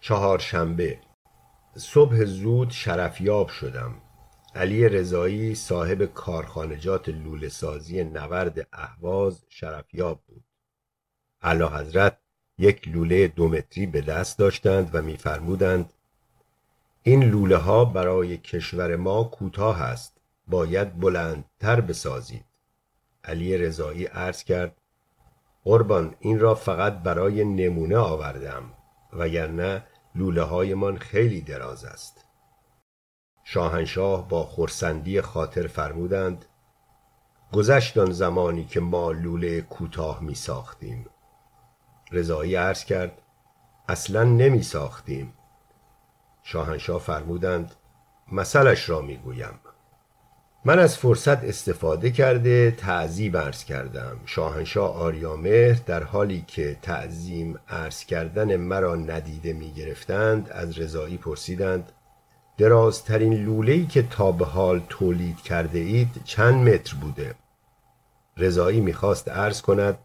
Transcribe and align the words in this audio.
چهارشنبه. 0.00 0.98
صبح 1.76 2.24
زود 2.24 2.70
شرفیاب 2.70 3.48
شدم. 3.48 3.94
علی 4.54 4.88
رضایی 4.88 5.54
صاحب 5.54 6.04
کارخانجات 6.04 7.08
لوله 7.08 7.48
سازی 7.48 8.04
نورد 8.04 8.68
اهواز 8.72 9.44
شرفیاب 9.48 10.20
بود. 10.26 10.44
اعلی 11.42 11.64
حضرت 11.64 12.18
یک 12.58 12.88
لوله 12.88 13.28
دو 13.28 13.48
متری 13.48 13.86
به 13.86 14.00
دست 14.00 14.38
داشتند 14.38 14.90
و 14.92 15.02
میفرمودند 15.02 15.92
این 17.02 17.24
لوله 17.24 17.56
ها 17.56 17.84
برای 17.84 18.36
کشور 18.36 18.96
ما 18.96 19.24
کوتاه 19.24 19.82
است. 19.82 20.16
باید 20.48 21.00
بلندتر 21.00 21.80
بسازید. 21.80 22.44
علی 23.24 23.58
رضایی 23.58 24.04
عرض 24.04 24.44
کرد 24.44 24.76
قربان 25.64 26.14
این 26.20 26.38
را 26.38 26.54
فقط 26.54 26.92
برای 26.92 27.44
نمونه 27.44 27.96
آوردم 27.96 28.72
وگرنه 29.12 29.84
لوله 30.14 30.42
هایمان 30.42 30.98
خیلی 30.98 31.40
دراز 31.40 31.84
است. 31.84 32.24
شاهنشاه 33.44 34.28
با 34.28 34.46
خرسندی 34.46 35.20
خاطر 35.20 35.66
فرمودند 35.66 36.44
گذشت 37.52 37.98
آن 37.98 38.12
زمانی 38.12 38.64
که 38.64 38.80
ما 38.80 39.12
لوله 39.12 39.60
کوتاه 39.60 40.22
می 40.22 40.34
ساختیم. 40.34 41.06
رضایی 42.12 42.54
عرض 42.54 42.84
کرد 42.84 43.22
اصلا 43.88 44.24
نمی 44.24 44.62
ساختیم. 44.62 45.32
شاهنشاه 46.42 47.00
فرمودند 47.00 47.74
مثلش 48.32 48.88
را 48.88 49.00
می 49.00 49.16
گویم. 49.16 49.60
من 50.64 50.78
از 50.78 50.98
فرصت 50.98 51.44
استفاده 51.44 52.10
کرده 52.10 52.70
تعظیم 52.70 53.36
عرض 53.36 53.64
کردم. 53.64 54.16
شاهنشاه 54.26 54.96
آریامهر 54.96 55.76
در 55.86 56.02
حالی 56.02 56.44
که 56.46 56.76
تعظیم 56.82 57.58
عرض 57.68 58.04
کردن 58.04 58.56
مرا 58.56 58.96
ندیده 58.96 59.52
می 59.52 59.72
گرفتند 59.72 60.50
از 60.50 60.78
رضایی 60.78 61.16
پرسیدند 61.16 61.92
درازترین 62.58 63.32
لوله‌ای 63.32 63.86
که 63.86 64.02
تا 64.02 64.32
به 64.32 64.44
حال 64.44 64.80
تولید 64.88 65.36
کرده 65.36 65.78
اید 65.78 66.20
چند 66.24 66.68
متر 66.68 66.94
بوده؟ 66.94 67.34
رضایی 68.36 68.80
می‌خواست 68.80 69.28
عرض 69.28 69.62
کند 69.62 69.98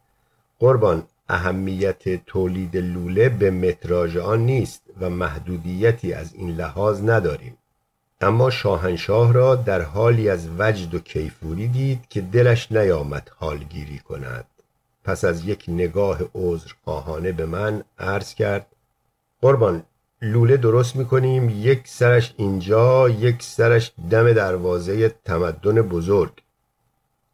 قربان 0.59 1.03
اهمیت 1.29 2.25
تولید 2.25 2.77
لوله 2.77 3.29
به 3.29 3.51
متراژ 3.51 4.17
آن 4.17 4.45
نیست 4.45 4.81
و 5.01 5.09
محدودیتی 5.09 6.13
از 6.13 6.33
این 6.33 6.49
لحاظ 6.49 7.01
نداریم. 7.01 7.57
اما 8.21 8.49
شاهنشاه 8.49 9.33
را 9.33 9.55
در 9.55 9.81
حالی 9.81 10.30
از 10.30 10.49
وجد 10.59 10.95
و 10.95 10.99
کیفوری 10.99 11.67
دید 11.67 12.08
که 12.09 12.22
دلش 12.22 12.72
نیامد 12.72 13.31
حالگیری 13.35 13.99
کند. 13.99 14.45
پس 15.03 15.25
از 15.25 15.45
یک 15.45 15.63
نگاه 15.67 16.19
عذرخواهانه 16.35 17.31
به 17.31 17.45
من 17.45 17.83
عرض 17.99 18.33
کرد 18.33 18.66
قربان 19.41 19.83
لوله 20.22 20.57
درست 20.57 20.95
می‌کنیم 20.95 21.49
یک 21.49 21.81
سرش 21.88 22.33
اینجا 22.38 23.09
یک 23.09 23.44
سرش 23.44 23.91
دم 24.09 24.33
دروازه 24.33 25.09
تمدن 25.09 25.81
بزرگ. 25.81 26.31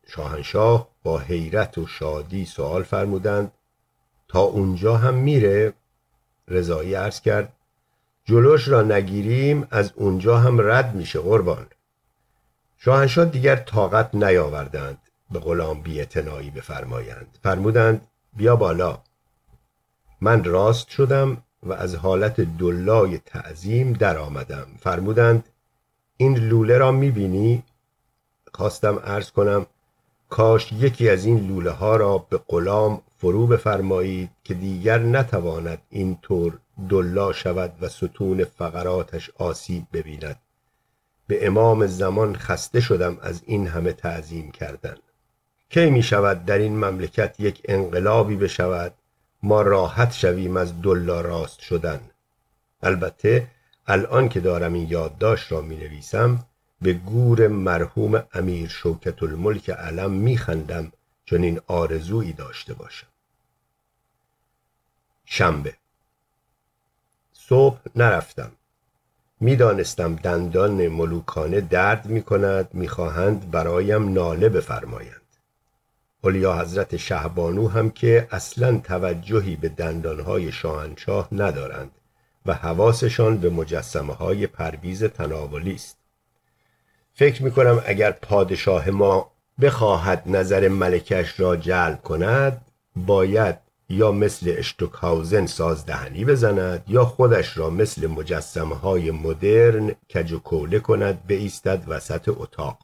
شاهنشاه 0.08 0.88
با 1.04 1.20
حیرت 1.20 1.78
و 1.78 1.88
شادی 1.88 2.46
سوال 2.46 2.84
فرمودند 2.84 3.52
تا 4.28 4.40
اونجا 4.40 4.98
هم 4.98 5.14
میره؟ 5.14 5.74
رضایی 6.48 6.94
عرض 6.94 7.22
کرد 7.22 7.54
جلوش 8.32 8.68
را 8.68 8.82
نگیریم 8.82 9.68
از 9.72 9.92
اونجا 9.96 10.38
هم 10.38 10.62
رد 10.62 10.96
میشه 10.96 11.20
قربان. 11.20 11.66
شاهنشاه 12.78 13.26
دیگر 13.26 13.56
طاقت 13.56 14.16
نیاوردند 14.16 14.98
به 15.32 15.40
غلام 15.40 15.82
بیاعتنایی 15.82 16.50
بفرمایند. 16.50 17.38
فرمودند 17.44 18.08
بیا 18.38 18.56
بالا. 18.56 19.00
من 20.22 20.44
راست 20.44 20.90
شدم 20.90 21.38
و 21.64 21.74
از 21.74 21.96
حالت 21.96 22.42
دلای 22.42 23.18
تعظیم 23.18 23.94
در 23.94 24.18
آمدم 24.18 24.68
فرمودند 24.80 25.44
این 26.18 26.38
لوله 26.38 26.78
را 26.78 26.92
می‌بینی؟ 26.92 27.64
خواستم 28.54 29.00
عرض 29.00 29.32
کنم 29.32 29.66
کاش 30.30 30.72
یکی 30.72 31.10
از 31.10 31.26
این 31.26 31.48
لوله 31.48 31.72
ها 31.72 31.96
را 31.96 32.18
به 32.18 32.40
غلام 32.48 33.02
فرو 33.22 33.48
بفرمایید 33.48 34.30
که 34.44 34.54
دیگر 34.54 35.00
نتواند 35.00 35.82
این 35.90 36.18
طور 36.22 36.60
دلا 36.90 37.34
شود 37.34 37.74
و 37.82 37.90
ستون 37.90 38.44
فقراتش 38.44 39.30
آسیب 39.38 39.84
ببیند. 39.94 40.40
به 41.28 41.48
امام 41.48 41.88
زمان 41.88 42.36
خسته 42.36 42.80
شدم 42.80 43.18
از 43.22 43.42
این 43.46 43.68
همه 43.68 43.94
تعظیم 43.94 44.52
کردن. 44.52 44.96
کی 45.70 45.90
می 45.90 46.04
شود 46.04 46.46
در 46.46 46.58
این 46.58 46.86
مملکت 46.86 47.40
یک 47.40 47.62
انقلابی 47.66 48.36
بشود؟ 48.36 48.94
ما 49.44 49.62
راحت 49.62 50.12
شویم 50.12 50.58
از 50.58 50.82
دلا 50.82 51.22
راست 51.22 51.60
شدن. 51.60 52.02
البته 52.84 53.48
الان 53.88 54.30
که 54.30 54.40
دارم 54.40 54.74
این 54.74 54.88
یادداشت 54.90 55.52
را 55.52 55.62
می 55.62 55.76
نویسم 55.76 56.46
به 56.82 56.94
گور 56.94 57.48
مرحوم 57.48 58.24
امیر 58.34 58.70
شوکت 58.70 59.24
الملک 59.24 59.70
علم 59.70 60.12
می 60.12 60.38
خندم 60.38 60.92
چون 61.26 61.44
این 61.44 61.62
آرزویی 61.68 62.34
داشته 62.34 62.74
باشم. 62.74 63.11
شنبه. 65.34 65.74
صبح 67.34 67.80
نرفتم. 67.96 68.52
می‌دانستم 69.40 70.16
دندان 70.16 70.88
ملوکانه 70.88 71.62
درد 71.62 72.06
می 72.06 72.22
کند 72.22 72.70
می‌خواهند 72.74 73.52
برایم 73.52 74.14
ناله 74.14 74.50
بفرمایند. 74.50 75.22
اولیا 76.22 76.60
حضرت 76.60 76.98
شهبانو 76.98 77.68
هم 77.68 77.90
که 77.90 78.28
اصلا 78.32 78.78
توجهی 78.78 79.56
به 79.56 79.70
دندانهای 79.70 80.52
شاهنشاه 80.52 81.28
ندارند 81.32 81.92
و 82.46 82.54
حواسشان 82.54 83.38
به 83.38 83.50
مجسمه 83.50 84.14
های 84.14 84.48
پرویز 84.48 85.04
تناولی 85.04 85.76
است. 85.76 85.98
فکر 87.14 87.44
می 87.44 87.52
کنم 87.52 87.82
اگر 87.86 88.12
پادشاه 88.12 88.90
ما 88.90 89.32
بخواهد 89.62 90.24
نظر 90.26 90.68
ملکش 90.68 91.40
را 91.40 91.56
جلب 91.56 92.02
کند 92.02 92.66
باید 92.96 93.71
یا 93.92 94.12
مثل 94.12 94.54
اشتوکهاوزن 94.58 95.46
سازدهنی 95.46 96.26
بزند 96.26 96.84
یا 96.88 97.06
خودش 97.06 97.58
را 97.58 97.70
مثل 97.70 98.08
مجسمه 98.08 98.76
های 98.76 99.12
مدرن 99.12 99.92
کج 100.14 100.32
و 100.32 100.40
کوله 100.40 100.80
کند 100.80 101.28
بایستد 101.28 101.84
وسط 101.88 102.30
اتاق. 102.30 102.78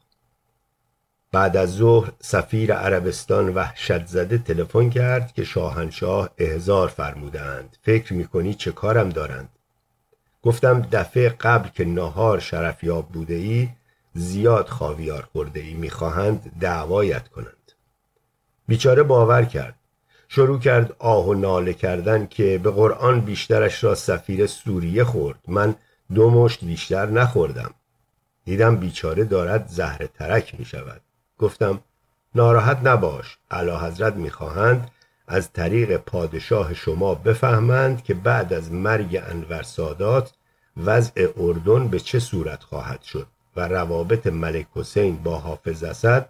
بعد 1.32 1.58
از 1.58 1.76
ظهر 1.76 2.12
سفیر 2.22 2.74
عربستان 2.74 3.54
وحشت 3.54 4.06
زده 4.06 4.38
تلفن 4.38 4.90
کرد 4.90 5.34
که 5.34 5.44
شاهنشاه 5.44 6.30
احضار 6.38 6.88
فرمودند 6.88 7.78
فکر 7.82 8.14
می‌کنی 8.14 8.54
چه 8.54 8.72
کارم 8.72 9.10
دارند؟ 9.10 9.50
گفتم 10.44 10.88
دفعه 10.92 11.30
قبل 11.30 11.70
که 11.70 11.86
نهار 11.86 12.40
شرفیاب 12.40 13.10
بوده 13.10 13.34
ای 13.34 13.70
زیاد 14.14 14.68
خاویار 14.68 15.28
خورده 15.32 15.60
ای 15.60 15.74
می‌خواهند 15.74 16.52
دعوایت 16.60 17.28
کنند. 17.28 17.72
بیچاره 18.68 19.04
باور 19.04 19.46
کرد. 19.46 19.76
شروع 20.30 20.60
کرد 20.60 20.96
آه 21.00 21.26
و 21.26 21.34
ناله 21.34 21.74
کردن 21.74 22.28
که 22.28 22.60
به 22.64 22.72
قرآن 22.72 23.22
بیشترش 23.22 23.84
را 23.84 23.96
سفیر 23.96 24.48
سوریه 24.48 25.04
خورد. 25.04 25.40
من 25.48 25.76
دو 26.14 26.30
مشت 26.30 26.66
بیشتر 26.66 27.06
نخوردم. 27.06 27.74
دیدم 28.46 28.76
بیچاره 28.76 29.24
دارد 29.24 29.68
زهر 29.68 30.06
ترک 30.06 30.60
می 30.60 30.66
شود. 30.66 31.02
گفتم 31.38 31.80
ناراحت 32.36 32.80
نباش 32.84 33.38
علا 33.52 33.80
حضرت 33.80 34.16
می‌خواهند 34.16 34.92
از 35.28 35.54
طریق 35.54 35.98
پادشاه 35.98 36.74
شما 36.74 37.16
بفهمند 37.16 38.04
که 38.04 38.14
بعد 38.14 38.54
از 38.54 38.72
مرگ 38.72 39.24
انور 39.28 39.62
سادات 39.62 40.34
وضع 40.78 41.28
اردن 41.38 41.88
به 41.88 42.00
چه 42.00 42.20
صورت 42.20 42.64
خواهد 42.64 43.02
شد 43.02 43.28
و 43.56 43.68
روابط 43.68 44.28
ملک 44.28 44.68
حسین 44.76 45.16
با 45.24 45.38
حافظ 45.38 45.84
اسد 45.84 46.30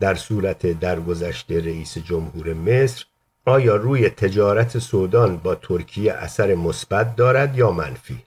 در 0.00 0.14
صورت 0.14 0.66
درگذشت 0.66 1.52
رئیس 1.52 1.98
جمهور 1.98 2.54
مصر 2.54 3.04
آیا 3.48 3.76
روی 3.76 4.10
تجارت 4.10 4.78
سودان 4.78 5.36
با 5.36 5.54
ترکیه 5.54 6.12
اثر 6.12 6.54
مثبت 6.54 7.16
دارد 7.16 7.58
یا 7.58 7.70
منفی؟ 7.70 8.22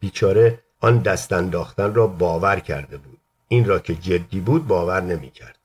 بیچاره 0.00 0.58
آن 0.80 0.98
دست 0.98 1.32
انداختن 1.32 1.94
را 1.94 2.06
باور 2.06 2.60
کرده 2.60 2.96
بود. 2.96 3.18
این 3.48 3.64
را 3.64 3.78
که 3.78 3.94
جدی 3.94 4.40
بود 4.40 4.66
باور 4.66 5.00
نمی 5.00 5.30
کرد. 5.30 5.58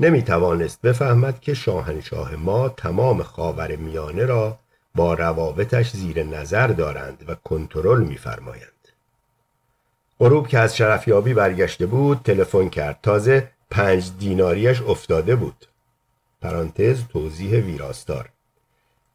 نمی 0.00 0.22
توانست 0.22 0.82
بفهمد 0.82 1.40
که 1.40 1.54
شاهنشاه 1.54 2.36
ما 2.36 2.68
تمام 2.68 3.22
خاور 3.22 3.76
میانه 3.76 4.24
را 4.24 4.58
با 4.94 5.14
روابطش 5.14 5.90
زیر 5.90 6.22
نظر 6.22 6.66
دارند 6.66 7.24
و 7.28 7.34
کنترل 7.34 8.04
میفرمایند 8.04 8.72
غروب 10.20 10.48
که 10.48 10.58
از 10.58 10.76
شرفیابی 10.76 11.34
برگشته 11.34 11.86
بود 11.86 12.20
تلفن 12.24 12.68
کرد. 12.68 12.98
تازه 13.02 13.50
پنج 13.70 14.10
دیناریش 14.18 14.82
افتاده 14.82 15.36
بود. 15.36 15.66
پرانتز 16.40 17.02
توضیح 17.08 17.60
ویراستار. 17.60 18.28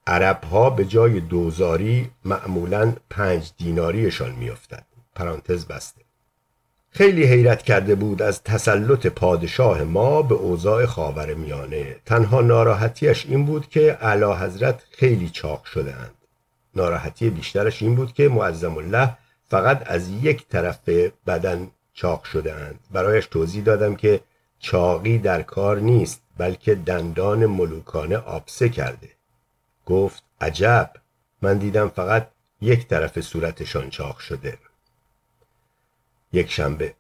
عرب 0.08 0.44
ها 0.44 0.70
به 0.70 0.86
جای 0.86 1.20
دوزاری 1.20 2.12
معمولا 2.26 2.94
پنج 3.10 3.52
دیناریشان 3.58 4.32
میافتد. 4.32 4.86
پرانتز 5.16 5.66
بسته. 5.66 6.02
خیلی 6.94 7.24
حیرت 7.24 7.64
کرده 7.64 7.96
بود 7.96 8.22
از 8.22 8.44
تسلط 8.44 9.08
پادشاه 9.08 9.84
ما 9.84 10.22
به 10.22 10.36
اوضاع 10.36 10.86
خاور 10.86 11.34
میانه 11.34 11.96
تنها 12.06 12.42
ناراحتیش 12.42 13.26
این 13.26 13.46
بود 13.46 13.70
که 13.70 13.98
اعلی 14.02 14.34
حضرت 14.34 14.84
خیلی 14.92 15.30
چاق 15.30 15.64
شده 15.64 15.96
اند 15.96 16.16
ناراحتی 16.76 17.30
بیشترش 17.30 17.82
این 17.82 17.96
بود 17.96 18.14
که 18.14 18.30
معظم 18.30 18.78
الله 18.78 19.18
فقط 19.50 19.84
از 19.86 20.10
یک 20.10 20.48
طرف 20.48 20.80
بدن 21.28 21.68
چاق 21.94 22.24
شده 22.24 22.54
اند 22.54 22.80
برایش 22.92 23.26
توضیح 23.26 23.64
دادم 23.64 23.96
که 23.96 24.20
چاقی 24.62 25.18
در 25.18 25.42
کار 25.42 25.80
نیست 25.80 26.22
بلکه 26.38 26.76
دندان 26.76 27.46
ملوکانه 27.46 28.18
آبسه 28.18 28.70
کرده. 28.70 29.10
گفت 29.86 30.24
عجب 30.42 30.92
من 31.42 31.58
دیدم 31.58 31.90
فقط 31.90 32.28
یک 32.62 32.88
طرف 32.88 33.20
صورتشان 33.20 33.90
چاق 33.90 34.18
شده. 34.18 34.58
یک 36.34 36.52
شنبه. 36.52 36.94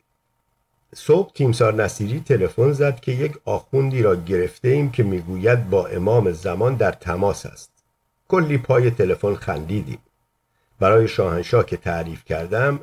صبح 0.95 1.33
تیمسار 1.33 1.73
نصیری 1.73 2.19
تلفن 2.19 2.71
زد 2.71 2.99
که 2.99 3.11
یک 3.11 3.33
آخوندی 3.45 4.01
را 4.01 4.15
گرفته 4.15 4.67
ایم 4.67 4.91
که 4.91 5.03
می‌گوید 5.03 5.69
با 5.69 5.87
امام 5.87 6.31
زمان 6.31 6.75
در 6.75 6.91
تماس 6.91 7.45
است. 7.45 7.71
کلی 8.27 8.57
پای 8.57 8.91
تلفن 8.91 9.35
خندیدیم. 9.35 9.99
برای 10.79 11.07
شاهنشاه 11.07 11.65
که 11.65 11.77
تعریف 11.77 12.25
کردم 12.25 12.79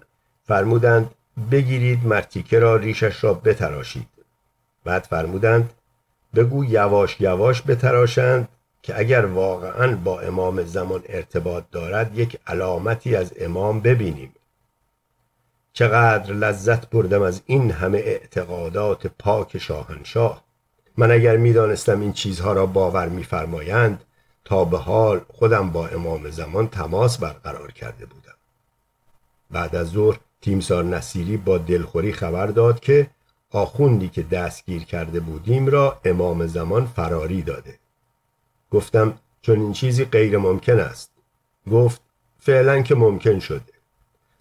فرمودند 0.46 1.10
بگیرید 1.50 2.06
مرتیکه 2.06 2.58
را 2.58 2.76
ریشش 2.76 3.24
را 3.24 3.34
بتراشید. 3.34 4.17
بعد 4.88 5.04
فرمودند 5.04 5.70
بگو 6.34 6.64
یواش 6.64 7.20
یواش 7.20 7.62
بتراشند 7.62 8.48
که 8.82 8.98
اگر 8.98 9.26
واقعا 9.26 9.96
با 9.96 10.20
امام 10.20 10.64
زمان 10.64 11.02
ارتباط 11.08 11.64
دارد 11.72 12.18
یک 12.18 12.38
علامتی 12.46 13.16
از 13.16 13.32
امام 13.40 13.80
ببینیم. 13.80 14.32
چقدر 15.72 16.32
لذت 16.32 16.90
بردم 16.90 17.22
از 17.22 17.42
این 17.46 17.70
همه 17.70 17.98
اعتقادات 17.98 19.06
پاک 19.06 19.58
شاهنشاه. 19.58 20.44
من 20.96 21.10
اگر 21.10 21.36
می‌دانستم 21.36 22.00
این 22.00 22.12
چیزها 22.12 22.52
را 22.52 22.66
باور 22.66 23.08
میفرمایند 23.08 24.04
تا 24.44 24.64
به 24.64 24.78
حال 24.78 25.20
خودم 25.28 25.70
با 25.70 25.88
امام 25.88 26.30
زمان 26.30 26.68
تماس 26.68 27.18
برقرار 27.18 27.72
کرده 27.72 28.06
بودم. 28.06 28.34
بعد 29.50 29.76
از 29.76 29.88
ظهر 29.88 30.18
تیمسار 30.40 30.84
نصیری 30.84 31.36
با 31.36 31.58
دلخوری 31.58 32.12
خبر 32.12 32.46
داد 32.46 32.80
که 32.80 33.10
آخوندی 33.50 34.08
که 34.08 34.22
دستگیر 34.22 34.84
کرده 34.84 35.20
بودیم 35.20 35.66
را 35.66 36.00
امام 36.04 36.46
زمان 36.46 36.86
فراری 36.86 37.42
داده. 37.42 37.78
گفتم 38.70 39.14
چون 39.42 39.60
این 39.60 39.72
چیزی 39.72 40.04
غیر 40.04 40.38
ممکن 40.38 40.80
است. 40.80 41.10
گفت 41.70 42.00
فعلا 42.38 42.82
که 42.82 42.94
ممکن 42.94 43.38
شده. 43.38 43.72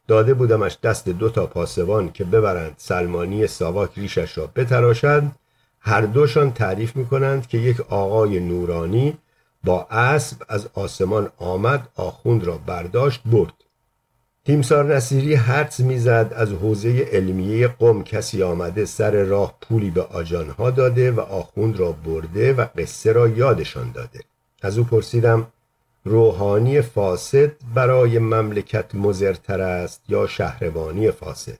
داده 0.07 0.33
بودمش 0.33 0.77
دست 0.83 1.09
دو 1.09 1.30
تا 1.30 1.45
پاسبان 1.45 2.12
که 2.12 2.24
ببرند 2.24 2.75
سلمانی 2.77 3.48
ساواک 3.48 3.92
ریشش 3.95 4.38
را 4.38 4.48
بتراشند. 4.56 5.36
هر 5.80 6.01
دوشان 6.01 6.51
تعریف 6.51 6.95
می‌کنند 6.95 7.48
که 7.48 7.57
یک 7.57 7.81
آقای 7.81 8.39
نورانی 8.39 9.18
با 9.63 9.88
اسب 9.89 10.38
از 10.50 10.69
آسمان 10.74 11.30
آمد 11.38 11.88
آخوند 11.95 12.44
را 12.44 12.57
برداشت 12.57 13.21
برد. 13.25 13.54
تیمسار 14.47 14.95
نصیری 14.95 15.35
حدس 15.35 15.79
می‌زد 15.79 16.33
از 16.35 16.51
حوزه 16.51 17.09
علمیه 17.11 17.67
قم 17.67 18.03
کسی 18.03 18.44
آمده 18.44 18.85
سر 18.85 19.11
راه 19.11 19.57
پولی 19.61 19.89
به 19.89 20.01
آجانها 20.01 20.71
داده 20.71 21.11
و 21.11 21.19
آخوند 21.19 21.79
را 21.79 21.91
برده 21.91 22.53
و 22.53 22.65
قصه 22.77 23.11
را 23.11 23.27
یادشان 23.27 23.91
داده. 23.91 24.19
از 24.61 24.77
او 24.77 24.83
پرسیدم 24.83 25.47
روحانی 26.05 26.81
فاسد 26.81 27.51
برای 27.73 28.19
مملکت 28.19 28.95
مزرتر 28.95 29.61
است 29.61 30.01
یا 30.07 30.27
شهربانی 30.27 31.11
فاسد؟ 31.11 31.59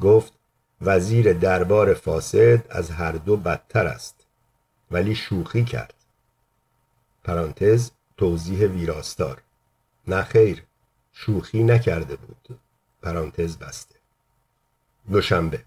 گفت 0.00 0.32
وزیر 0.80 1.32
دربار 1.32 1.94
فاسد 1.94 2.64
از 2.70 2.90
هر 2.90 3.12
دو 3.12 3.36
بدتر 3.36 3.86
است. 3.86 4.26
ولی 4.90 5.14
شوخی 5.14 5.64
کرد. 5.64 5.94
پرانتز 7.24 7.90
توضیح 8.16 8.66
ویراستار. 8.66 9.42
نه 10.08 10.22
خیر. 10.22 10.62
شوخی 11.14 11.62
نکرده 11.62 12.16
بود. 12.16 12.58
پرانتز 13.02 13.56
بسته. 13.56 13.94
دوشنبه. 15.12 15.62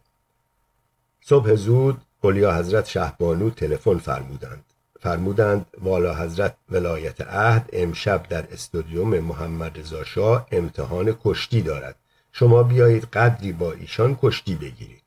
صبح 1.22 1.56
زود 1.56 2.02
اولیا 2.22 2.56
حضرت 2.56 2.86
شهبانو 2.86 3.50
تلفن 3.50 3.98
فرمودند. 3.98 4.64
فرمودند 5.00 5.66
والا 5.82 6.16
حضرت 6.16 6.56
ولایت 6.70 7.22
عهد 7.22 7.70
امشب 7.74 8.24
در 8.30 8.54
استودیوم 8.54 9.20
محمد 9.20 9.80
رضا 9.80 10.04
شاه 10.04 10.48
امتحان 10.52 11.18
کشتی 11.24 11.62
دارد. 11.62 11.96
شما 12.32 12.64
بیایید 12.64 13.04
قدری 13.04 13.52
با 13.52 13.72
ایشان 13.72 14.18
کشتی 14.22 14.56
بگیرید. 14.56 15.04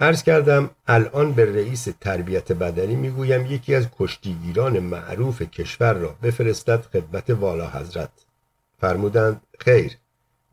عرض 0.00 0.22
کردم 0.22 0.70
الان 0.86 1.32
به 1.32 1.44
رئیس 1.54 1.88
تربیت 2.00 2.52
بدنی 2.52 2.94
می‌گویم 2.96 3.46
یکی 3.46 3.74
از 3.74 3.86
کشتیگیران 3.98 4.78
معروف 4.78 5.42
کشور 5.42 5.92
را 5.92 6.16
بفرستد 6.22 6.80
خدمت 6.92 7.30
والا 7.30 7.70
حضرت. 7.70 8.10
فرمودند 8.80 9.40
خیر. 9.58 9.96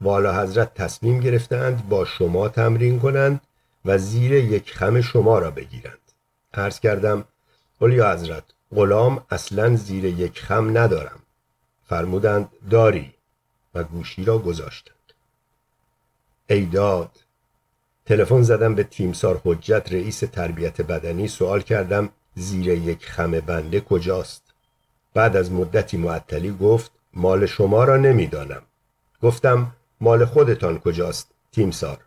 والا 0.01 0.41
حضرت 0.41 0.73
تصمیم 0.73 1.19
گرفتند 1.19 1.89
با 1.89 2.05
شما 2.05 2.49
تمرین 2.49 2.99
کنند 2.99 3.41
و 3.85 3.97
زیر 3.97 4.31
یک 4.31 4.73
خم 4.73 5.01
شما 5.01 5.39
را 5.39 5.51
بگیرند. 5.51 5.99
عرض 6.53 6.79
کردم 6.79 7.23
اولیا 7.79 8.13
حضرت 8.13 8.43
غلام 8.75 9.25
اصلا 9.29 9.75
زیر 9.75 10.05
یک 10.05 10.41
خم 10.41 10.77
ندارم. 10.77 11.19
فرمودند 11.89 12.49
داری. 12.69 13.15
و 13.75 13.83
گوشی 13.83 14.25
را 14.25 14.39
گذاشتند. 14.39 14.95
ایداد 16.47 17.11
تلفن 18.05 18.41
زدم 18.41 18.75
به 18.75 18.83
تیمسار 18.83 19.41
حجت 19.43 19.93
رئیس 19.93 20.19
تربیت 20.19 20.81
بدنی 20.81 21.27
سوال 21.27 21.61
کردم 21.61 22.09
زیر 22.35 22.67
یک 22.67 23.05
خم 23.05 23.31
بنده 23.31 23.81
کجاست؟ 23.81 24.43
بعد 25.13 25.35
از 25.35 25.51
مدتی 25.51 25.97
معطلی 25.97 26.51
گفت 26.51 26.91
مال 27.15 27.45
شما 27.45 27.83
را 27.83 27.97
نمی‌دانم. 27.97 28.61
گفتم 29.21 29.71
مال 30.01 30.25
خودتان 30.25 30.79
کجاست 30.79 31.31
تیمسار. 31.51 31.97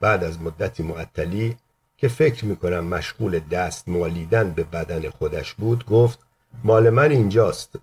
بعد 0.00 0.24
از 0.24 0.42
مدتی 0.42 0.82
معطلی 0.82 1.56
که 1.96 2.08
فکر 2.08 2.44
می‌کنم 2.44 2.84
مشغول 2.84 3.38
دست 3.38 3.88
مالیدن 3.88 4.50
به 4.50 4.64
بدن 4.64 5.10
خودش 5.10 5.54
بود 5.54 5.86
گفت 5.86 6.18
مال 6.64 6.90
من 6.90 7.10
اینجاست. 7.10 7.78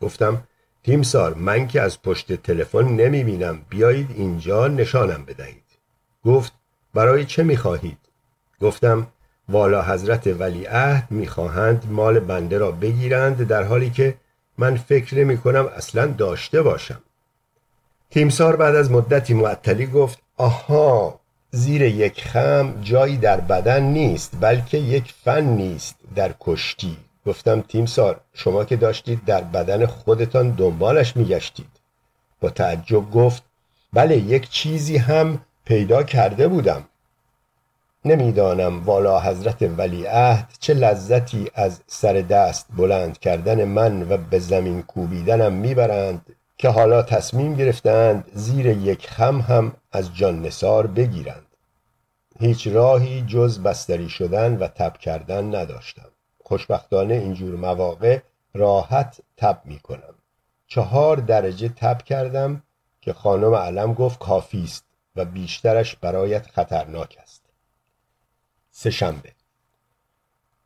گفتم 0.00 0.42
تیمسار 0.84 1.34
من 1.34 1.68
که 1.68 1.80
از 1.80 2.02
پشت 2.02 2.32
تلفن 2.32 2.84
نمی‌بینم 2.84 3.62
بیایید 3.68 4.10
اینجا 4.10 4.68
نشانم 4.68 5.24
بدهید. 5.24 5.62
گفت 6.24 6.52
برای 6.94 7.24
چه 7.24 7.42
می‌خواهید؟ 7.42 7.98
گفتم 8.60 9.06
والا 9.48 9.82
حضرت 9.82 10.26
ولیعهد 10.26 11.10
می‌خواهند 11.10 11.86
مال 11.90 12.20
بنده 12.20 12.58
را 12.58 12.70
بگیرند 12.70 13.48
در 13.48 13.62
حالی 13.62 13.90
که 13.90 14.14
من 14.58 14.76
فکر 14.76 15.18
نمی 15.18 15.38
کنم 15.38 15.66
اصلا 15.76 16.06
داشته 16.06 16.62
باشم. 16.62 17.02
تیمسار 18.10 18.56
بعد 18.56 18.74
از 18.74 18.90
مدتی 18.90 19.34
معطلی 19.34 19.86
گفت 19.86 20.18
آها 20.36 21.20
زیر 21.50 21.82
یک 21.82 22.28
خم 22.28 22.74
جایی 22.82 23.16
در 23.16 23.40
بدن 23.40 23.82
نیست 23.82 24.32
بلکه 24.40 24.78
یک 24.78 25.14
فن 25.24 25.44
نیست 25.44 25.96
در 26.14 26.34
کشتی. 26.40 26.96
گفتم 27.26 27.60
تیمسار 27.60 28.20
شما 28.34 28.64
که 28.64 28.76
داشتید 28.76 29.24
در 29.24 29.40
بدن 29.40 29.86
خودتان 29.86 30.50
دنبالش 30.50 31.16
میگشتید 31.16 31.80
با 32.40 32.50
تعجب 32.50 33.10
گفت 33.10 33.42
بله 33.92 34.16
یک 34.16 34.48
چیزی 34.50 34.96
هم 34.96 35.40
پیدا 35.64 36.02
کرده 36.02 36.48
بودم. 36.48 36.84
نمی‌دانم 38.06 38.84
والا 38.84 39.20
حضرت 39.20 39.62
ولیعهد 39.62 40.48
چه 40.60 40.74
لذتی 40.74 41.50
از 41.54 41.80
سر 41.86 42.12
دست 42.12 42.66
بلند 42.76 43.18
کردن 43.18 43.64
من 43.64 44.12
و 44.12 44.16
به 44.16 44.38
زمین 44.38 44.82
کوبیدنم 44.82 45.52
می‌برند 45.52 46.26
که 46.58 46.68
حالا 46.68 47.02
تصمیم 47.02 47.54
گرفتند 47.54 48.30
زیر 48.34 48.66
یک 48.66 49.10
خم 49.10 49.40
هم 49.40 49.72
از 49.92 50.14
جان 50.16 50.42
نسار 50.42 50.86
بگیرند. 50.86 51.46
هیچ 52.40 52.66
راهی 52.66 53.22
جز 53.22 53.62
بستری 53.62 54.08
شدن 54.08 54.56
و 54.56 54.68
تب 54.68 54.96
کردن 54.96 55.54
نداشتم. 55.54 56.10
خوشبختانه 56.44 57.14
اینجور 57.14 57.56
مواقع 57.56 58.18
راحت 58.54 59.20
تب 59.36 59.60
می 59.64 59.78
کنم 59.78 60.14
چهار 60.66 61.16
درجه 61.16 61.68
تب 61.68 62.02
کردم 62.02 62.62
که 63.00 63.12
خانم 63.12 63.54
علم 63.54 63.94
گفت 63.94 64.18
کافی 64.18 64.64
است 64.64 64.84
و 65.16 65.24
بیشترش 65.24 65.96
برایت 65.96 66.46
خطرناک 66.46 67.18
است. 67.22 67.25
سهشنبه 68.78 69.32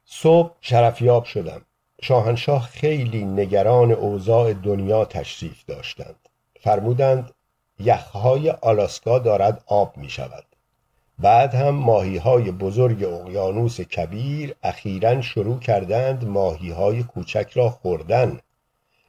صبح 0.05 0.57
شرفیاب 0.61 1.25
شدم. 1.25 1.63
شاهنشاه 2.03 2.63
خیلی 2.67 3.25
نگران 3.25 3.93
اوضاع 3.93 4.53
دنیا 4.53 5.05
تشریف 5.05 5.65
داشتند. 5.65 6.29
فرمودند 6.61 7.31
یخهای 7.79 8.51
آلاسکا 8.51 9.19
دارد 9.19 9.65
آب 9.67 9.97
می 9.97 10.11
شود 10.11 10.45
بعد 11.19 11.55
هم 11.55 11.71
ماهی 11.71 12.17
های 12.17 12.51
بزرگ 12.51 13.05
اقیانوس 13.05 13.81
کبیر 13.81 14.55
اخیرا 14.63 15.21
شروع 15.21 15.59
کردند 15.59 16.25
ماهی 16.25 16.71
های 16.71 17.03
کوچک 17.03 17.51
را 17.55 17.71
خوردن. 17.71 18.41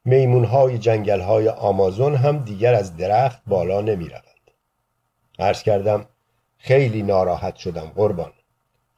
میمون 0.05 0.46
های 0.46 0.77
جنگل 0.77 1.22
های 1.22 1.50
آمازون 1.50 2.15
هم 2.15 2.38
دیگر 2.38 2.74
از 2.74 2.98
درخت 2.98 3.41
بالا 3.48 3.81
نمی 3.81 4.10
روند 4.10 4.51
عرض 5.39 5.63
کردم 5.63 6.05
خیلی 6.58 7.01
ناراحت 7.01 7.55
شدم 7.55 7.91
قربان. 7.96 8.31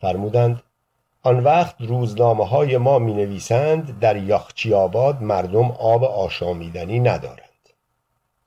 فرمودند 0.03 0.63
آن 1.21 1.39
وقت 1.39 1.75
روزنامه 1.79 2.45
های 2.47 2.77
ما 2.77 2.99
می 2.99 3.13
نویسند 3.13 3.99
در 3.99 4.15
یاخچی 4.15 4.73
آباد 4.73 5.21
مردم 5.21 5.71
آب 5.71 6.03
آشامیدنی 6.03 6.99
ندارند. 6.99 7.69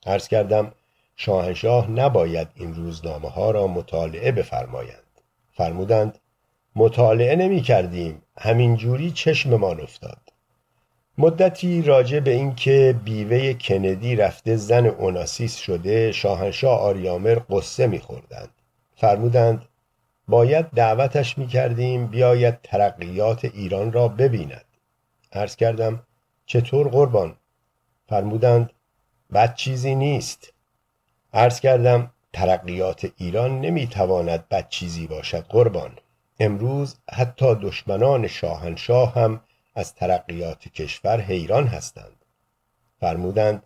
عرض 0.05 0.27
کردم 0.27 0.71
شاهنشاه 1.15 1.91
نباید 1.91 2.47
این 2.55 2.75
روزنامه 2.75 3.29
ها 3.29 3.51
را 3.51 3.67
مطالعه 3.67 4.31
بفرمایند. 4.31 5.21
فرمودند 5.51 6.19
مطالعه 6.75 7.35
نمی 7.35 7.61
کردیم 7.61 8.21
همینجوری 8.37 9.11
چشممان 9.11 9.81
افتاد. 9.81 10.21
مدتی 11.17 11.81
راجع 11.81 12.19
به 12.19 12.31
اینکه 12.31 12.95
بیوه 13.05 13.53
کندی 13.53 14.15
رفته 14.15 14.55
زن 14.55 14.85
اوناسیس 14.85 15.55
شده 15.55 16.11
شاهنشاه 16.11 16.79
آریامر 16.79 17.39
قصه 17.49 17.87
میخوردند. 17.87 18.49
فرمودند 18.95 19.65
باید 20.27 20.69
دعوتش 20.69 21.37
می‌کردیم 21.37 22.07
بیاید 22.07 22.61
ترقیات 22.61 23.45
ایران 23.45 23.91
را 23.91 24.07
ببیند. 24.07 24.65
عرض 25.33 25.55
کردم 25.55 26.03
چطور 26.45 26.87
قربان؟ 26.87 27.35
فرمودند 28.09 28.69
بد 29.33 29.55
چیزی 29.55 29.95
نیست. 29.95 30.53
عرض 31.33 31.59
کردم 31.59 32.11
ترقیات 32.33 33.11
ایران 33.17 33.61
نمی‌تواند 33.61 34.49
بد 34.49 34.69
چیزی 34.69 35.07
باشد 35.07 35.45
قربان. 35.49 35.97
امروز 36.39 36.95
حتی 37.11 37.55
دشمنان 37.55 38.27
شاهنشاه 38.27 39.13
هم 39.13 39.41
از 39.75 39.95
ترقیات 39.95 40.67
کشور 40.67 41.21
حیران 41.21 41.67
هستند. 41.67 42.25
فرمودند 42.99 43.63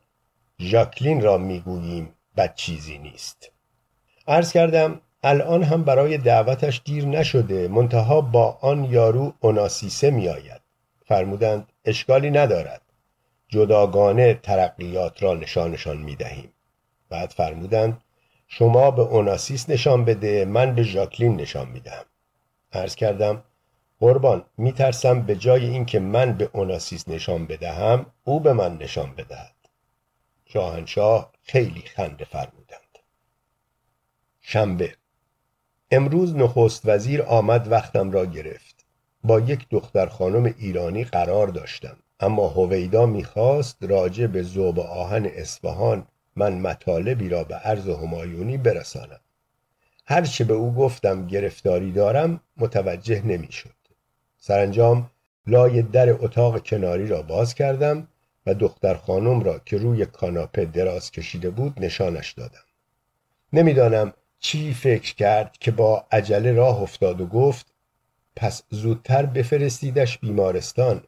ژاکلین 0.59 1.21
را 1.21 1.37
می‌گوییم 1.37 2.13
بد 2.37 2.55
چیزی 2.55 2.97
نیست. 2.97 3.51
عرض 4.27 4.53
کردم 4.53 5.01
الان 5.23 5.63
هم 5.63 5.83
برای 5.83 6.17
دعوتش 6.17 6.81
دیر 6.85 7.05
نشده 7.05 7.67
منتها 7.67 8.21
با 8.21 8.57
آن 8.61 8.83
یارو 8.83 9.33
اوناسیسه 9.39 10.11
میآید. 10.11 10.61
فرمودند 11.05 11.67
اشکالی 11.85 12.31
ندارد. 12.31 12.81
جداگانه 13.51 14.33
ترقیات 14.33 15.23
را 15.23 15.33
نشانشان 15.33 15.97
می 15.97 16.15
دهیم 16.15 16.53
بعد 17.09 17.29
فرمودند 17.29 18.01
شما 18.47 18.91
به 18.91 19.01
اوناسیس 19.01 19.69
نشان 19.69 20.05
بده 20.05 20.45
من 20.45 20.75
به 20.75 20.83
ژاکلین 20.83 21.35
نشان 21.35 21.67
می 21.67 21.79
دهم 21.79 22.05
عرض 22.73 22.95
کردم 22.95 23.43
قربان 23.99 24.45
میترسم 24.57 25.21
به 25.21 25.35
جای 25.35 25.65
اینکه 25.65 25.99
من 25.99 26.33
به 26.33 26.49
اوناسیس 26.53 27.07
نشان 27.07 27.45
بدهم 27.45 28.05
او 28.23 28.39
به 28.39 28.53
من 28.53 28.77
نشان 28.77 29.15
بدهد. 29.15 29.55
شاهنشاه 30.45 31.31
خیلی 31.43 31.81
خنده 31.81 32.25
فرمودند. 32.25 32.99
شنبه 34.41 34.95
امروز 35.93 36.36
نخست 36.36 36.81
وزیر 36.86 37.21
آمد 37.21 37.71
وقتم 37.71 38.12
را 38.12 38.25
گرفت. 38.25 38.86
با 39.24 39.39
یک 39.39 39.69
دختر 39.69 40.05
خانم 40.05 40.55
ایرانی 40.57 41.03
قرار 41.03 41.48
داشتم. 41.48 41.98
اما 42.19 42.48
هویدا 42.48 43.05
می‌خواست 43.05 43.77
راجع 43.81 44.27
به 44.27 44.43
زوب 44.43 44.79
آهن 44.79 45.25
اصفهان 45.25 46.07
من 46.36 46.53
مطالبی 46.53 47.29
را 47.29 47.43
به 47.43 47.55
عرض 47.55 47.89
همایونی 47.89 48.57
برسانم. 48.57 49.19
هرچه 50.05 50.43
به 50.43 50.53
او 50.53 50.74
گفتم 50.74 51.27
گرفتاری 51.27 51.91
دارم 51.91 52.39
متوجه 52.57 53.21
نمی‌شد. 53.25 53.75
سرانجام 54.38 55.10
لای 55.48 55.81
در 55.81 56.10
اتاق 56.10 56.63
کناری 56.63 57.07
را 57.07 57.21
باز 57.21 57.53
کردم 57.53 58.07
و 58.45 58.53
دختر 58.53 58.93
خانم 58.93 59.43
را 59.43 59.60
که 59.60 59.77
روی 59.77 60.05
کاناپه 60.05 60.65
دراز 60.65 61.12
کشیده 61.12 61.50
بود 61.50 61.74
نشانش 61.77 62.31
دادم. 62.31 62.63
نمی‌دانم 63.53 64.13
چی 64.43 64.74
فکر 64.74 65.15
کرد 65.15 65.57
که 65.60 65.71
با 65.71 66.05
عجله 66.12 66.51
راه 66.51 66.81
افتاد 66.81 67.21
و 67.21 67.25
گفت 67.25 67.74
پس 68.36 68.63
زودتر 68.69 69.25
بفرستیدش 69.25 70.17
بیمارستان. 70.17 71.03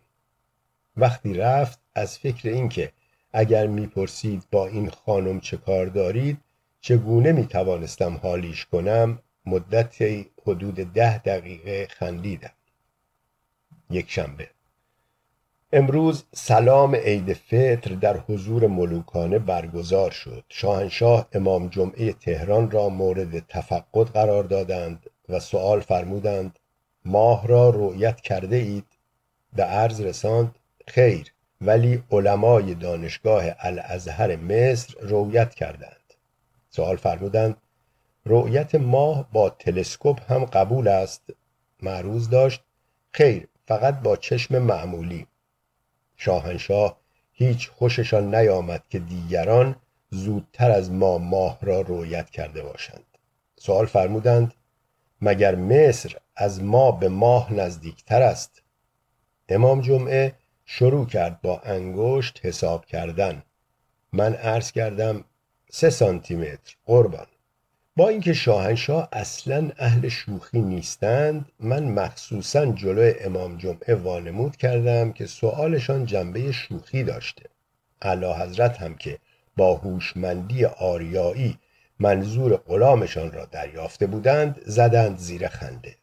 وقتی 0.98 1.34
رفت 1.34 1.80
از 1.96 2.18
فکر 2.20 2.50
اینکه 2.50 2.92
اگر 3.34 3.68
می‌پرسید 3.68 4.44
با 4.52 4.68
این 4.68 4.90
خانم 4.90 5.40
چه 5.40 5.58
کار 5.58 5.86
دارید 5.86 6.38
چگونه 6.82 7.32
می‌توانستم 7.32 8.18
حالیش 8.18 8.66
کنم 8.66 9.20
مدتی 9.46 10.30
حدود 10.48 10.76
ده 10.76 11.18
دقیقه 11.18 11.88
خندیدم. 11.88 12.54
یک 13.90 14.12
شنبه. 14.12 14.50
امروز 15.76 16.24
سلام 16.34 16.96
عید 16.96 17.34
فطر 17.34 17.96
در 17.96 18.18
حضور 18.18 18.68
ملوکانه 18.68 19.40
برگزار 19.40 20.12
شد. 20.12 20.44
شاهنشاه 20.50 21.28
امام 21.34 21.68
جمعه 21.68 22.14
تهران 22.14 22.72
را 22.72 22.90
مورد 22.90 23.48
تفقد 23.48 24.08
قرار 24.08 24.44
دادند 24.44 25.10
و 25.30 25.40
سوال 25.40 25.80
فرمودند 25.80 26.60
ماه 27.06 27.48
را 27.48 27.70
رؤیت 27.70 28.22
کرده 28.22 28.56
اید؟ 28.56 28.86
به 29.56 29.64
عرض 29.64 30.02
رساند 30.02 30.56
خیر 30.88 31.34
ولی 31.62 32.04
علمای 32.12 32.76
دانشگاه 32.76 33.44
الازهر 33.60 34.36
مصر 34.36 34.94
رؤیت 35.02 35.54
کردند. 35.54 36.14
سوال 36.70 36.96
فرمودند 36.96 37.58
رؤیت 38.26 38.76
ماه 38.76 39.30
با 39.32 39.50
تلسکوپ 39.50 40.32
هم 40.32 40.46
قبول 40.46 40.88
است؟ 40.88 41.22
معروض 41.82 42.30
داشت 42.30 42.64
خیر 43.12 43.48
فقط 43.68 44.00
با 44.00 44.16
چشم 44.16 44.60
معمولی. 44.60 45.28
شاهنشاه 46.24 46.98
هیچ 47.32 47.70
خوششان 47.70 48.36
نیامد 48.36 48.84
که 48.90 49.00
دیگران 49.00 49.76
زودتر 50.10 50.72
از 50.72 50.92
ما 50.92 51.18
ماه 51.18 51.58
را 51.62 51.82
رویت 51.82 52.30
کرده 52.30 52.64
باشند. 52.64 53.06
سوال 53.60 53.86
فرمودند 53.86 54.54
مگر 55.22 55.56
مصر 55.56 56.18
از 56.36 56.64
ما 56.64 56.92
به 56.92 57.10
ماه 57.10 57.54
نزدیکتر 57.54 58.22
است؟ 58.22 58.62
امام 59.50 59.82
جمعه 59.82 60.36
شروع 60.66 61.06
کرد 61.06 61.42
با 61.42 61.60
انگشت 61.60 62.40
حساب 62.44 62.86
کردن. 62.86 63.44
من 64.14 64.34
عرض 64.34 64.72
کردم 64.72 65.24
سه 65.72 65.90
سانتیمتر 65.90 66.76
قربان. 66.86 67.28
با 67.96 68.10
اینکه 68.10 68.34
شاهنشاه 68.34 69.10
اصلا 69.12 69.72
اهل 69.78 70.08
شوخی 70.08 70.62
نیستند 70.62 71.46
من 71.60 71.84
مخصوصا 71.84 72.66
جلوی 72.66 73.14
امام 73.20 73.58
جمعه 73.58 73.96
وانمود 73.96 74.56
کردم 74.56 75.12
که 75.12 75.26
سوالشان 75.26 76.06
جنبه 76.06 76.52
شوخی 76.52 77.04
داشته. 77.04 77.50
علا 78.02 78.34
حضرت 78.34 78.78
هم 78.78 78.96
که 78.96 79.20
با 79.58 79.76
هوشمندی 79.76 80.66
آریایی 80.66 81.58
منظور 82.00 82.58
غلامشان 82.58 83.32
را 83.32 83.46
دریافته 83.46 84.08
بودند 84.08 84.62
زدند 84.66 85.18
زیر 85.18 85.48
خنده. 85.48 85.96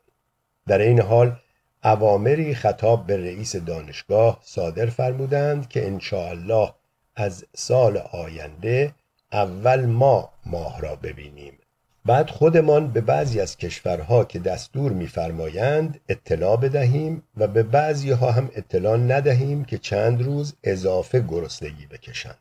در 0.67 0.79
این 0.79 1.01
حال 1.01 1.37
اوامری 1.85 2.55
خطاب 2.55 3.07
به 3.07 3.17
رئیس 3.17 3.57
دانشگاه 3.57 4.41
صادر 4.43 4.87
فرمودند 4.87 5.69
که 5.69 5.99
الله 6.13 6.75
از 7.17 7.45
سال 7.55 7.97
آینده 7.97 8.95
اول 9.33 9.87
ما 9.87 10.31
ماه 10.47 10.81
را 10.81 10.97
ببینیم. 10.97 11.60
بعد 12.04 12.30
خودمان 12.30 12.92
به 12.92 13.00
بعضی 13.00 13.40
از 13.40 13.57
کشورها 13.57 14.25
که 14.25 14.38
دستور 14.38 14.92
میفرمایند 14.92 16.00
اطلاع 16.09 16.57
بدهیم 16.57 17.23
و 17.37 17.47
به 17.47 17.62
بعضی 17.62 18.11
ها 18.11 18.30
هم 18.30 18.50
اطلاع 18.54 18.97
ندهیم 18.97 19.64
که 19.64 19.78
چند 19.78 20.23
روز 20.23 20.54
اضافه 20.64 21.21
گرسنگی 21.21 21.87
بکشند. 21.87 22.37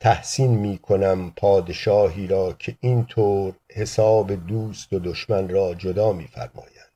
تحسین 0.00 0.50
می 0.50 0.78
کنم 0.78 1.32
پادشاهی 1.36 2.26
را 2.26 2.52
که 2.52 2.76
اینطور 2.80 3.54
حساب 3.70 4.46
دوست 4.46 4.92
و 4.92 4.98
دشمن 4.98 5.48
را 5.48 5.74
جدا 5.74 6.12
میفرمایند 6.12 6.90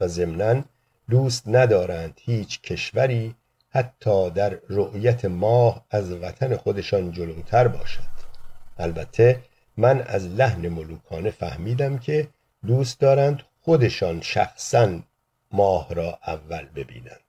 و 0.00 0.08
ضمنا 0.08 0.64
دوست 1.10 1.42
ندارند 1.46 2.20
هیچ 2.20 2.62
کشوری 2.62 3.34
حتی 3.70 4.30
در 4.30 4.58
رؤیت 4.68 5.24
ماه 5.24 5.84
از 5.90 6.12
وطن 6.12 6.56
خودشان 6.56 7.12
جلوتر 7.12 7.68
باشد. 7.68 8.10
البته 8.78 9.40
من 9.76 10.00
از 10.00 10.26
لحن 10.26 10.68
ملوکانه 10.68 11.30
فهمیدم 11.30 11.98
که 11.98 12.28
دوست 12.66 13.00
دارند 13.00 13.42
خودشان 13.60 14.20
شخصا 14.20 15.00
ماه 15.52 15.94
را 15.94 16.18
اول 16.26 16.64
ببینند. 16.64 17.20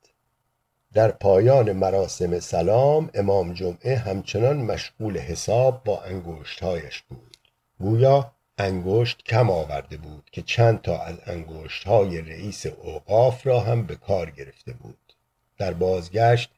در 0.93 1.11
پایان 1.11 1.71
مراسم 1.71 2.39
سلام 2.39 3.09
امام 3.13 3.53
جمعه 3.53 3.97
همچنان 3.97 4.57
مشغول 4.57 5.17
حساب 5.17 5.83
با 5.83 6.01
انگشتهایش 6.01 7.01
بود. 7.01 7.37
گویا 7.79 8.31
انگشت 8.57 9.23
کم 9.23 9.49
آورده 9.49 9.97
بود 9.97 10.29
که 10.31 10.41
چند 10.41 10.81
تا 10.81 11.01
از 11.01 11.15
انگشت 11.25 11.83
های 11.83 12.21
رئیس 12.21 12.65
اوقاف 12.65 13.47
را 13.47 13.59
هم 13.59 13.85
به 13.85 13.95
کار 13.95 14.31
گرفته 14.31 14.73
بود. 14.73 15.13
در 15.57 15.73
بازگشت 15.73 16.51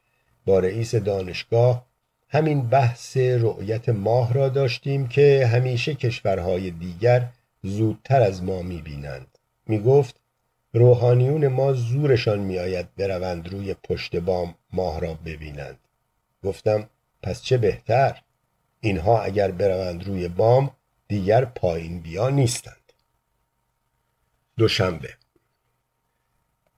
با 0.46 0.60
رئیس 0.60 0.96
دانشگاه 0.96 1.86
همین 2.34 2.62
بحث 2.62 3.18
رؤیت 3.18 3.90
ماه 3.90 4.34
را 4.34 4.50
داشتیم 4.50 5.08
که 5.08 5.48
همیشه 5.48 5.96
کشورهای 5.96 6.72
دیگر 6.72 7.30
زودتر 7.64 8.22
از 8.22 8.44
ما 8.44 8.62
می‌بینند. 8.62 9.38
می‌گفت 9.68 10.16
روحانیون 10.74 11.48
ما 11.48 11.74
زورشان 11.74 12.40
میآید 12.40 12.96
بروند 12.96 13.48
روی 13.48 13.74
پشت 13.74 14.16
بام 14.16 14.56
ماه 14.72 15.00
را 15.00 15.14
ببینند. 15.14 15.78
گفتم 16.44 16.90
پس 17.24 17.42
چه 17.42 17.58
بهتر؟ 17.58 18.22
اینها 18.82 19.22
اگر 19.22 19.52
بروند 19.52 20.04
روی 20.04 20.28
بام 20.28 20.72
دیگر 21.08 21.46
پایین 21.46 22.00
بیا 22.00 22.30
نیستند. 22.30 22.94
دوشنبه. 24.58 25.10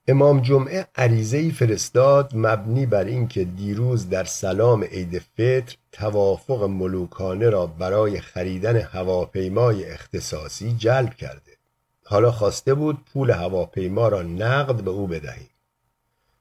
امام 0.07 0.39
جمعه 0.41 0.87
عریضه 0.95 1.51
فرستاد 1.51 2.31
مبنی 2.35 2.85
بر 2.85 3.03
اینکه 3.03 3.43
دیروز 3.43 4.09
در 4.09 4.23
سلام 4.23 4.83
عید 4.83 5.19
فطر 5.19 5.75
توافق 5.91 6.63
ملوکانه 6.63 7.49
را 7.49 7.67
برای 7.67 8.21
خریدن 8.21 8.81
هواپیمای 8.81 9.91
اختصاصی 9.91 10.75
جلب 10.77 11.13
کرده. 11.13 11.51
حالا 12.03 12.31
خواسته 12.31 12.73
بود 12.73 12.97
پول 13.13 13.31
هواپیما 13.31 14.07
را 14.07 14.21
نقد 14.21 14.83
به 14.83 14.91
او 14.91 15.07
بدهیم. 15.07 15.49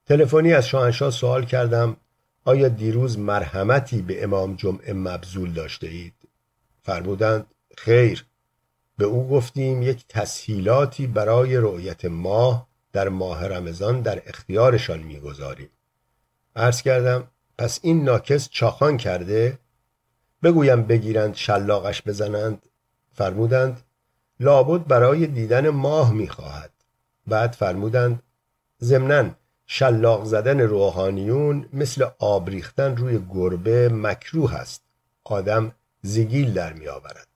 تلفنی 0.07 0.53
از 0.53 0.67
شاهنشاه 0.67 1.11
سوال 1.11 1.45
کردم 1.45 1.97
آیا 2.45 2.69
دیروز 2.69 3.19
مرحمتی 3.19 4.03
به 4.03 4.25
امام 4.25 4.55
جمعه 4.55 4.93
مبذول 4.93 5.53
داشته 5.53 5.87
اید؟ 5.87 6.15
فرمودند 6.83 7.47
خیر. 7.77 8.25
به 8.99 9.05
او 9.05 9.29
گفتیم 9.29 9.83
یک 9.83 10.05
تسهیلاتی 10.09 11.07
برای 11.07 11.57
رؤیت 11.57 12.05
ماه 12.05 12.74
در 12.95 13.09
ماه 13.09 13.47
رمضان 13.47 14.01
در 14.01 14.23
اختیارشان 14.27 14.99
می‌گذاریم. 14.99 15.71
عرض 16.57 16.83
کردم 16.83 17.29
پس 17.59 17.79
این 17.83 18.05
ناکس 18.05 18.49
چاخان 18.49 18.97
کرده؟ 18.97 19.59
بگویم 20.43 20.83
بگیرند 20.83 21.35
شلاقش 21.35 22.03
بزنند. 22.03 22.67
فرمودند 23.13 23.83
لابد 24.41 24.87
برای 24.87 25.27
دیدن 25.27 25.69
ماه 25.69 26.13
می‌خواهد. 26.13 26.71
بعد 27.27 27.53
فرمودند 27.53 28.23
ضمنا 28.83 29.31
شلاق 29.67 30.25
زدن 30.25 30.61
روحانیون 30.61 31.69
مثل 31.73 32.07
آب 32.19 32.51
ریختن 32.51 32.97
روی 32.97 33.19
گربه 33.31 33.89
مکروه 33.89 34.55
است. 34.55 34.83
آدم 35.25 35.73
زگیل 36.03 36.53
در 36.53 36.73
میآورد. 36.73 37.29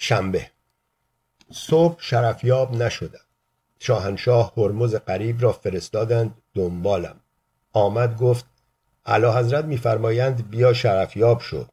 شنبه. 0.00 0.50
صبح 1.52 2.02
شرفیاب 2.02 2.82
نشدم. 2.82 3.20
شاهنشاه 3.82 4.52
هرمز 4.56 4.94
قریب 4.94 5.42
را 5.42 5.52
فرستادند 5.52 6.34
دنبالم. 6.54 7.20
آمد 7.72 8.16
گفت 8.16 8.44
اعلی 9.06 9.26
حضرت 9.26 9.64
میفرمایند 9.64 10.50
بیا 10.50 10.72
شرفیاب 10.72 11.40
شو. 11.40 11.64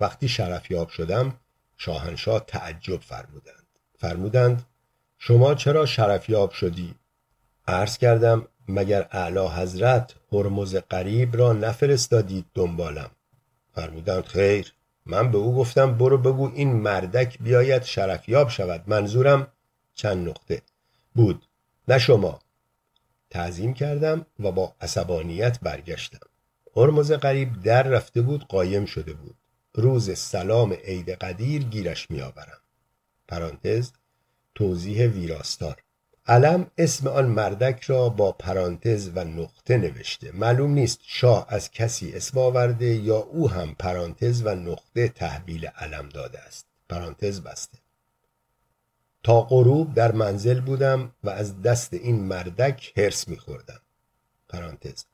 وقتی 0.00 0.28
شرفیاب 0.28 0.88
شدم 0.88 1.34
شاهنشاه 1.76 2.40
تعجب 2.40 3.00
فرمودند. 3.00 3.66
فرمودند 3.98 4.66
شما 5.18 5.54
چرا 5.54 5.86
شرفیاب 5.86 6.50
شدی؟ 6.50 6.94
عرض 7.68 7.98
کردم 7.98 8.48
مگر 8.68 9.08
اعلی 9.12 9.46
حضرت 9.46 10.14
هرمز 10.32 10.76
قریب 10.76 11.36
را 11.36 11.52
نفرستادید 11.52 12.46
دنبالم؟ 12.54 13.10
فرمودند 13.74 14.24
خیر. 14.24 14.72
من 15.06 15.30
به 15.30 15.38
او 15.38 15.56
گفتم 15.56 15.98
برو 15.98 16.18
بگو 16.18 16.52
این 16.54 16.72
مردک 16.72 17.38
بیاید 17.38 17.82
شرفیاب 17.82 18.48
شود. 18.48 18.84
منظورم 18.86 19.46
چند 19.94 20.28
نقطه. 20.28 20.62
بود 21.14 21.46
نه 21.88 21.98
شما. 21.98 22.40
تعظیم 23.30 23.74
کردم 23.74 24.26
و 24.40 24.52
با 24.52 24.74
عصبانیت 24.80 25.60
برگشتم. 25.60 26.28
هرمز 26.76 27.12
قریب 27.12 27.62
در 27.62 27.82
رفته 27.82 28.22
بود 28.22 28.44
قایم 28.44 28.84
شده 28.84 29.12
بود. 29.12 29.36
روز 29.74 30.18
سلام 30.18 30.72
عید 30.72 31.10
قدیر 31.10 31.62
گیرش 31.62 32.10
میآورم. 32.10 32.60
پرانتز 33.28 33.92
توضیح 34.54 35.06
ویراستار. 35.06 35.76
علم 36.26 36.70
اسم 36.78 37.08
آن 37.08 37.26
مردک 37.26 37.82
را 37.82 38.08
با 38.08 38.32
پرانتز 38.32 39.10
و 39.14 39.24
نقطه 39.24 39.76
نوشته. 39.76 40.32
معلوم 40.32 40.70
نیست 40.70 41.00
شاه 41.02 41.46
از 41.48 41.70
کسی 41.70 42.12
اسم 42.12 42.38
آورده 42.38 42.94
یا 42.94 43.16
او 43.16 43.50
هم 43.50 43.74
پرانتز 43.74 44.42
و 44.46 44.54
نقطه 44.54 45.08
تحویل 45.08 45.66
علم 45.66 46.08
داده 46.08 46.40
است. 46.40 46.66
پرانتز 46.88 47.40
بسته. 47.40 47.83
تا 49.24 49.40
غروب 49.40 49.94
در 49.94 50.12
منزل 50.12 50.60
بودم 50.60 51.12
و 51.24 51.30
از 51.30 51.62
دست 51.62 51.94
این 51.94 52.24
مردک 52.24 52.92
هرس 52.96 53.28
میخوردم. 53.28 53.80
پرانتز. 54.48 55.04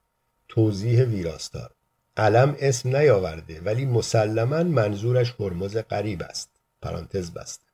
توضیح 0.48 1.04
ویراستار. 1.04 1.70
علم 2.16 2.56
اسم 2.58 2.96
نیاورده 2.96 3.60
ولی 3.60 3.86
مسلما 3.86 4.62
منظورش 4.62 5.34
هرمز 5.40 5.76
قریب 5.76 6.22
است. 6.22 6.50
پرانتز 6.82 7.30
بسته. 7.30 7.64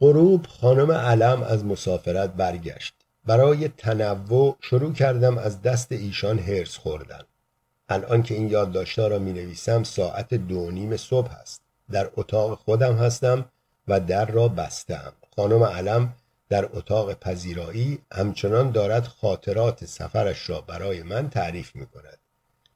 غروب 0.00 0.46
خانم 0.46 0.92
علم 0.92 1.42
از 1.42 1.64
مسافرت 1.64 2.30
برگشت. 2.30 2.94
برای 3.24 3.68
تنوع 3.68 4.56
شروع 4.60 4.92
کردم 4.92 5.38
از 5.38 5.62
دست 5.62 5.92
ایشان 5.92 6.38
هرس 6.38 6.76
خوردن. 6.76 7.22
الان 7.88 8.22
که 8.22 8.34
این 8.34 8.50
یادداشتها 8.50 9.06
را 9.06 9.18
می 9.18 9.32
نویسم 9.32 9.82
ساعت 9.82 10.34
دو 10.34 10.70
نیم 10.70 10.96
صبح 10.96 11.32
است. 11.32 11.62
در 11.90 12.10
اتاق 12.16 12.58
خودم 12.58 12.96
هستم 12.96 13.44
و 13.88 14.00
در 14.00 14.26
را 14.26 14.48
بستم 14.48 15.12
خانم 15.36 15.62
علم 15.62 16.14
در 16.48 16.68
اتاق 16.72 17.12
پذیرایی 17.12 17.98
همچنان 18.12 18.70
دارد 18.70 19.06
خاطرات 19.06 19.84
سفرش 19.84 20.50
را 20.50 20.60
برای 20.60 21.02
من 21.02 21.30
تعریف 21.30 21.76
می 21.76 21.86
کند 21.86 22.18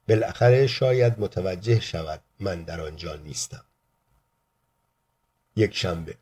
بالاخره 0.09 0.67
شاید 0.67 1.19
متوجه 1.19 1.79
شود 1.79 2.21
من 2.39 2.63
در 2.63 2.81
آنجا 2.81 3.15
نیستم. 3.15 3.65
یک 5.55 5.75
شنبه. 5.75 6.15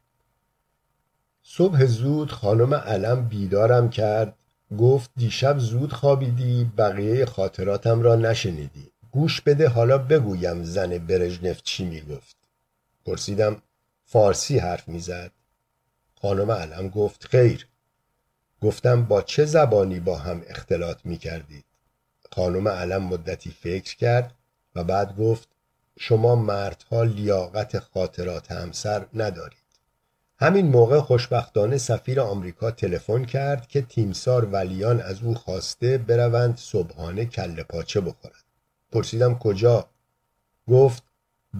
صبح 1.44 1.86
زود 1.86 2.32
خانم 2.32 2.74
علم 2.74 3.28
بیدارم 3.28 3.90
کرد. 3.90 4.34
گفت 4.78 5.12
دیشب 5.18 5.60
زود 5.60 5.94
خوابیدی 5.94 6.72
بقیه 6.78 7.26
خاطراتم 7.26 8.02
را 8.02 8.16
نشنیدی. 8.16 8.92
گوش 9.12 9.42
بده 9.42 9.68
حالا 9.68 9.98
بگویم 9.98 10.64
زن 10.64 10.98
برژنف 10.98 11.62
چی 11.62 11.86
می‌گفت. 11.86 12.36
پرسیدم 13.06 13.62
فارسی 14.06 14.58
حرف 14.58 14.88
می‌زد؟ 14.88 15.32
خانم 16.22 16.52
علم 16.52 16.90
گفت 16.90 17.28
خیر. 17.28 17.68
گفتم 18.62 19.04
با 19.04 19.22
چه 19.22 19.46
زبانی 19.46 20.00
با 20.00 20.18
هم 20.18 20.42
اختلاط 20.48 21.00
می‌کردید؟ 21.04 21.66
خانم 22.32 22.68
علم 22.68 23.04
مدتی 23.04 23.50
فکر 23.50 23.98
کرد 23.98 24.34
و 24.76 24.84
بعد 24.84 25.16
گفت 25.16 25.48
شما 26.00 26.36
مردها 26.36 27.04
لیاقت 27.04 27.80
خاطرات 27.80 28.52
همسر 28.52 29.06
ندارید. 29.14 29.68
همین 30.40 30.68
موقع 30.68 31.00
خوشبختانه 31.00 31.78
سفیر 31.78 32.22
آمریکا 32.22 32.72
تلفن 32.72 33.26
کرد 33.26 33.68
که 33.68 33.82
تیمسار 33.82 34.46
ولیان 34.46 35.02
از 35.02 35.24
او 35.24 35.36
خواسته 35.36 35.98
بروند 35.98 36.58
صبحانه 36.58 37.26
کله 37.26 37.64
پاچه 37.64 38.02
بخورند 38.02 38.44
پرسیدم 38.92 39.38
کجا؟ 39.38 39.90
گفت 40.68 41.04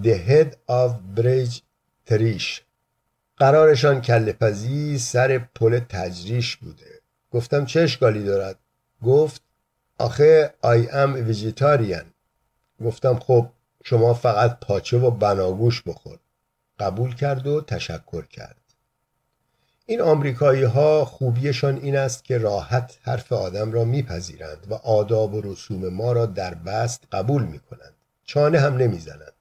The 0.04 0.18
head 0.30 0.52
of 0.70 0.92
bridge 1.16 1.62
تریش 2.06 2.62
قرارشان 3.38 4.02
کله 4.02 4.34
پزی 4.34 4.98
سر 4.98 5.38
پل 5.56 5.80
تجریش 5.80 6.56
بوده. 6.56 7.02
گفتم 7.32 7.66
چه 7.66 7.80
اشکالی 7.80 8.24
دارد؟ 8.24 8.60
گفت 9.04 9.42
آخه 9.98 10.54
آی 10.62 10.90
ام 10.90 11.14
ویژیتاریان. 11.14 12.06
گفتم 12.86 13.20
خب 13.20 13.50
شما 13.84 14.14
فقط 14.14 14.60
پاچه 14.60 14.98
و 14.98 15.12
بناگوش 15.12 15.82
بخور. 15.82 16.20
قبول 16.80 17.16
کرد 17.16 17.48
و 17.48 17.62
تشکر 17.62 18.26
کرد. 18.26 18.58
این 19.86 20.02
آمریکایی 20.02 20.64
ها 20.64 21.06
خوبیشان 21.06 21.76
این 21.76 21.98
است 21.98 22.24
که 22.24 22.38
راحت 22.38 22.98
حرف 23.02 23.34
آدم 23.34 23.72
را 23.72 23.84
میپذیرند 23.84 24.68
و 24.70 24.74
آداب 24.74 25.34
و 25.34 25.42
رسوم 25.42 25.90
ما 25.90 26.12
را 26.12 26.26
در 26.26 26.54
بست 26.54 27.04
قبول 27.12 27.44
می 27.44 27.60
کنند 27.60 27.94
چانه 28.24 28.60
هم 28.60 28.78
نمی‌زنند. 28.78 29.34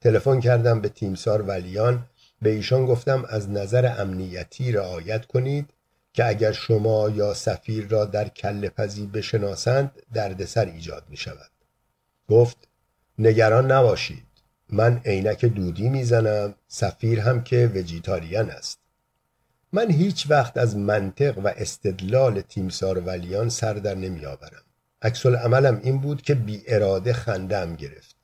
تلفن 0.00 0.40
کردم 0.40 0.80
به 0.80 0.88
تیمسار 0.88 1.42
ولیان 1.42 2.04
به 2.42 2.50
ایشان 2.50 2.86
گفتم 2.86 3.24
از 3.28 3.50
نظر 3.50 4.00
امنیتی 4.00 4.72
رعایت 4.72 5.26
کنید 5.26 5.70
که 6.12 6.26
اگر 6.26 6.52
شما 6.52 7.10
یا 7.10 7.34
سفیر 7.34 7.86
را 7.88 8.04
در 8.04 8.28
کل 8.28 8.68
پزی 8.68 9.06
بشناسند 9.06 10.02
دردسر 10.14 10.64
ایجاد 10.64 11.04
می 11.08 11.16
شود 11.16 11.50
گفت 12.28 12.68
نگران 13.18 13.72
نباشید. 13.72 14.22
من 14.68 15.00
عینک 15.04 15.44
دودی 15.44 15.88
می‌زنم 15.88 16.54
سفیر 16.68 17.20
هم 17.20 17.44
که 17.44 17.70
وجیتاریان 17.74 18.50
است. 18.50 18.78
من 19.72 19.90
هیچ 19.90 20.26
وقت 20.30 20.56
از 20.56 20.76
منطق 20.76 21.38
و 21.38 21.48
استدلال 21.56 22.40
تیمسار 22.40 23.00
ولیان 23.00 23.48
سر 23.48 23.74
در 23.74 23.94
نمی 23.94 24.26
آورم 24.26 24.62
عکس 25.02 25.26
عملم 25.26 25.80
این 25.82 25.98
بود 25.98 26.22
که 26.22 26.34
بی 26.34 26.62
اراده 26.66 27.12
خندم 27.12 27.76
گرفت. 27.76 28.16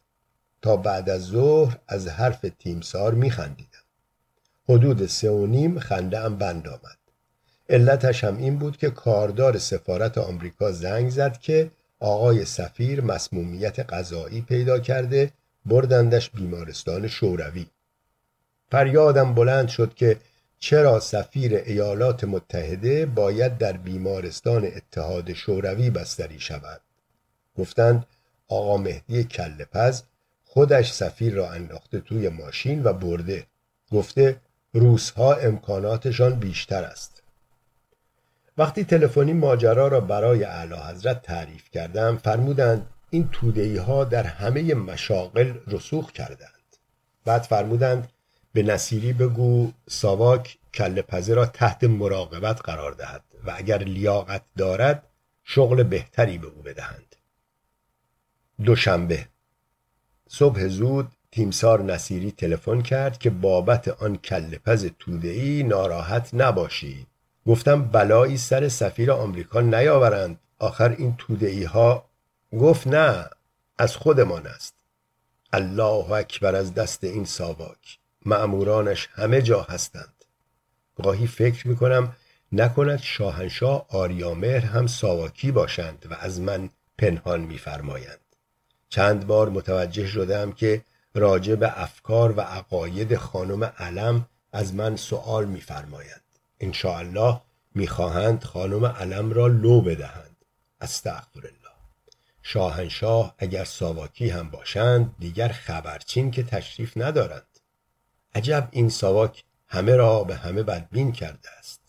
تا 0.62 0.76
بعد 0.76 1.10
از 1.10 1.22
ظهر 1.22 1.78
از 1.88 2.08
حرف 2.08 2.46
تیمسار 2.58 3.14
می 3.14 3.30
خندیدم 3.30 3.77
حدود 4.68 5.06
سه 5.06 5.30
و 5.30 5.46
نیم 5.46 5.78
خنده 5.78 6.18
ام 6.18 6.38
بند 6.38 6.68
آمد. 6.68 6.98
علتش 7.68 8.24
هم 8.24 8.36
این 8.36 8.58
بود 8.58 8.76
که 8.76 8.90
کاردار 8.90 9.58
سفارت 9.58 10.18
آمریکا 10.18 10.72
زنگ 10.72 11.10
زد 11.10 11.38
که 11.38 11.70
آقای 12.00 12.44
سفیر 12.44 13.00
مسمومیت 13.00 13.92
غذایی 13.92 14.40
پیدا 14.40 14.78
کرده 14.78 15.30
بردندش 15.66 16.30
بیمارستان 16.30 17.08
شوروی. 17.08 17.66
فریادم 18.70 19.34
بلند 19.34 19.68
شد 19.68 19.94
که 19.94 20.16
چرا 20.58 21.00
سفیر 21.00 21.54
ایالات 21.54 22.24
متحده 22.24 23.06
باید 23.06 23.58
در 23.58 23.72
بیمارستان 23.72 24.64
اتحاد 24.64 25.32
شوروی 25.32 25.90
بستری 25.90 26.40
شود؟ 26.40 26.80
گفتند 27.58 28.06
آقا 28.48 28.76
مهدی 28.76 29.24
کلپز 29.24 30.02
خودش 30.44 30.92
سفیر 30.92 31.34
را 31.34 31.50
انداخته 31.50 32.00
توی 32.00 32.28
ماشین 32.28 32.84
و 32.84 32.92
برده. 32.92 33.46
گفته 33.92 34.36
روسها 34.72 35.34
امکاناتشان 35.34 36.34
بیشتر 36.34 36.84
است. 36.84 37.22
وقتی 38.58 38.84
تلفنی 38.84 39.32
ماجرا 39.32 39.88
را 39.88 40.00
برای 40.00 40.44
اعلی 40.44 40.74
حضرت 40.74 41.22
تعریف 41.22 41.70
کردم 41.70 42.16
فرمودند 42.16 42.86
این 43.10 43.28
تودهی 43.32 43.76
ها 43.76 44.04
در 44.04 44.26
همه 44.26 44.74
مشاغل 44.74 45.54
رسوخ 45.66 46.12
کردند 46.12 46.76
بعد 47.24 47.42
فرمودند 47.42 48.08
به 48.52 48.62
نصیری 48.62 49.12
بگو 49.12 49.72
ساواک 49.88 50.58
کل 50.74 51.00
پزه 51.00 51.34
را 51.34 51.46
تحت 51.46 51.84
مراقبت 51.84 52.60
قرار 52.64 52.92
دهد 52.92 53.24
و 53.46 53.52
اگر 53.56 53.78
لیاقت 53.78 54.42
دارد 54.56 55.02
شغل 55.44 55.82
بهتری 55.82 56.38
به 56.38 56.46
او 56.46 56.62
بدهند. 56.62 57.16
دوشنبه 58.64 59.28
صبح 60.28 60.66
زود 60.66 61.12
تیمسار 61.32 61.82
نصیری 61.82 62.30
تلفن 62.30 62.82
کرد 62.82 63.18
که 63.18 63.30
بابت 63.30 63.88
آن 63.88 64.16
کلپز 64.16 64.90
تودهی 64.98 65.62
ناراحت 65.62 66.30
نباشید 66.32 67.06
گفتم 67.46 67.82
بلایی 67.82 68.36
سر 68.36 68.68
سفیر 68.68 69.12
آمریکا 69.12 69.60
نیاورند. 69.60 70.38
آخر 70.58 70.88
این 70.98 71.14
تودهی 71.18 71.64
ها 71.64 72.04
گفت 72.52 72.86
نه 72.86 73.30
از 73.78 73.96
خودمان 73.96 74.46
است. 74.46 74.74
الله 75.52 76.12
اکبر 76.12 76.54
از 76.54 76.74
دست 76.74 77.04
این 77.04 77.24
ساواک. 77.24 77.98
معمورانش 78.26 79.08
همه 79.12 79.42
جا 79.42 79.62
هستند. 79.62 80.24
گاهی 81.02 81.26
فکر 81.26 81.68
می‌کنم 81.68 82.12
نکند 82.52 82.98
شاهنشاه 82.98 83.86
آریامهر 83.88 84.60
هم 84.60 84.86
ساواکی 84.86 85.52
باشند 85.52 86.06
و 86.10 86.14
از 86.14 86.40
من 86.40 86.70
پنهان 86.98 87.40
میفرمایند. 87.40 88.20
چند 88.88 89.26
بار 89.26 89.48
متوجه 89.48 90.06
شدم 90.06 90.52
که 90.52 90.82
راجع 91.18 91.54
به 91.54 91.82
افکار 91.82 92.32
و 92.36 92.40
عقاید 92.40 93.16
خانم 93.16 93.64
علم 93.64 94.26
از 94.52 94.74
من 94.74 94.96
سؤال 94.96 95.44
میفرمایند. 95.44 96.22
انشاءالله 96.60 97.40
می‌خواهند 97.74 98.44
خانم 98.44 98.84
علم 98.84 99.32
را 99.32 99.46
لو 99.46 99.80
بدهند. 99.80 100.44
استغفر 100.80 101.40
الله 101.40 101.74
شاهنشاه 102.42 103.34
اگر 103.38 103.64
ساواکی 103.64 104.28
هم 104.28 104.50
باشند 104.50 105.14
دیگر 105.18 105.48
خبرچین 105.48 106.30
که 106.30 106.42
تشریف 106.42 106.92
ندارند. 106.96 107.58
عجب 108.34 108.68
این 108.70 108.88
ساواک 108.88 109.44
همه 109.68 109.96
را 109.96 110.24
به 110.24 110.36
همه 110.36 110.62
بدبین 110.62 111.12
کرده 111.12 111.48
است. 111.58 111.80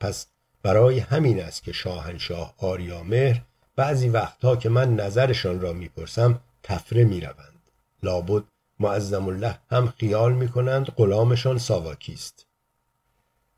پس 0.00 0.26
برای 0.62 0.98
همین 0.98 1.42
است 1.42 1.62
که 1.62 1.72
شاهنشاه 1.72 2.54
آریامهر 2.58 3.42
بعضی 3.76 4.08
وقتها 4.08 4.56
که 4.56 4.68
من 4.68 4.96
نظرشان 4.96 5.60
را 5.60 5.72
می‌پرسم 5.72 6.40
تفره 6.62 7.04
می‌روند. 7.04 7.70
لابد 8.02 8.44
معظم 8.80 9.28
الله 9.28 9.58
هم 9.70 9.92
خیال 9.98 10.32
می‌کنند 10.32 10.86
غلامشان 10.86 11.58
ساواکی 11.58 12.12
است. 12.12 12.46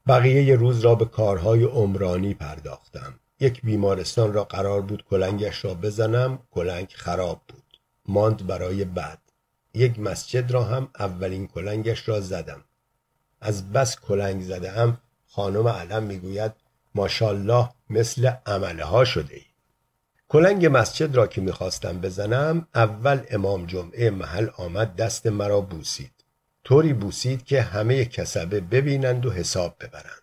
بقیه 0.07 0.57
روز 0.57 0.81
را 0.81 0.95
به 0.95 1.05
کارهای 1.05 1.65
عمرانی 1.65 2.35
پرداختم. 2.35 3.15
یک 3.41 3.63
بیمارستان 3.63 4.33
را 4.33 4.45
قرار 4.45 4.81
بود 4.81 5.05
کلنگش 5.05 5.65
را 5.65 5.75
بزنم 5.75 6.39
کلنگ 6.51 6.89
خراب 6.95 7.41
بود. 7.49 7.81
ماند 8.07 8.47
برای 8.47 8.85
بعد. 8.85 9.19
یک 9.75 9.99
مسجد 9.99 10.51
را 10.51 10.65
هم 10.65 10.89
اولین 10.99 11.47
کلنگش 11.47 12.09
را 12.09 12.21
زدم. 12.21 12.65
از 13.41 13.73
بس 13.73 14.01
کلنگ 14.01 14.43
زده 14.43 14.71
هم 14.71 14.99
خانم 15.27 15.69
علم 15.69 16.03
می‌گوید 16.03 16.53
ماشالله 16.95 17.69
مثل 17.91 18.31
عمله 18.47 18.85
ها 18.85 19.05
شده 19.05 19.35
ای. 19.35 19.50
کلنگ 20.33 20.67
مسجد 20.67 21.17
را 21.17 21.27
که 21.27 21.41
می‌خواستم 21.41 22.01
بزنم 22.01 22.67
اول 22.75 23.21
امام 23.31 23.67
جمعه 23.67 24.11
محل 24.11 24.49
آمد 24.57 24.97
دست 24.97 25.27
مرا 25.27 25.61
بوسید. 25.61 26.13
طوری 26.65 26.93
بوسید 26.93 27.45
که 27.45 27.63
همه 27.63 28.05
کسبه 28.05 28.61
ببینند 28.61 29.27
و 29.27 29.31
حساب 29.31 29.77
ببرند. 29.81 30.23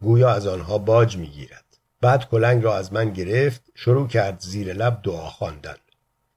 گویا 0.00 0.30
از 0.30 0.46
آنها 0.46 0.78
باج 0.78 1.16
می‌گیرد. 1.16 1.64
بعد 2.00 2.28
کلنگ 2.28 2.64
را 2.64 2.76
از 2.76 2.92
من 2.92 3.10
گرفت 3.10 3.62
شروع 3.74 4.08
کرد 4.08 4.40
زیر 4.40 4.72
لب 4.72 5.00
دعا 5.02 5.28
خواندن. 5.28 5.76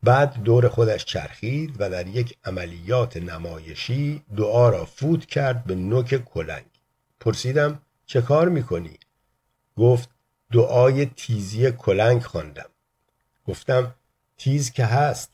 بعد 0.03 0.43
دور 0.43 0.67
خودش 0.67 1.05
چرخید 1.05 1.75
و 1.79 1.89
در 1.89 2.07
یک 2.07 2.37
عملیات 2.45 3.17
نمایشی 3.17 4.23
دعا 4.37 4.69
را 4.69 4.85
فوت 4.85 5.25
کرد 5.25 5.63
به 5.63 5.75
نوک 5.75 6.15
کلنگ. 6.25 6.65
پرسیدم 7.19 7.81
چه 8.05 8.21
کار 8.21 8.49
می‌کنی؟ 8.49 8.99
گفت 9.77 10.09
دعای 10.51 11.05
تیزی 11.05 11.71
کلنگ 11.71 12.21
خواندم. 12.21 12.69
گفتم 13.49 13.95
تیز 14.37 14.71
که 14.71 14.85
هست. 14.85 15.31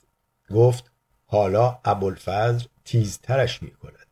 گفت 0.53 0.91
حالا 1.25 1.79
ابوالفضل 1.85 2.65
تیزترش 2.85 3.63
می 3.63 3.71
کند 3.71 4.07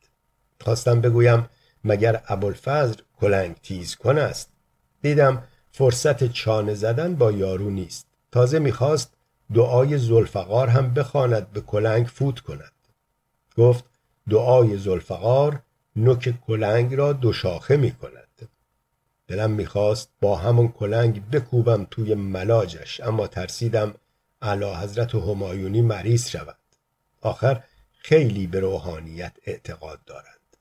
خواستم 0.62 1.02
بگویم 1.02 1.50
مگر 1.84 2.24
ابوالفضل 2.28 2.96
کلنگ 3.20 3.56
تیز 3.56 3.96
کن 3.96 4.18
است؟ 4.18 4.50
دیدم 5.02 5.44
فرصت 5.72 6.32
چانه 6.32 6.74
زدن 6.74 7.16
با 7.16 7.32
یارو 7.32 7.70
نیست. 7.70 8.08
تازه 8.32 8.60
می‌خواست 8.60 9.14
دعای 9.54 9.98
زلفقار 9.98 10.68
هم 10.68 10.94
بخواند 10.94 11.52
به 11.52 11.62
کلنگ 11.62 12.06
فوت 12.06 12.40
کند. 12.40 12.74
گفت 13.58 13.86
دعای 14.30 14.78
زلفقار 14.78 15.62
نوک 15.96 16.34
کلنگ 16.48 16.94
را 16.94 17.14
دو 17.14 17.34
شاخه 17.34 17.78
می 17.78 17.92
کند 17.92 18.23
دلم 19.28 19.52
می‌خواست 19.52 20.10
با 20.22 20.36
همون 20.36 20.68
کلنگ 20.68 21.30
بکوبم 21.30 21.88
توی 21.92 22.16
ملاجش 22.16 23.02
اما 23.02 23.28
ترسیدم 23.28 23.94
علا 24.42 24.80
حضرت 24.80 25.16
همایونی 25.16 25.82
مریض 25.82 26.30
شود. 26.30 26.58
آخر 27.22 27.64
خیلی 27.94 28.48
به 28.48 28.60
روحانیت 28.60 29.34
اعتقاد 29.44 30.04
دارند. 30.06 30.58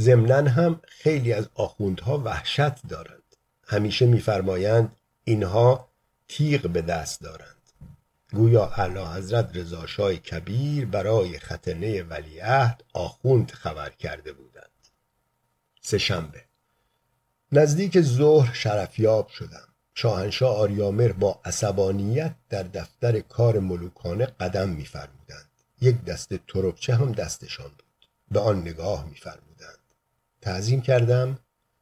ضمنا 0.00 0.50
هم 0.50 0.80
خیلی 0.84 1.32
از 1.32 1.48
آخوندها 1.54 2.18
وحشت 2.18 2.86
دارند. 2.88 3.36
همیشه 3.66 4.06
میفرمایند 4.06 4.96
اینها 5.24 5.88
تیغ 6.28 6.68
به 6.68 6.82
دست 6.82 7.20
دارند. 7.20 7.54
گویا 8.32 8.66
اعلی 8.66 9.04
حضرت 9.04 9.56
رضاشاه 9.56 10.16
کبیر 10.16 10.86
برای 10.86 11.38
ختنه 11.38 12.02
ولیعهد 12.02 12.84
آخوند 12.94 13.50
خبر 13.50 13.90
کرده 13.90 14.32
بودند. 14.32 14.70
سه 15.80 15.98
شنبه 15.98 16.44
نزدیک 17.56 18.00
ظهر 18.00 18.54
شرفیاب 18.54 19.28
شدم. 19.28 19.68
شاهنشاه 19.94 20.56
آریامر 20.56 21.12
با 21.12 21.40
عصبانیت 21.44 22.34
در 22.48 22.62
دفتر 22.62 23.20
کار 23.20 23.58
ملوکانه 23.58 24.26
قدم 24.26 24.68
میفرمودند. 24.68 25.48
یک 25.80 26.04
دست 26.04 26.34
تربچه 26.48 26.94
هم 26.94 27.12
دستشان 27.12 27.68
بود. 27.68 28.08
به 28.30 28.40
آن 28.40 28.60
نگاه 28.60 29.04
میفرمودند. 29.08 29.78
تعظیم 30.40 30.80
کردم. 30.80 31.38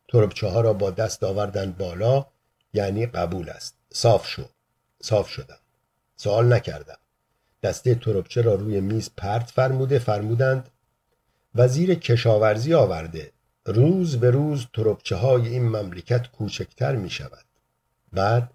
تربچه 0.09 0.47
ها 0.47 0.61
را 0.61 0.73
با 0.73 0.91
دست 0.91 1.25
آوردن 1.25 1.73
بالا 1.73 2.27
یعنی 2.73 3.07
قبول 3.07 3.49
است. 3.49 3.75
صاف 3.93 4.27
شو. 4.27 4.45
صاف 5.03 5.29
شدم. 5.29 5.59
سوال 6.17 6.53
نکردم. 6.53 6.99
دسته 7.63 7.95
تربچه 7.95 8.43
را 8.43 8.55
روی 8.55 8.81
میز 8.81 9.11
پرت 9.17 9.51
فرموده 9.51 9.99
فرمودند 9.99 10.69
وزیر 11.55 11.95
کشاورزی 11.95 12.75
آورده. 12.75 13.33
روز 13.67 14.17
به 14.17 14.31
روز 14.31 14.67
تربچه 14.73 15.17
های 15.17 15.49
این 15.49 15.69
مملکت 15.69 16.31
کوچکتر 16.31 16.97
می 16.97 17.11
شود 17.11 17.45
بعد 18.13 18.51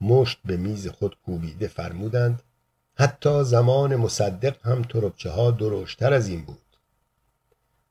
مشت 0.00 0.38
به 0.44 0.56
میز 0.56 0.88
خود 0.88 1.16
کوبیده 1.24 1.68
فرمودند 1.68 2.42
حتی 2.94 3.44
زمان 3.44 3.96
مصدق 3.96 4.66
هم 4.66 4.82
تربچه 4.82 5.30
ها 5.30 5.50
درشتر 5.50 6.12
از 6.12 6.28
این 6.28 6.44
بود. 6.44 6.76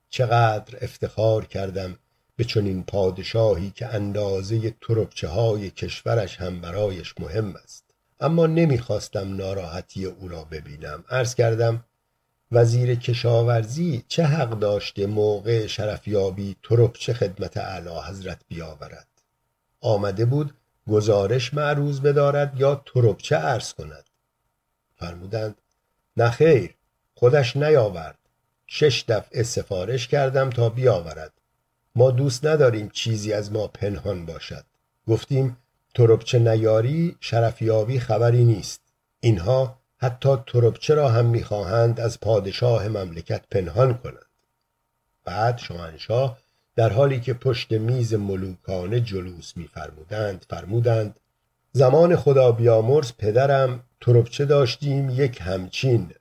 چقدر 0.09 0.77
افتخار 0.81 1.45
کردم 1.45 1.97
به 2.35 2.43
چنین 2.43 2.83
پادشاهی 2.83 3.71
که 3.71 3.87
اندازه 3.87 4.75
تربچه 4.81 5.27
های 5.27 5.69
کشورش 5.69 6.37
هم 6.37 6.61
برایش 6.61 7.13
مهم 7.19 7.55
است. 7.63 7.83
اما 8.19 8.47
نمی‌خواستم 8.47 9.35
ناراحتی 9.35 10.05
او 10.05 10.27
را 10.27 10.43
ببینم. 10.43 11.03
عرض 11.09 11.35
کردم 11.35 11.83
وزیر 12.51 12.95
کشاورزی 12.95 14.03
چه 14.07 14.23
حق 14.23 14.49
داشته 14.59 15.05
موقع 15.05 15.67
شرفیابی 15.67 16.55
تربچه 16.63 17.13
خدمت 17.13 17.57
اعلی 17.57 17.99
حضرت 18.07 18.41
بیاورد؟ 18.47 19.07
آمده 19.81 20.25
بود 20.25 20.53
گزارش 20.87 21.53
معروض 21.53 22.01
بدارد 22.01 22.59
یا 22.59 22.83
تربچه 22.85 23.35
عرض 23.35 23.73
کند؟ 23.73 24.09
فرمودند 24.95 25.55
نخیر 26.17 26.75
خودش 27.15 27.57
نیاورد. 27.57 28.17
شش 28.67 29.05
دفعه 29.07 29.43
سفارش 29.43 30.07
کردم 30.07 30.49
تا 30.49 30.69
بیاورد. 30.69 31.33
ما 31.95 32.11
دوست 32.11 32.45
نداریم 32.45 32.89
چیزی 32.89 33.33
از 33.33 33.51
ما 33.51 33.67
پنهان 33.67 34.25
باشد. 34.25 34.65
گفتیم 35.07 35.57
تربچه 35.95 36.39
نیاری 36.39 37.15
شرفیابی 37.19 37.99
خبری 37.99 38.45
نیست. 38.45 38.81
اینها 39.19 39.78
حتی 40.01 40.37
تربچه 40.47 40.93
را 40.93 41.09
هم 41.09 41.25
می‌خواهند 41.25 41.99
از 41.99 42.19
پادشاه 42.19 42.87
مملکت 42.87 43.41
پنهان 43.51 43.97
کنند. 43.97 44.25
بعد 45.25 45.57
شاهنشاه 45.57 46.37
در 46.75 46.93
حالی 46.93 47.19
که 47.19 47.33
پشت 47.33 47.71
میز 47.71 48.13
ملوکانه 48.13 48.99
جلوس 48.99 49.57
میفرمودند 49.57 50.45
فرمودند 50.49 51.19
زمان 51.71 52.15
خدا 52.15 52.51
بیامرز 52.51 53.11
پدرم 53.17 53.83
تربچه 54.01 54.45
داشتیم 54.45 55.09
یک 55.09 55.39
همچین 55.41 56.11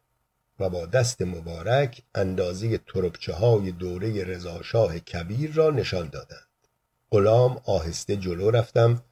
و 0.61 0.69
با 0.69 0.87
دست 0.87 1.23
مبارک 1.23 2.03
اندازه 2.15 2.79
تربچه 2.79 3.33
های 3.33 3.73
دوره 3.73 4.25
رضاشاه 4.25 4.99
کبیر 4.99 5.53
را 5.53 5.71
نشان 5.71 6.09
دادند. 6.09 6.49
غلام 7.11 7.61
آهسته 7.65 8.17
جلو 8.17 8.51
رفتم 8.51 9.03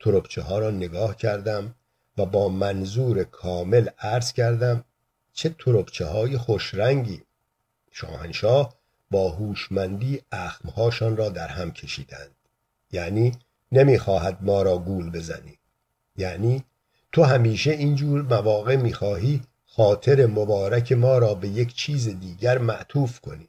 تربچه 0.00 0.42
ها 0.42 0.58
را 0.58 0.70
نگاه 0.70 1.16
کردم 1.16 1.74
و 2.18 2.26
با 2.26 2.48
منظور 2.48 3.24
کامل 3.24 3.88
عرض 3.98 4.32
کردم 4.32 4.84
چه 5.32 5.48
تربچه 5.58 6.06
های 6.06 6.38
خوشرنگی. 6.38 7.22
شاهنشاه 7.90 8.74
با 9.10 9.30
هوشمندی 9.30 10.22
اخمهاشان 10.32 11.16
را 11.16 11.28
در 11.28 11.48
هم 11.48 11.70
کشیدند. 11.70 12.34
یعنی 12.92 13.32
نمی‌خواهد 13.72 14.38
ما 14.40 14.62
را 14.62 14.78
گول 14.78 15.10
بزنی. 15.10 15.58
یعنی 16.16 16.64
تو 17.12 17.22
همیشه 17.22 17.70
اینجور 17.70 18.22
مواقع 18.22 18.76
می‌خواهی 18.76 19.42
خاطر 19.66 20.26
مبارک 20.26 20.92
ما 20.92 21.18
را 21.18 21.34
به 21.34 21.48
یک 21.48 21.74
چیز 21.74 22.08
دیگر 22.08 22.58
معطوف 22.58 23.20
کنی. 23.20 23.48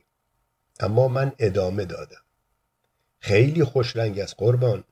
اما 0.79 1.07
من 1.07 1.31
ادامه 1.39 1.85
دادم. 1.85 2.21
خیلی 3.19 3.63
خوش 3.63 3.95
رنگ 3.95 4.19
است 4.19 4.35
قربان. 4.37 4.83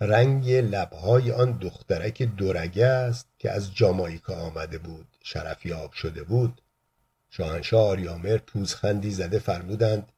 رنگ 0.00 0.50
لبهای 0.50 1.32
آن 1.32 1.52
دخترک 1.52 2.22
دورگه 2.22 2.86
است 2.86 3.28
که 3.38 3.50
از 3.50 3.74
جامایکا 3.74 4.34
آمده 4.34 4.78
بود 4.78 5.06
شرفیاب 5.22 5.92
شده 5.92 6.22
بود. 6.22 6.62
شاهنشاه 7.30 7.88
آریامر 7.88 8.38
پوزخندی 8.38 9.10
زده 9.10 9.38
فرمودند 9.38 10.12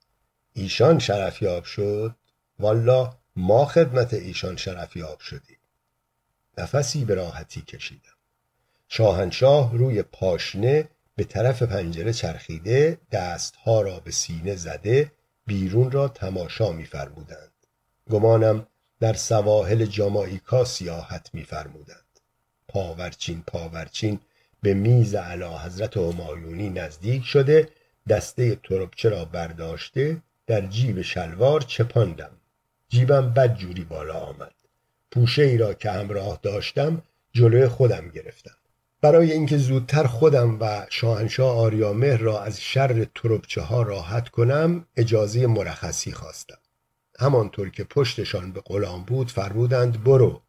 ایشان 0.52 0.98
شرفیاب 0.98 1.64
شد؟ 1.64 2.16
والا 2.58 3.16
ما 3.36 3.64
خدمت 3.64 4.14
ایشان 4.14 4.56
شرفیاب 4.56 5.20
شدیم. 5.20 5.58
نفسی 6.58 7.04
به 7.04 7.14
راحتی 7.14 7.62
کشیدم. 7.62 8.12
شاهنشاه 8.88 9.76
روی 9.76 10.02
پاشنه 10.02 10.88
به 11.16 11.24
طرف 11.24 11.62
پنجره 11.62 12.12
چرخیده 12.12 12.98
دستها 13.12 13.80
را 13.80 14.00
به 14.00 14.10
سینه 14.10 14.56
زده 14.56 15.12
بیرون 15.46 15.90
را 15.90 16.08
تماشا 16.08 16.72
میفرمودند. 16.72 17.52
گمانم 18.10 18.66
در 19.02 19.12
سواحل 19.12 19.86
جامائیکا 19.86 20.64
سیاحت 20.64 21.30
میفرمودند. 21.32 22.20
پاورچین 22.68 23.42
پاورچین 23.46 24.20
به 24.62 24.74
میز 24.74 25.14
علا 25.14 25.58
حضرت 25.58 25.96
همایونی 25.96 26.70
نزدیک 26.70 27.24
شده 27.24 27.68
دسته 28.08 28.54
تربچه 28.54 29.08
را 29.08 29.24
برداشته 29.24 30.22
در 30.46 30.66
جیب 30.66 31.02
شلوار 31.02 31.60
چپاندم. 31.60 32.30
جیبم 32.88 33.30
بد 33.30 33.54
جوری 33.54 33.84
بالا 33.84 34.14
آمد. 34.20 34.54
پوشه 35.10 35.42
ای 35.42 35.58
را 35.58 35.74
که 35.74 35.90
همراه 35.90 36.38
داشتم 36.42 37.02
جلوی 37.32 37.68
خودم 37.68 38.08
گرفتم. 38.08 38.56
برای 39.00 39.32
اینکه 39.32 39.56
زودتر 39.56 40.06
خودم 40.06 40.60
و 40.60 40.86
شاهنشاه 40.90 41.58
آریامهر 41.58 42.16
را 42.16 42.42
از 42.42 42.60
شر 42.60 43.06
تربچه 43.14 43.60
ها 43.60 43.82
راحت 43.82 44.28
کنم 44.28 44.86
اجازه 44.96 45.46
مرخصی 45.46 46.12
خواستم. 46.12 46.61
همانطور 47.22 47.70
که 47.70 47.84
پشتشان 47.84 48.52
به 48.52 48.60
غلام 48.60 49.02
بود 49.02 49.30
فرمودند 49.30 50.04
برو. 50.04 50.42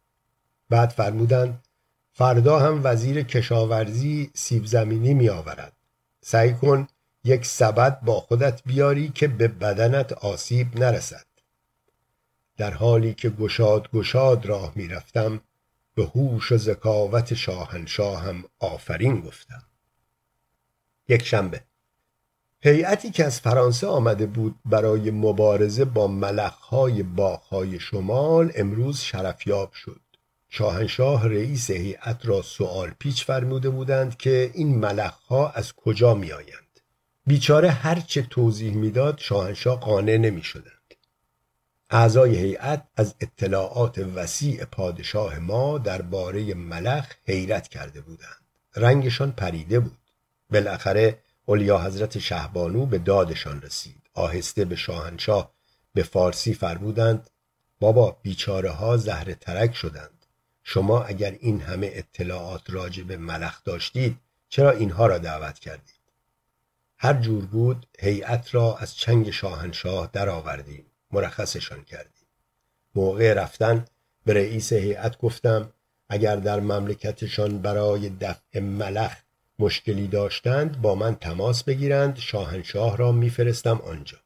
بعد 0.70 0.90
فرمودند 0.90 1.64
فردا 2.12 2.58
هم 2.58 2.80
وزیر 2.84 3.22
کشاورزی 3.22 4.30
سیب 4.34 4.66
زمینی 4.66 5.14
می 5.14 5.28
آورد 5.28 5.72
سعی 6.20 6.54
کن 6.54 6.88
یک 7.24 7.46
سبد 7.46 8.00
با 8.00 8.20
خودت 8.20 8.62
بیاری 8.66 9.08
که 9.08 9.28
به 9.28 9.48
بدنت 9.48 10.12
آسیب 10.12 10.78
نرسد. 10.78 11.26
در 12.56 12.70
حالی 12.70 13.14
که 13.14 13.30
گشاد 13.30 13.90
گشاد 13.90 14.46
راه 14.46 14.72
می 14.74 14.88
رفتم 14.88 15.40
به 15.94 16.04
هوش 16.04 16.52
و 16.52 16.56
ذکاوت 16.56 17.34
شاهنشاهم 17.34 18.44
آفرین 18.58 19.20
گفتم. 19.20 19.62
یک 21.08 21.22
شنبه. 21.22 21.60
هیئتی 22.66 23.10
که 23.10 23.24
از 23.24 23.40
فرانسه 23.40 23.86
آمده 23.86 24.26
بود 24.26 24.54
برای 24.64 25.10
مبارزه 25.10 25.84
با 25.84 26.06
ملخهای 26.06 27.02
باغهای 27.02 27.80
شمال 27.80 28.52
امروز 28.54 29.00
شرفیاب 29.00 29.72
شد. 29.72 30.00
شاهنشاه 30.48 31.28
رئیس 31.28 31.70
هیئت 31.70 32.26
را 32.26 32.42
سوال 32.42 32.90
پیچ 32.98 33.24
فرموده 33.24 33.70
بودند 33.70 34.16
که 34.16 34.50
این 34.54 34.78
ملخها 34.78 35.48
از 35.48 35.72
کجا 35.72 36.14
میآیند. 36.14 36.80
بیچاره 37.26 37.70
هرچه 37.70 38.22
توضیح 38.22 38.74
می‌داد 38.74 39.18
شاهنشاه 39.18 39.80
قانع 39.80 40.16
نمی 40.16 40.42
شدند 40.42 40.94
اعضای 41.90 42.36
هیئت 42.36 42.84
از 42.96 43.14
اطلاعات 43.20 43.98
وسیع 43.98 44.64
پادشاه 44.64 45.38
ما 45.38 45.78
درباره 45.78 46.54
ملخ 46.54 47.06
حیرت 47.24 47.68
کرده 47.68 48.00
بودند. 48.00 48.44
رنگشان 48.76 49.32
پریده 49.32 49.80
بود. 49.80 49.98
بالاخره 50.50 51.23
اولیا 51.46 51.78
حضرت 51.78 52.18
شهبانو 52.18 52.86
به 52.86 52.98
دادشان 52.98 53.62
رسید. 53.62 54.02
آهسته 54.14 54.64
به 54.64 54.76
شاهنشاه 54.76 55.54
به 55.94 56.02
فارسی 56.02 56.54
فرمودند 56.54 57.30
بابا 57.80 58.16
بیچاره 58.22 58.70
ها 58.70 58.96
زهر 58.96 59.32
ترک 59.32 59.74
شدند. 59.74 60.26
شما 60.62 61.02
اگر 61.02 61.36
این 61.40 61.60
همه 61.60 61.90
اطلاعات 61.92 62.62
راجع 62.68 63.02
به 63.02 63.16
ملخ 63.16 63.64
داشتید 63.64 64.18
چرا 64.48 64.70
اینها 64.70 65.06
را 65.06 65.18
دعوت 65.18 65.58
کردید؟ 65.58 65.94
هر 66.98 67.14
جور 67.14 67.46
بود 67.46 67.86
هیئت 67.98 68.54
را 68.54 68.76
از 68.76 68.96
چنگ 68.96 69.30
شاهنشاه 69.30 70.10
درآوردیم 70.12 70.86
مرخصشان 71.10 71.84
کردیم. 71.84 72.28
موقع 72.94 73.32
رفتن 73.32 73.84
به 74.24 74.34
رئیس 74.34 74.72
هیئت 74.72 75.18
گفتم 75.18 75.72
اگر 76.08 76.36
در 76.36 76.60
مملکتشان 76.60 77.62
برای 77.62 78.10
دفع 78.10 78.60
ملخ 78.60 79.16
مشکلی 79.58 80.08
داشتند 80.08 80.80
با 80.80 80.94
من 80.94 81.14
تماس 81.14 81.64
بگیرند 81.64 82.18
شاهنشاه 82.18 82.96
را 82.96 83.12
میفرستم 83.12 83.80
آنجا. 83.84 84.18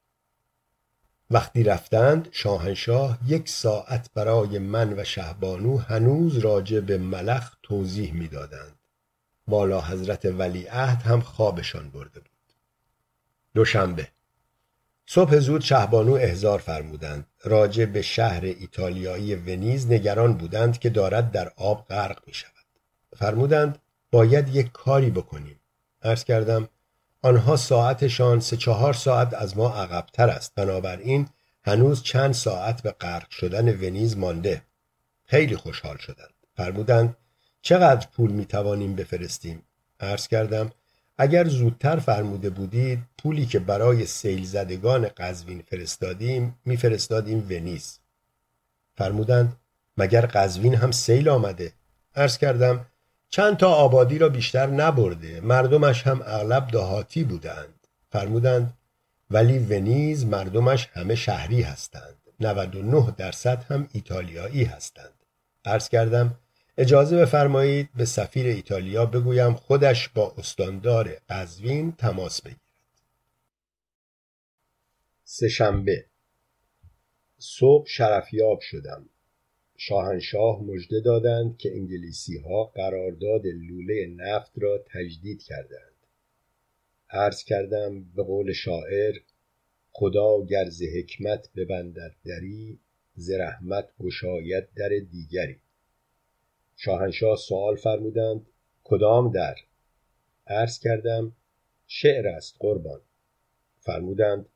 وقتی 1.31 1.63
رفتند 1.63 2.29
شاهنشاه 2.33 3.19
یک 3.27 3.49
ساعت 3.49 4.11
برای 4.15 4.59
من 4.59 5.01
و 5.01 5.05
شهبانو 5.05 5.79
هنوز 5.79 6.39
راجع 6.39 6.81
به 6.81 6.99
ملخ 6.99 7.57
توضیح 7.63 8.15
می‌دادند. 8.15 8.79
والا 9.49 9.81
حضرت 9.81 10.25
ولیعهد 10.25 11.03
هم 11.03 11.21
خوابشان 11.21 11.91
برده 11.91 12.21
بود. 12.21 12.55
دوشنبه. 13.55 14.09
صبح 15.07 15.39
زود 15.39 15.61
شهبانو 15.61 16.13
احضار 16.13 16.59
فرمودند. 16.59 17.27
راجع 17.45 17.85
به 17.85 18.03
شهر 18.03 18.45
ایتالیایی 18.45 19.35
ونیز 19.35 19.87
نگران 19.87 20.35
بودند 20.35 20.79
که 20.79 20.91
دارد 20.91 21.31
در 21.31 21.53
آب 21.57 21.87
غرق 21.89 22.23
می 22.27 22.35
شود 22.35 22.53
فرمودند 23.17 23.79
باید 24.11 24.55
یک 24.55 24.73
کاری 24.73 25.11
بکنیم. 25.11 25.61
عرض 26.03 26.25
کردم 26.25 26.69
آنها 27.23 27.57
ساعتشان 27.57 28.41
سه 28.41 28.57
چهار 28.57 28.93
ساعت 28.93 29.35
از 29.35 29.57
ما 29.57 29.75
عقبتر 29.75 30.31
است. 30.31 30.55
بنابراین 30.55 31.29
هنوز 31.65 32.03
چند 32.03 32.35
ساعت 32.35 32.83
به 32.83 32.91
غرق 32.91 33.31
شدن 33.31 33.69
ونیز 33.69 34.17
مانده. 34.17 34.63
خیلی 35.25 35.57
خوشحال 35.57 35.97
شدند. 35.97 36.35
فرمودند 36.57 37.17
چقدر 37.63 38.07
پول 38.13 38.31
می 38.31 38.47
توانیم 38.47 38.95
بفرستیم؟ 38.95 39.63
عرض 40.01 40.29
کردم 40.29 40.71
اگر 41.19 41.49
زودتر 41.49 41.97
فرموده 41.97 42.51
بودید 42.51 42.99
پولی 43.19 43.47
که 43.47 43.59
برای 43.59 44.07
سیل 44.07 44.45
زدگان 44.45 45.09
قزوین 45.17 45.63
فرستادیم 45.63 46.59
میفرستادیم 46.65 47.47
ونیز. 47.51 47.99
فرمودند 48.95 49.57
مگر 49.97 50.27
قزوین 50.27 50.75
هم 50.75 50.91
سیل 50.91 51.29
آمده؟ 51.29 51.73
عرض 52.17 52.39
کردم 52.39 52.87
چند 53.31 53.57
تا 53.57 53.73
آبادی 53.73 54.19
را 54.19 54.29
بیشتر 54.29 54.67
نبرده. 54.67 55.41
مردمش 55.41 56.07
هم 56.07 56.23
اغلب 56.25 56.71
دهاتی 56.71 57.25
بودند. 57.25 57.87
فرمودند 58.11 58.79
ولی 59.31 59.59
ونیز 59.59 60.27
مردمش 60.27 60.89
همه 60.93 61.15
شهری 61.15 61.63
هستند. 61.63 62.17
99 62.41 63.15
درصد 63.17 63.63
هم 63.63 63.89
ایتالیایی 63.93 64.65
هستند. 64.65 65.25
عرض 65.65 65.89
کردم 65.89 66.39
اجازه 66.79 67.17
بفرمایید 67.19 67.89
به 67.95 68.05
سفیر 68.05 68.47
ایتالیا 68.47 69.07
بگویم 69.07 69.55
خودش 69.55 70.09
با 70.09 70.35
استاندار 70.39 71.17
قزوین 71.29 71.93
تماس 71.93 72.43
بگیرد. 72.43 72.61
سهشنبه. 75.25 76.07
صبح 77.39 77.87
شرفیاب 77.87 78.61
شدم. 78.61 79.09
شاهنشاه 79.81 80.63
مژده 80.63 81.01
دادند 81.01 81.59
که 81.59 81.73
انگلیسی 81.73 82.39
ها 82.39 82.65
قرارداد 82.65 83.47
لوله 83.47 84.07
نفت 84.07 84.53
را 84.57 84.85
تجدید 84.95 85.43
کردند. 85.43 85.95
عرض 87.11 87.45
کردم 87.45 88.05
به 88.05 88.23
قول 88.23 88.53
شاعر 88.53 89.15
خدا 89.91 90.45
گر 90.45 90.69
ز 90.69 90.83
حکمت 90.83 91.49
ببندد 91.57 92.15
دری 92.25 92.79
ز 93.15 93.31
رحمت 93.31 93.89
گشاید 94.01 94.69
در 94.77 94.89
دیگری. 95.11 95.61
شاهنشاه 96.77 97.37
سوال 97.37 97.77
فرمودند 97.77 98.47
کدام 98.85 99.33
در؟ 99.33 99.55
عرض 100.47 100.79
کردم 100.79 101.33
شعر 101.87 102.29
است 102.29 102.57
قربان. 102.59 103.01
فرمودند 103.81 104.47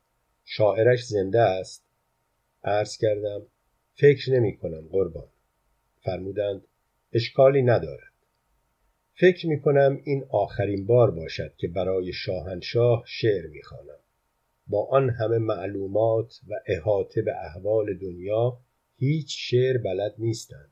شاعرش 0.45 1.05
زنده 1.05 1.41
است. 1.41 1.83
عرض 2.63 2.97
کردم 2.97 3.41
فکر 3.95 4.31
نمی 4.31 4.57
کنم 4.57 4.87
قربان. 4.91 5.27
فرمودند 6.01 6.61
اشکالی 7.13 7.61
ندارد. 7.61 8.13
فکر 9.13 9.47
می 9.47 9.61
کنم 9.61 10.01
این 10.03 10.25
آخرین 10.29 10.85
بار 10.85 11.11
باشد 11.11 11.55
که 11.57 11.67
برای 11.67 12.13
شاهنشاه 12.13 13.03
شعر 13.07 13.47
می 13.47 13.63
خانم. 13.63 13.99
با 14.67 14.87
آن 14.91 15.09
همه 15.09 15.37
معلومات 15.37 16.39
و 16.47 16.53
احاطه 16.67 17.21
به 17.21 17.31
احوال 17.45 17.97
دنیا 17.97 18.59
هیچ 18.97 19.35
شعر 19.39 19.77
بلد 19.77 20.15
نیستند. 20.17 20.71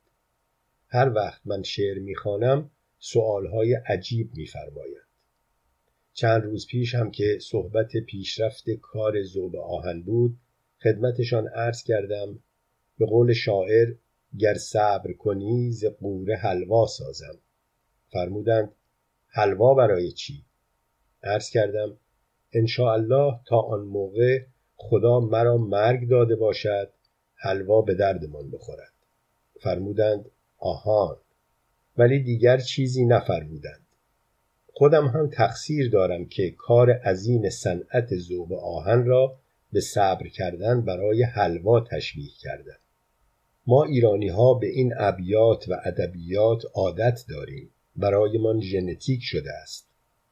هر 0.87 1.09
وقت 1.09 1.41
من 1.45 1.63
شعر 1.63 1.99
می‌خوانم 1.99 2.71
سؤالهای 2.99 3.73
عجیب 3.73 4.31
میفرمایند 4.35 5.07
چند 6.13 6.43
روز 6.43 6.67
پیش 6.67 6.95
هم 6.95 7.11
که 7.11 7.37
صحبت 7.41 7.91
پیشرفت 8.07 8.69
کار 8.81 9.23
زوب 9.23 9.55
آهن 9.55 10.01
بود 10.01 10.37
خدمتشان 10.83 11.47
عرض 11.47 11.83
کردم 11.83 12.39
به 13.01 13.07
قول 13.07 13.33
شاعر 13.33 13.93
گر 14.39 14.53
صبر 14.53 15.13
کنی 15.13 15.71
ز 15.71 15.85
قوره 15.85 16.35
حلوا 16.35 16.85
سازم. 16.85 17.37
فرمودند 18.11 18.71
حلوا 19.27 19.73
برای 19.73 20.11
چی؟ 20.11 20.45
عرض 21.23 21.49
کردم 21.49 21.97
الله 22.79 23.39
تا 23.47 23.59
آن 23.59 23.79
موقع 23.79 24.39
خدا 24.75 25.19
مرا 25.19 25.57
مرگ 25.57 26.09
داده 26.09 26.35
باشد 26.35 26.93
حلوا 27.35 27.81
به 27.81 27.95
دردمان 27.95 28.51
بخورد. 28.51 28.93
فرمودند 29.61 30.25
آهان. 30.57 31.17
ولی 31.97 32.23
دیگر 32.23 32.57
چیزی 32.57 33.05
نفرمودند. 33.05 33.87
خودم 34.73 35.07
هم 35.07 35.29
تقصیر 35.29 35.89
دارم 35.89 36.25
که 36.25 36.51
کار 36.51 36.91
عظیم 36.91 37.49
صنعت 37.49 38.15
ذوب 38.15 38.53
آهن 38.53 39.05
را 39.05 39.37
به 39.71 39.81
صبر 39.81 40.27
کردن 40.27 40.85
برای 40.85 41.23
حلوا 41.23 41.79
تشبیه 41.79 42.31
کردم. 42.39 42.77
ما 43.67 43.83
ایرانی 43.83 44.29
ها 44.29 44.53
به 44.53 44.67
این 44.67 44.93
ابیات 44.97 45.69
و 45.69 45.81
ادبیات 45.85 46.63
عادت 46.73 47.25
داریم. 47.29 47.69
برایمان 47.95 48.61
ژنتیک 48.61 49.19
شده 49.23 49.51
است. 49.53 49.87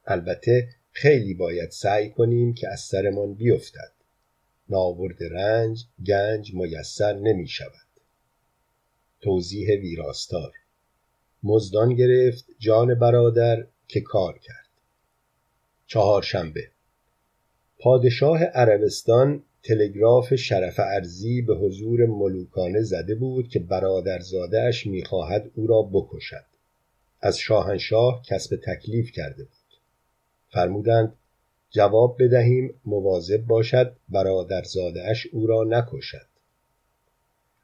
البته 0.06 0.68
خیلی 0.92 1.34
باید 1.34 1.70
سعی 1.70 2.10
کنیم 2.10 2.54
که 2.54 2.68
از 2.68 2.80
سرمان 2.80 3.34
بیفتد. 3.34 3.92
ناورد 4.68 5.22
رنج 5.22 5.84
گنج 6.06 6.54
میسر 6.54 7.12
نمی 7.12 7.48
شود 7.48 7.90
توضیح 9.20 9.68
ویراستار. 9.68 10.52
مزدان 11.42 11.94
گرفت 11.94 12.44
جان 12.58 12.94
برادر 12.94 13.66
که 13.88 14.00
کار 14.00 14.38
کرد. 14.38 14.68
چهارشنبه. 15.86 16.70
پادشاه 17.78 18.44
عربستان 18.44 19.42
تلگراف 19.62 20.34
شرف 20.34 20.80
ارزی 20.80 21.42
به 21.42 21.54
حضور 21.54 22.06
ملوکانه 22.06 22.82
زده 22.82 23.14
بود 23.14 23.48
که 23.48 23.58
برادرزادهاش 23.58 24.86
می‌خواهد 24.86 25.50
او 25.54 25.66
را 25.66 25.82
بکشد. 25.82 26.44
از 27.20 27.38
شاهنشاه 27.38 28.22
کسب 28.26 28.56
تکلیف 28.66 29.12
کرده 29.12 29.42
بود. 29.44 29.78
فرمودند 30.48 31.16
جواب 31.70 32.16
بدهیم 32.22 32.74
مواظب 32.84 33.46
باشد 33.46 33.96
برادرزادهاش 34.08 35.26
او 35.32 35.46
را 35.46 35.64
نکشد. 35.64 36.26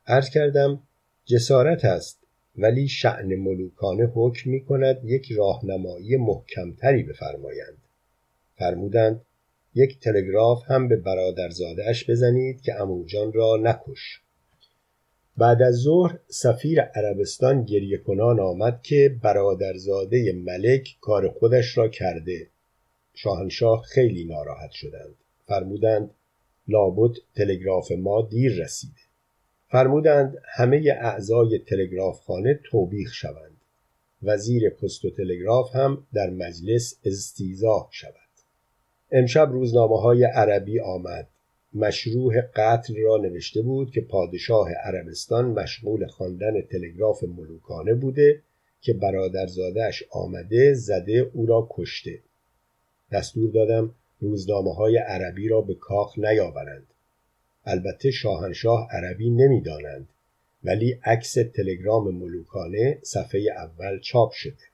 عرض 0.06 0.30
کردم 0.30 0.82
جسارت 1.24 1.84
است 1.84 2.18
ولی 2.58 2.88
شعن 2.88 3.34
ملوکانه 3.34 4.12
حکم 4.14 4.50
می 4.50 4.64
کند 4.64 5.04
یک 5.04 5.32
راهنمایی 5.32 6.16
محکمتری 6.16 7.02
بفرمایند. 7.02 7.78
فرمودند 8.58 9.25
یک 9.76 10.00
تلگراف 10.00 10.62
هم 10.70 10.88
به 10.88 10.96
برادرزادهاش 10.96 12.10
بزنید 12.10 12.60
که 12.60 12.74
اموجان 12.74 13.32
را 13.32 13.56
نکش. 13.56 14.20
بعد 15.36 15.62
از 15.62 15.74
ظهر 15.74 16.18
سفیر 16.28 16.80
عربستان 16.80 17.64
گریه 17.64 17.98
کنان 17.98 18.40
آمد 18.40 18.82
که 18.82 19.16
برادرزاده 19.22 20.32
ملک 20.32 20.96
کار 21.00 21.28
خودش 21.28 21.78
را 21.78 21.88
کرده. 21.88 22.46
شاهنشاه 23.14 23.82
خیلی 23.82 24.24
ناراحت 24.24 24.70
شدند. 24.70 25.14
فرمودند 25.46 26.10
لابد 26.68 27.16
تلگراف 27.34 27.92
ما 27.92 28.22
دیر 28.22 28.64
رسیده. 28.64 29.00
فرمودند 29.68 30.36
همه 30.44 30.98
اعضای 31.00 31.58
تلگرافخانه 31.58 32.60
توبیخ 32.64 33.12
شوند. 33.12 33.56
وزیر 34.22 34.70
پست 34.70 35.04
و 35.04 35.10
تلگراف 35.10 35.76
هم 35.76 36.06
در 36.14 36.30
مجلس 36.30 36.96
استیزاه 37.04 37.88
شود 37.90 38.25
امشب 39.12 39.48
روزنامه 39.52 40.00
های 40.00 40.24
عربی 40.24 40.80
آمد. 40.80 41.28
مشروع 41.74 42.40
قتل 42.40 43.02
را 43.02 43.16
نوشته 43.16 43.62
بود 43.62 43.90
که 43.90 44.00
پادشاه 44.00 44.72
عربستان 44.72 45.44
مشغول 45.44 46.06
خواندن 46.06 46.60
تلگراف 46.60 47.22
ملوکانه 47.22 47.94
بوده 47.94 48.42
که 48.80 48.92
برادرزادهش 48.92 50.04
آمده 50.10 50.74
زده 50.74 51.30
او 51.32 51.46
را 51.46 51.68
کشته. 51.70 52.18
دستور 53.12 53.50
دادم 53.50 53.94
روزنامه 54.20 54.74
های 54.74 54.98
عربی 54.98 55.48
را 55.48 55.60
به 55.60 55.74
کاخ 55.74 56.18
نیاورند. 56.18 56.86
البته 57.64 58.10
شاهنشاه 58.10 58.88
عربی 58.90 59.30
نمی‌دانند 59.30 60.08
ولی 60.64 61.00
عکس 61.04 61.32
تلگرام 61.32 62.14
ملوکانه 62.14 62.98
صفحه 63.02 63.40
اول 63.56 64.00
چاپ 64.00 64.32
شده. 64.32 64.64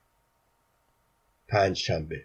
پنج 1.47 1.77
شنبه 1.77 2.21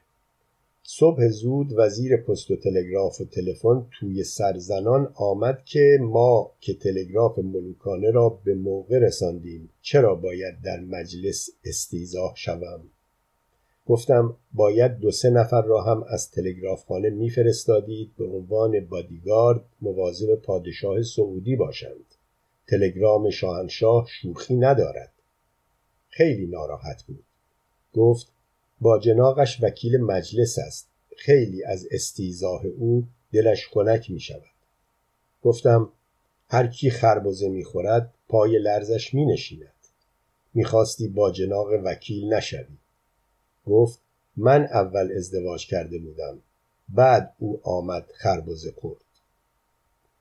صبح 0.90 1.28
زود 1.28 1.72
وزیر 1.76 2.16
پست 2.16 2.50
و 2.50 2.56
تلگراف 2.56 3.20
و 3.20 3.24
تلفن 3.24 3.86
توی 3.98 4.24
سرزنان 4.24 5.12
آمد 5.14 5.64
که 5.64 5.98
ما 6.00 6.52
که 6.60 6.74
تلگراف 6.74 7.38
ملوکانه 7.38 8.10
را 8.10 8.28
به 8.44 8.54
موقع 8.54 8.98
رساندیم 8.98 9.70
چرا 9.82 10.14
باید 10.14 10.60
در 10.64 10.80
مجلس 10.80 11.50
استیزاه 11.64 12.32
شوم؟ 12.36 12.80
گفتم 13.86 14.36
باید 14.52 14.98
دو 14.98 15.10
سه 15.10 15.30
نفر 15.30 15.62
را 15.62 15.82
هم 15.82 16.04
از 16.08 16.30
تلگرافخانه 16.30 17.10
میفرستادید 17.10 18.10
به 18.18 18.24
عنوان 18.24 18.80
بادیگارد 18.80 19.64
مواظب 19.80 20.34
پادشاه 20.34 21.02
سعودی 21.02 21.56
باشند. 21.56 22.14
تلگرام 22.68 23.30
شاهنشاه 23.30 24.06
شوخی 24.10 24.56
ندارد. 24.56 25.12
خیلی 26.08 26.46
ناراحت 26.46 27.02
بود. 27.02 27.24
گفت 27.92 28.37
با 28.80 28.98
جناقش 28.98 29.62
وکیل 29.62 29.96
مجلس 29.96 30.58
است. 30.58 30.88
خیلی 31.16 31.64
از 31.64 31.86
استیزاه 31.90 32.66
او 32.66 33.06
دلش 33.32 33.68
خنک 33.68 34.10
می 34.10 34.20
شود 34.20 34.42
گفتم 35.42 35.88
هر 36.48 36.66
کی 36.66 36.90
خربزه 36.90 37.48
می 37.48 37.64
خورد 37.64 38.14
پای 38.28 38.58
لرزش 38.58 39.14
می 39.14 39.26
نشیند 39.26 39.72
می‌خواستی 40.54 41.08
با 41.08 41.30
جناق 41.30 41.68
وکیل 41.84 42.34
نشوی. 42.34 42.76
گفت 43.66 43.98
من 44.36 44.64
اول 44.64 45.12
ازدواج 45.16 45.66
کرده 45.66 45.98
بودم. 45.98 46.38
بعد 46.88 47.34
او 47.38 47.60
آمد 47.62 48.06
خربزه 48.14 48.72
خورد. 48.72 49.04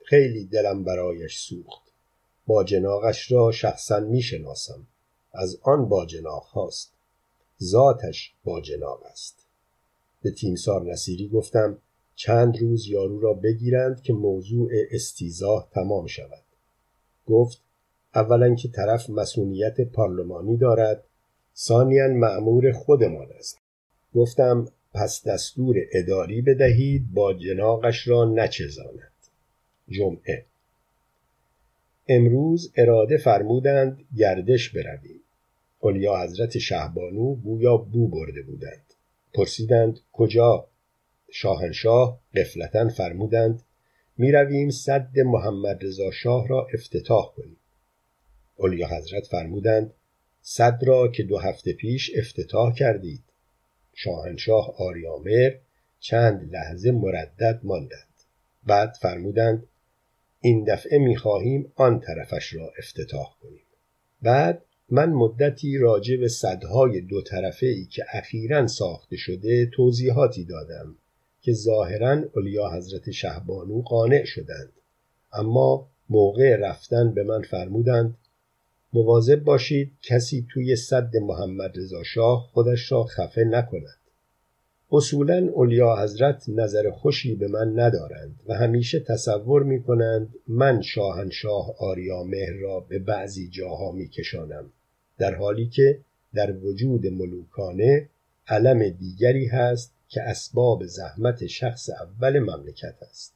خیلی 0.04 0.46
دلم 0.46 0.84
برایش 0.84 1.40
سوخت. 1.40 1.82
با 2.48 2.64
جناقش 2.64 3.32
را 3.32 3.52
شخصا 3.52 4.00
می 4.00 4.22
شناسم 4.22 4.88
از 5.34 5.58
آن 5.62 5.90
با 5.90 6.06
جناق 6.06 6.44
هاست. 6.44 6.92
ذاتش 7.64 8.34
با 8.44 8.62
جناق 8.62 9.04
است. 9.12 9.46
به 10.22 10.32
تیمسار 10.32 10.84
نصیری 10.92 11.28
گفتم 11.28 11.78
چند 12.16 12.58
روز 12.58 12.88
یارو 12.88 13.20
را 13.20 13.34
بگیرند 13.34 14.02
که 14.02 14.14
موضوع 14.14 14.72
استیزاه 14.92 15.70
تمام 15.72 16.08
شود. 16.08 16.44
گفت 17.28 17.62
اولا 18.16 18.56
که 18.56 18.68
طرف 18.68 19.10
مسئولیت 19.10 19.82
پارلمانی 19.82 20.58
دارد 20.58 21.04
ثانیا 21.56 22.08
معمور 22.08 22.72
خودمان 22.72 23.28
است. 23.40 23.58
گفتم 24.16 24.68
پس 24.94 25.24
دستور 25.28 25.76
اداری 25.92 26.42
بدهید 26.42 27.14
با 27.14 27.34
جناقش 27.34 28.08
را 28.08 28.26
نچزاند. 28.26 29.12
جمعه. 29.90 30.46
امروز 32.08 32.72
اراده 32.76 33.18
فرمودند 33.18 34.06
گردش 34.18 34.70
برویم. 34.70 35.22
اولیا 35.88 36.24
حضرت 36.24 36.58
شهبانو 36.58 37.36
گویا 37.36 37.78
بو 37.78 38.08
برده 38.08 38.42
بودند. 38.42 38.94
پرسیدند 39.34 40.00
کجا؟ 40.12 40.68
شاهنشاه 41.32 42.20
قفلتا 42.36 42.90
فرمودند 42.90 43.62
می 44.18 44.32
رویم 44.32 44.70
صد 44.70 45.20
محمد 45.20 45.86
رضا 45.86 46.12
شاه 46.12 46.48
را 46.48 46.68
افتتاح 46.74 47.34
کنیم. 47.36 47.58
اولیا 48.56 48.88
حضرت 48.88 49.26
فرمودند 49.26 49.94
صد 50.42 50.80
را 50.84 51.08
که 51.08 51.24
دو 51.24 51.38
هفته 51.38 51.74
پیش 51.74 52.12
افتتاح 52.16 52.74
کردید. 52.74 53.24
شاهنشاه 53.94 54.76
آریامر 54.78 55.52
چند 56.00 56.54
لحظه 56.54 56.92
مردد 56.92 57.60
ماندند. 57.64 58.14
بعد 58.64 58.98
فرمودند 59.02 59.68
این 60.42 60.64
دفعه 60.64 60.98
می‌خواهیم 60.98 61.72
آن 61.76 62.00
طرفش 62.00 62.54
را 62.54 62.72
افتتاح 62.80 63.36
کنیم. 63.42 63.66
بعد 64.22 64.64
من 64.90 65.10
مدتی 65.10 65.78
راجع 65.78 66.18
به 66.18 66.28
صدهای 66.28 67.02
دو 67.02 67.22
طرفه 67.22 67.68
ای 67.68 67.86
که 67.86 68.04
اخیرا 68.14 68.68
ساخته 68.68 69.18
شده 69.18 69.66
توضیحاتی 69.66 70.46
دادم 70.46 70.96
که 71.42 71.54
ظاهرا 71.54 72.24
اولیا 72.36 72.70
حضرت 72.70 73.12
شهبانو 73.12 73.82
قانع 73.82 74.26
شدند. 74.26 74.72
اما 75.34 75.88
موقع 76.10 76.56
رفتن 76.56 77.14
به 77.14 77.24
من 77.24 77.42
فرمودند 77.42 78.18
مواظب 78.94 79.44
باشید 79.44 79.92
کسی 80.02 80.48
توی 80.54 80.76
صد 80.76 81.18
محمد 81.18 81.78
رضا 81.78 82.04
شاه 82.04 82.50
خودش 82.54 82.92
را 82.92 83.04
خفه 83.04 83.44
نکند. 83.44 83.98
اصولا 84.92 85.50
اولیا 85.54 85.96
حضرت 85.96 86.50
نظر 86.50 86.90
خوشی 86.92 87.36
به 87.36 87.48
من 87.48 87.80
ندارند 87.80 88.40
و 88.48 88.54
همیشه 88.54 89.00
تصور 89.00 89.64
می 89.64 89.84
کنند 89.84 90.36
من 90.48 90.82
شاهنشاه 90.82 91.76
آریا 91.80 92.24
مهر 92.24 92.54
را 92.54 92.80
به 92.80 93.00
بعضی 93.00 93.50
جاها 93.50 93.92
می 93.92 94.08
کشانم 94.08 94.72
در 95.18 95.36
حالی 95.36 95.68
که 95.68 96.00
در 96.34 96.52
وجود 96.52 97.08
ملوکانه 97.08 98.10
علم 98.48 98.90
دیگری 98.90 99.46
هست 99.46 99.94
که 100.10 100.22
اسباب 100.22 100.86
زحمت 100.86 101.48
شخص 101.48 101.90
اول 101.90 102.40
مملکت 102.40 102.96
است. 103.10 103.34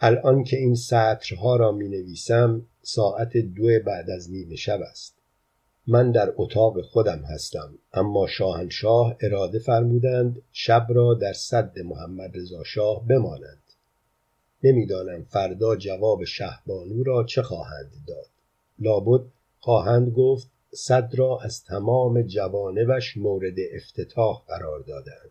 الان 0.00 0.44
که 0.44 0.56
این 0.56 0.74
سطرها 0.74 1.56
را 1.56 1.72
می 1.72 1.88
نویسم 1.88 2.62
ساعت 2.82 3.36
دو 3.36 3.80
بعد 3.86 4.10
از 4.10 4.30
نیمه 4.30 4.56
شب 4.56 4.80
است. 4.80 5.14
من 5.86 6.10
در 6.12 6.32
اتاق 6.36 6.80
خودم 6.80 7.18
هستم 7.18 7.78
اما 7.92 8.26
شاهنشاه 8.26 9.16
اراده 9.20 9.58
فرمودند 9.58 10.42
شب 10.52 10.86
را 10.90 11.14
در 11.14 11.32
صد 11.32 11.78
محمد 11.78 12.36
رضا 12.36 12.64
شاه 12.64 13.06
بمانند. 13.06 13.62
نمی‌دانم 14.64 15.24
فردا 15.24 15.76
جواب 15.76 16.24
شهبانو 16.24 17.02
را 17.02 17.24
چه 17.24 17.42
خواهند 17.42 17.90
داد. 18.06 18.26
لابد 18.78 19.24
خواهند 19.60 20.12
گفت 20.12 20.48
صد 20.74 21.10
را 21.14 21.38
از 21.42 21.64
تمام 21.64 22.22
جوانبش 22.22 23.16
مورد 23.16 23.56
افتتاح 23.72 24.42
قرار 24.48 24.80
دادند. 24.80 25.30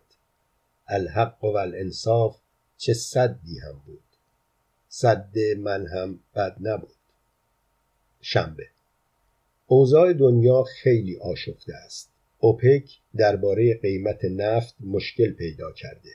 الحق 0.88 1.44
و 1.44 1.58
الانصاف 1.58 2.38
چه 2.78 2.94
صدی 2.94 3.60
هم 3.60 3.82
بود. 3.86 4.04
صد 4.90 5.38
من 5.58 5.88
هم 5.88 6.20
بد 6.36 6.58
نبود. 6.62 6.90
شنبه. 8.22 8.68
اوضاع 9.68 10.14
دنیا 10.14 10.64
خیلی 10.64 11.18
آشفته 11.18 11.74
است. 11.74 12.10
اوپک 12.40 13.00
درباره 13.16 13.80
قیمت 13.82 14.26
نفت 14.26 14.76
مشکل 14.80 15.32
پیدا 15.32 15.72
کرده. 15.72 16.10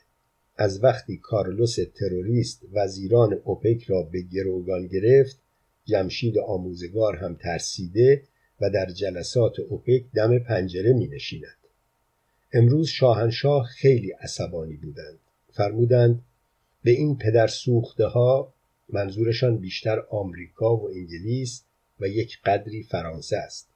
از 0.56 0.84
وقتی 0.84 1.16
کارلوس 1.16 1.76
تروریست 1.94 2.62
وزیران 2.72 3.40
اوپک 3.44 3.84
را 3.84 4.02
به 4.02 4.22
گروگان 4.22 4.86
گرفت 4.86 5.38
جمشید 5.84 6.38
آموزگار 6.38 7.16
هم 7.16 7.34
ترسیده 7.34 8.22
و 8.60 8.70
در 8.70 8.86
جلسات 8.86 9.60
اوپک 9.60 10.04
دم 10.14 10.38
پنجره 10.38 10.92
می 10.92 11.06
نشیند. 11.06 11.56
امروز 12.52 12.88
شاهنشاه 12.88 13.64
خیلی 13.64 14.10
عصبانی 14.10 14.76
بودند. 14.76 15.18
فرمودند 15.52 16.22
به 16.82 16.90
این 16.90 17.18
پدر 17.18 17.46
سوخته 17.46 18.06
ها 18.06 18.52
منظورشان 18.88 19.56
بیشتر 19.56 20.00
آمریکا 20.10 20.76
و 20.76 20.90
انگلیس 20.90 21.62
و 22.00 22.08
یک 22.08 22.38
قدری 22.44 22.82
فرانسه 22.82 23.36
است. 23.36 23.68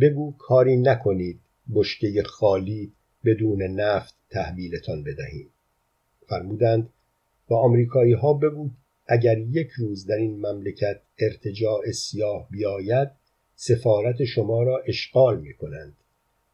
بگو 0.00 0.34
کاری 0.38 0.76
نکنید 0.76 1.40
بشکه 1.74 2.22
خالی 2.22 2.92
بدون 3.24 3.62
نفت 3.62 4.14
تحویلتان 4.30 5.02
بدهیم. 5.02 5.50
فرمودند 6.26 6.88
با 7.48 7.60
آمریکایی 7.60 8.12
ها 8.12 8.32
بگو 8.32 8.70
اگر 9.12 9.38
یک 9.38 9.70
روز 9.70 10.06
در 10.06 10.14
این 10.14 10.46
مملکت 10.46 11.00
ارتجاع 11.18 11.90
سیاه 11.90 12.48
بیاید 12.50 13.08
سفارت 13.56 14.24
شما 14.24 14.62
را 14.62 14.78
اشغال 14.86 15.40
می 15.40 15.54
کنند 15.54 15.96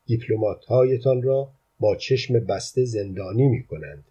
دیپلومات 0.06 0.64
هایتان 0.64 1.22
را 1.22 1.50
با 1.80 1.96
چشم 1.96 2.38
بسته 2.38 2.84
زندانی 2.84 3.48
می 3.48 3.62
کنند 3.62 4.04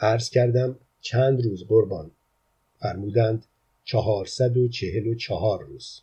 عرض 0.00 0.30
کردم 0.30 0.78
چند 1.00 1.44
روز 1.44 1.64
قربان. 1.64 2.10
فرمودند 2.78 3.46
چهارصد 3.84 4.56
و 4.56 4.68
چهل 4.68 5.06
و 5.06 5.14
چهار 5.14 5.64
روز. 5.64 6.00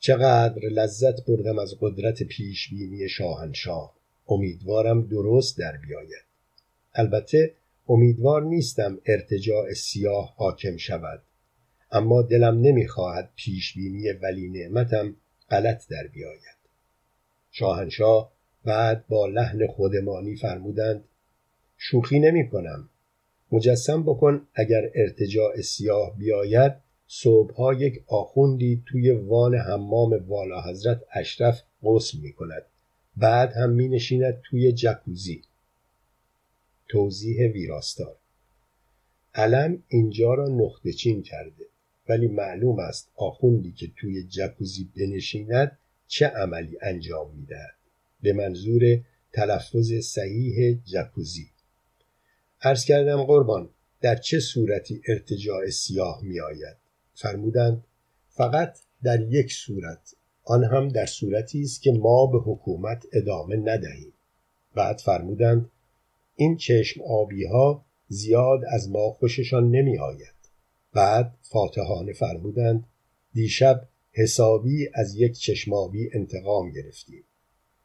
چقدر 0.00 0.68
لذت 0.68 1.24
بردم 1.24 1.58
از 1.58 1.74
قدرت 1.80 2.22
پیشبینی 2.22 3.08
شاهنشاه. 3.08 3.94
امیدوارم 4.28 5.06
درست 5.06 5.58
در 5.58 5.76
بیاید. 5.76 6.24
البته 6.94 7.54
امیدوار 7.88 8.42
نیستم 8.42 8.98
ارتجاع 9.06 9.72
سیاه 9.72 10.34
حاکم 10.36 10.76
شود. 10.76 11.22
اما 11.92 12.22
دلم 12.22 12.60
نمی‌خواهد 12.60 13.30
پیشبینی 13.36 14.12
ولی 14.22 14.48
نعمتم 14.48 15.16
غلط 15.50 15.88
در 15.88 16.06
بیاید. 16.06 16.58
شاهنشاه 17.50 18.32
بعد 18.64 19.06
با 19.06 19.26
لحن 19.26 19.66
خودمانی 19.66 20.36
فرمودند 20.36 21.04
شوخی 21.76 22.18
نمی 22.18 22.48
کنم 22.48 22.88
مجسم 23.52 24.02
بکن 24.02 24.46
اگر 24.54 24.90
ارتجاع 24.94 25.60
سیاه 25.60 26.16
بیاید 26.18 26.72
صبحها 27.06 27.74
یک 27.74 28.04
آخوندی 28.06 28.82
توی 28.86 29.10
وان 29.10 29.54
حمام 29.54 30.28
والا 30.28 30.62
حضرت 30.62 31.02
اشرف 31.12 31.62
غسل 31.82 32.18
می 32.18 32.32
کند 32.32 32.62
بعد 33.16 33.52
هم 33.52 33.70
می 33.70 33.88
نشیند 33.88 34.40
توی 34.44 34.72
جکوزی. 34.72 35.42
توضیح 36.88 37.52
ویراستار. 37.52 38.16
علم 39.34 39.82
اینجا 39.88 40.34
را 40.34 40.48
نقطه 40.48 40.92
چین 40.92 41.22
کرده 41.22 41.66
ولی 42.08 42.28
معلوم 42.28 42.78
است 42.78 43.10
آخوندی 43.16 43.72
که 43.72 43.90
توی 43.96 44.22
جکوزی 44.22 44.88
بنشیند 44.96 45.78
چه 46.06 46.26
عملی 46.26 46.78
انجام 46.82 47.34
می‌دهد. 47.34 47.74
به 48.22 48.32
منظور 48.32 49.00
تلفظ 49.32 49.92
صحیح 49.92 50.78
جکوزی. 50.84 51.50
عرض 52.62 52.84
کردم 52.84 53.22
قربان 53.24 53.68
در 54.00 54.16
چه 54.16 54.40
صورتی 54.40 55.02
ارتجاع 55.08 55.70
سیاه 55.70 56.20
می 56.22 56.40
آید 56.40 56.76
فرمودند 57.14 57.84
فقط 58.28 58.78
در 59.02 59.20
یک 59.20 59.52
صورت. 59.52 60.14
آن 60.44 60.64
هم 60.64 60.88
در 60.88 61.06
صورتی 61.06 61.62
است 61.62 61.82
که 61.82 61.92
ما 61.92 62.26
به 62.26 62.38
حکومت 62.38 63.06
ادامه 63.12 63.56
ندهیم. 63.56 64.12
بعد 64.74 64.98
فرمودند 64.98 65.70
این 66.40 66.56
چشم 66.56 67.00
آبی 67.02 67.44
ها 67.44 67.84
زیاد 68.08 68.60
از 68.72 68.90
ما 68.90 69.10
خوششان 69.10 69.70
نمی 69.70 69.98
آید. 69.98 70.34
بعد 70.92 71.34
فاتحانه 71.42 72.12
فرمودند 72.12 72.84
دیشب 73.34 73.88
حسابی 74.12 74.88
از 74.94 75.14
یک 75.14 75.32
چشمابی 75.32 76.10
انتقام 76.14 76.70
گرفتیم. 76.70 77.24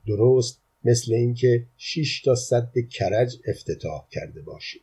درست 0.07 0.61
مثل 0.83 1.13
اینکه 1.13 1.65
شش 1.77 2.21
تا 2.21 2.35
صد 2.35 2.71
کرج 2.91 3.37
افتتاح 3.47 4.07
کرده 4.11 4.41
باشیم. 4.41 4.81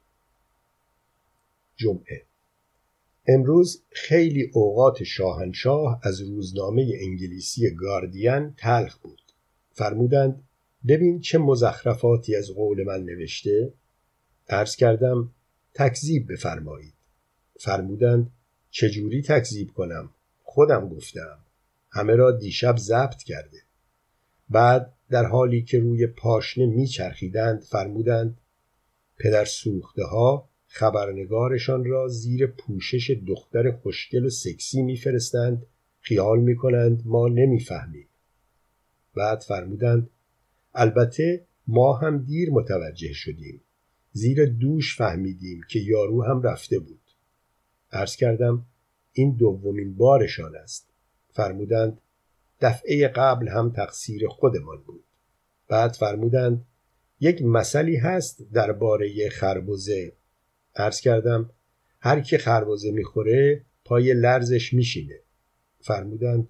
جمعه 1.76 2.22
امروز 3.26 3.82
خیلی 3.90 4.50
اوقات 4.52 5.02
شاهنشاه 5.02 6.00
از 6.02 6.20
روزنامه 6.20 6.92
انگلیسی 7.00 7.70
گاردین 7.70 8.54
تلخ 8.58 8.98
بود. 8.98 9.22
فرمودند 9.72 10.42
ببین 10.88 11.20
چه 11.20 11.38
مزخرفاتی 11.38 12.36
از 12.36 12.50
قول 12.50 12.84
من 12.84 13.04
نوشته. 13.04 13.72
عرض 14.48 14.76
کردم 14.76 15.30
تکذیب 15.74 16.32
بفرمایید. 16.32 16.94
فرمودند 17.60 18.30
چجوری 18.70 19.22
تکذیب 19.22 19.72
کنم؟ 19.72 20.10
خودم 20.42 20.88
گفتم 20.88 21.38
همه 21.90 22.16
را 22.16 22.32
دیشب 22.32 22.76
ضبط 22.76 23.22
کرده. 23.22 23.58
بعد 24.50 24.92
در 25.10 25.24
حالی 25.24 25.62
که 25.62 25.80
روی 25.80 26.06
پاشنه 26.06 26.66
میچرخیدند 26.66 27.62
فرمودند 27.62 28.38
پدر 29.18 29.44
سوخته 29.44 30.04
ها 30.04 30.48
خبرنگارشان 30.66 31.84
را 31.84 32.08
زیر 32.08 32.46
پوشش 32.46 33.16
دختر 33.26 33.70
خوشگل 33.70 34.24
و 34.24 34.30
سکسی 34.30 34.82
میفرستند 34.82 35.66
خیال 36.00 36.40
می‌کنند 36.40 37.02
ما 37.04 37.28
نمی‌فهمیم. 37.28 38.08
بعد 39.14 39.40
فرمودند 39.40 40.10
البته 40.74 41.46
ما 41.66 41.96
هم 41.96 42.18
دیر 42.18 42.50
متوجه 42.50 43.12
شدیم. 43.12 43.60
زیر 44.12 44.46
دوش 44.46 44.96
فهمیدیم 44.96 45.60
که 45.68 45.78
یارو 45.78 46.24
هم 46.24 46.42
رفته 46.42 46.78
بود. 46.78 47.00
عرض 47.92 48.16
کردم 48.16 48.66
این 49.12 49.36
دومین 49.36 49.94
بارشان 49.96 50.56
است. 50.56 50.90
فرمودند 51.32 52.00
دفعه 52.60 53.08
قبل 53.08 53.48
هم 53.48 53.70
تقصیر 53.70 54.28
خودمان 54.28 54.82
بود. 54.86 55.04
بعد 55.68 55.92
فرمودند 55.92 56.66
یک 57.20 57.42
مسئله 57.42 58.00
هست 58.00 58.42
درباره 58.52 59.28
خربزه. 59.28 60.12
عرض 60.76 61.00
کردم 61.00 61.50
هر 62.00 62.20
کی 62.20 62.38
خربزه 62.38 62.90
می‌خوره 62.90 63.64
پای 63.84 64.14
لرزش 64.14 64.72
میشینه. 64.72 65.20
فرمودند 65.80 66.48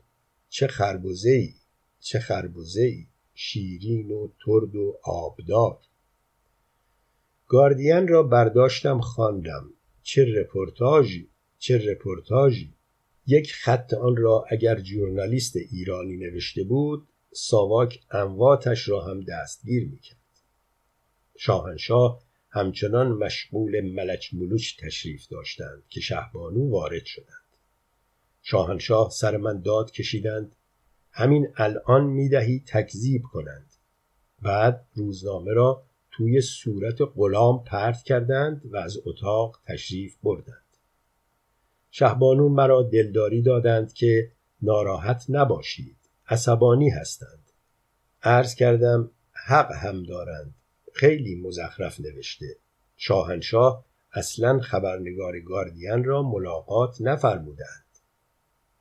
چه 0.48 0.66
خربزه 0.66 1.30
ای 1.30 1.54
چه 2.00 2.18
خربزه 2.18 2.82
ای 2.82 3.06
شیرین 3.42 4.10
و 4.10 4.28
ترد 4.44 4.76
و 4.76 4.98
آبدار. 5.04 5.78
گاردین 7.46 8.08
را 8.08 8.22
برداشتم 8.22 9.00
خواندم. 9.00 9.70
چه 10.02 10.24
رپورتاژی 10.24 11.28
چه 11.58 11.90
رپورتاژی. 11.90 12.74
یک 13.26 13.52
خط 13.52 13.94
آن 13.94 14.16
را 14.16 14.44
اگر 14.50 14.80
جورنالیست 14.80 15.56
ایرانی 15.56 16.16
نوشته 16.16 16.64
بود 16.64 17.08
ساواک 17.32 18.00
امواتش 18.10 18.88
را 18.88 19.04
هم 19.04 19.20
دستگیر 19.20 19.88
می‌کرد. 19.88 20.18
شاهنشاه 21.36 22.22
همچنان 22.50 23.08
مشغول 23.08 23.80
ملچ 23.80 24.34
ملوچ 24.34 24.76
تشریف 24.80 25.28
داشتند 25.28 25.82
که 25.88 26.00
شهبانو 26.00 26.70
وارد 26.70 27.04
شدند. 27.04 27.56
شاهنشاه 28.42 29.10
سر 29.10 29.36
من 29.36 29.60
داد 29.60 29.90
کشیدند. 29.90 30.56
همین 31.12 31.48
الان 31.56 32.04
می‌دهی 32.04 32.62
تکذیب 32.66 33.22
کنند. 33.22 33.70
بعد 34.42 34.86
روزنامه 34.94 35.52
را 35.52 35.82
توی 36.10 36.40
صورت 36.40 36.98
غلام 37.16 37.64
پرت 37.64 38.02
کردند 38.02 38.62
و 38.72 38.76
از 38.76 38.98
اتاق 39.06 39.60
تشریف 39.66 40.16
بردند. 40.22 40.56
شهبانو 41.90 42.48
مرا 42.48 42.82
دلداری 42.82 43.42
دادند 43.42 43.92
که 43.92 44.32
ناراحت 44.62 45.24
نباشید. 45.28 45.96
عصبانی 46.28 46.88
هستند. 46.88 47.50
عرض 48.22 48.54
کردم 48.54 49.10
حق 49.32 49.72
هم 49.72 50.02
دارند. 50.02 50.54
خیلی 50.92 51.34
مزخرف 51.34 52.00
نوشته. 52.00 52.56
شاهنشاه 52.96 53.84
اصلا 54.12 54.60
خبرنگار 54.60 55.40
گاردین 55.40 56.04
را 56.04 56.22
ملاقات 56.22 57.00
نفرمودند. 57.00 57.84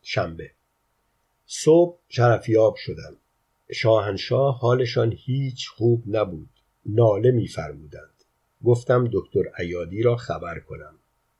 شنبه 0.02 0.52
صبح 1.52 2.00
شرفیاب 2.10 2.76
شدم. 2.76 3.18
شاهنشاه 3.72 4.60
حالشان 4.60 5.14
هیچ 5.18 5.70
خوب 5.70 6.04
نبود. 6.08 6.50
ناله 6.86 7.32
میفرمودند. 7.32 8.24
گفتم 8.64 9.10
دکتر 9.14 9.44
ایادی 9.60 10.02
را 10.02 10.16
خبر 10.16 10.60
کنم. 10.60 10.96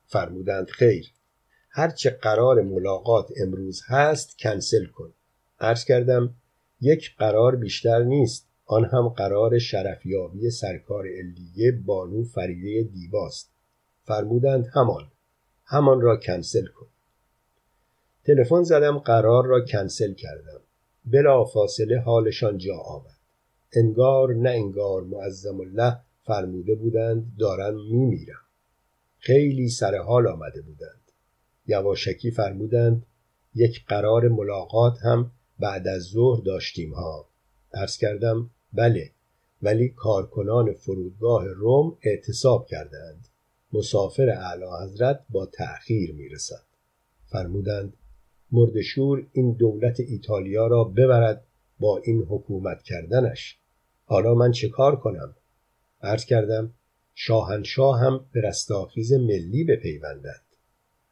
فرمودند 0.06 0.70
خیر. 0.70 1.12
هرچه 1.70 2.10
قرار 2.10 2.62
ملاقات 2.62 3.30
امروز 3.42 3.82
هست 3.86 4.38
کنسل 4.38 4.86
کن. 4.86 5.12
عرض 5.60 5.84
کردم 5.84 6.34
یک 6.80 7.16
قرار 7.18 7.56
بیشتر 7.56 8.02
نیست. 8.02 8.48
آن 8.66 8.84
هم 8.84 9.08
قرار 9.08 9.58
شرفیابی 9.58 10.50
سرکار 10.50 11.06
علیه 11.06 11.72
بانو 11.72 12.24
فریده 12.24 12.82
دیباست. 12.82 13.50
فرمودند 14.04 14.66
همان. 14.74 15.10
همان 15.64 16.00
را 16.00 16.16
کنسل 16.16 16.66
کن. 16.66 16.89
تلفن 18.34 18.62
زدم 18.62 18.98
قرار 18.98 19.46
را 19.46 19.60
کنسل 19.60 20.14
کردم. 20.14 20.60
بلا 21.04 21.44
فاصله 21.44 22.00
حالشان 22.00 22.58
جا 22.58 22.76
آمد. 22.76 23.18
انگار 23.72 24.34
نه 24.34 24.50
انگار 24.50 25.02
معظم 25.02 25.60
الله 25.60 25.96
فرموده 26.26 26.74
بودند 26.74 27.32
دارم 27.38 27.74
میمیرم. 27.74 28.40
خیلی 29.18 29.68
سر 29.68 29.96
حال 29.96 30.26
آمده 30.26 30.62
بودند. 30.62 31.00
یواشکی 31.66 32.30
فرمودند 32.30 33.06
یک 33.54 33.84
قرار 33.86 34.28
ملاقات 34.28 34.98
هم 35.02 35.30
بعد 35.58 35.88
از 35.88 36.02
ظهر 36.02 36.42
داشتیم 36.42 36.94
ها. 36.94 37.28
عرض 37.74 37.96
کردم 37.96 38.50
بله 38.72 39.10
ولی 39.62 39.88
کارکنان 39.88 40.72
فرودگاه 40.72 41.46
روم 41.46 41.96
اعتصاب 42.02 42.66
کردند. 42.66 43.28
مسافر 43.72 44.28
اعلی 44.28 44.64
حضرت 44.82 45.24
با 45.30 45.46
تأخیر 45.46 46.14
می‌رسد. 46.14 46.64
فرمودند 47.26 47.92
مردشور 48.52 49.26
این 49.32 49.52
دولت 49.52 50.00
ایتالیا 50.00 50.66
را 50.66 50.84
ببرد 50.84 51.44
با 51.80 51.98
این 51.98 52.22
حکومت 52.28 52.82
کردنش. 52.82 53.58
حالا 54.04 54.34
من 54.34 54.52
چه 54.52 54.68
کار 54.68 54.96
کنم؟ 54.96 55.34
عرض 56.02 56.24
کردم 56.24 56.74
شاهنشاه 57.14 58.00
هم 58.00 58.26
به 58.32 58.40
رستاخیز 58.40 59.12
ملی 59.12 59.64
بپیوندد. 59.64 60.42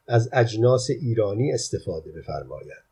از 0.07 0.29
اجناس 0.33 0.89
ایرانی 0.89 1.53
استفاده 1.53 2.11
بفرماید. 2.11 2.89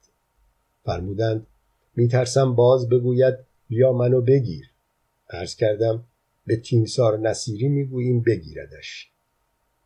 فرمودند 0.86 1.48
میترسم 1.96 2.56
باز 2.56 2.90
بگوید 2.90 3.36
بیا 3.68 3.94
منو 3.94 4.22
بگیر. 4.22 4.72
عرض 5.30 5.56
کردم 5.56 6.04
به 6.46 6.58
تیمسار 6.58 7.18
نصیری 7.20 7.68
می‌گوییم 7.68 8.22
بگیردش. 8.22 9.12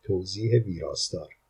توضیح 0.03 0.64
ویراستار. 0.64 1.40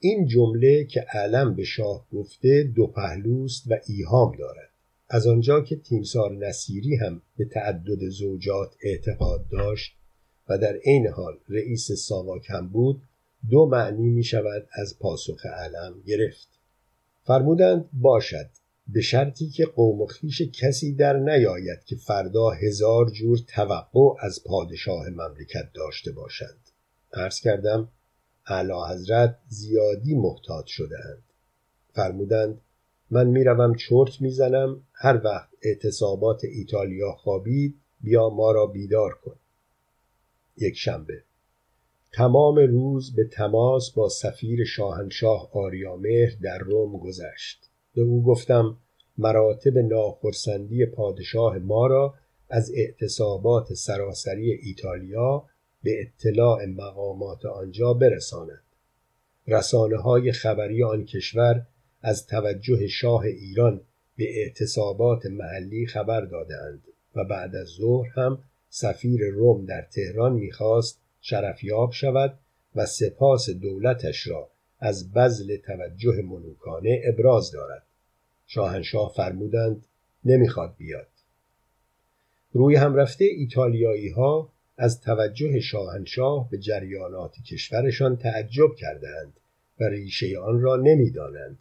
این 0.00 0.26
جمله 0.26 0.84
که 0.84 1.00
علم 1.00 1.54
به 1.54 1.64
شاه 1.64 2.06
گفته 2.12 2.62
دو 2.62 2.86
پهلوست 2.86 3.64
و 3.70 3.78
ایهام 3.86 4.36
دارد. 4.38 4.70
از 5.08 5.26
آنجا 5.26 5.60
که 5.60 5.76
تیمسار 5.76 6.32
نصیری 6.32 6.96
هم 6.96 7.22
به 7.36 7.44
تعدد 7.44 8.08
زوجات 8.08 8.74
اعتقاد 8.82 9.48
داشت 9.48 9.96
و 10.48 10.58
در 10.58 10.76
عین 10.84 11.06
حال 11.06 11.38
رئیس 11.48 11.92
ساواک 11.92 12.50
هم 12.50 12.68
بود 12.68 13.02
دو 13.50 13.66
معنی 13.66 14.10
می 14.10 14.24
شود 14.24 14.68
از 14.72 14.98
پاسخ 14.98 15.46
علم 15.46 16.02
گرفت. 16.06 16.48
فرمودند 17.22 17.88
باشد 17.92 18.50
به 18.88 19.00
شرطی 19.00 19.48
که 19.48 19.66
قوم 19.66 20.00
و 20.00 20.06
خیش 20.06 20.42
کسی 20.42 20.92
در 20.92 21.16
نیاید 21.16 21.84
که 21.84 21.96
فردا 21.96 22.50
هزار 22.50 23.10
جور 23.10 23.38
توقع 23.38 24.14
از 24.20 24.44
پادشاه 24.44 25.08
مملکت 25.08 25.72
داشته 25.74 26.12
باشند 26.12 26.70
عرض 27.12 27.40
کردم 27.40 27.88
اعلی 28.48 28.72
حضرت 28.90 29.38
زیادی 29.48 30.14
محتاط 30.14 30.64
شدهاند. 30.66 31.22
فرمودند 31.92 32.60
من 33.10 33.26
می‌روم 33.26 33.74
چرت 33.74 34.20
می‌زنم 34.20 34.82
هر 34.92 35.20
وقت 35.24 35.48
اعتصابات 35.62 36.44
ایتالیا 36.44 37.12
خوابید 37.12 37.80
بیا 38.00 38.28
ما 38.28 38.52
را 38.52 38.66
بیدار 38.66 39.14
کن. 39.24 39.36
یک 40.56 40.76
شنبه. 40.76 41.22
تمام 42.12 42.58
روز 42.58 43.14
به 43.14 43.24
تماس 43.24 43.90
با 43.90 44.08
سفیر 44.08 44.64
شاهنشاه 44.64 45.50
آریامهر 45.52 46.30
در 46.42 46.58
روم 46.58 46.98
گذشت. 46.98 47.70
به 47.94 48.02
او 48.02 48.22
گفتم 48.24 48.76
مراتب 49.18 49.78
ناخرسندی 49.78 50.86
پادشاه 50.86 51.58
ما 51.58 51.86
را 51.86 52.14
از 52.50 52.72
اعتصابات 52.74 53.74
سراسری 53.74 54.50
ایتالیا 54.52 55.44
به 55.82 56.00
اطلاع 56.00 56.64
مقامات 56.64 57.46
آنجا 57.46 57.92
برساند. 57.92 58.62
رسانه 59.46 59.96
های 59.96 60.32
خبری 60.32 60.82
آن 60.82 61.04
کشور 61.04 61.66
از 62.02 62.26
توجه 62.26 62.86
شاه 62.86 63.22
ایران 63.22 63.80
به 64.16 64.40
اعتصابات 64.40 65.26
محلی 65.26 65.86
خبر 65.86 66.20
دادند 66.20 66.82
و 67.14 67.24
بعد 67.24 67.56
از 67.56 67.66
ظهر 67.66 68.08
هم 68.08 68.38
سفیر 68.70 69.30
روم 69.30 69.64
در 69.64 69.82
تهران 69.82 70.32
می‌خواست 70.32 71.00
شرفیاب 71.20 71.92
شود 71.92 72.38
و 72.74 72.86
سپاس 72.86 73.50
دولتش 73.50 74.26
را 74.26 74.50
از 74.80 75.12
بذل 75.12 75.56
توجه 75.56 76.22
ملوکانه 76.22 77.02
ابراز 77.04 77.52
دارد. 77.52 77.82
شاهنشاه 78.46 79.12
فرمودند 79.16 79.84
نمی‌خواد 80.24 80.74
بیاد. 80.78 81.08
روی 82.52 82.76
هم 82.76 82.94
رفته 82.94 83.24
ایتالیایی 83.24 84.08
ها 84.08 84.52
از 84.78 85.00
توجه 85.00 85.60
شاهنشاه 85.60 86.50
به 86.50 86.58
جریانات 86.58 87.34
کشورشان 87.46 88.16
تعجب 88.16 88.74
کردند 88.78 89.32
و 89.80 89.84
ریشه 89.84 90.38
آن 90.38 90.60
را 90.60 90.76
نمی‌دانند. 90.76 91.58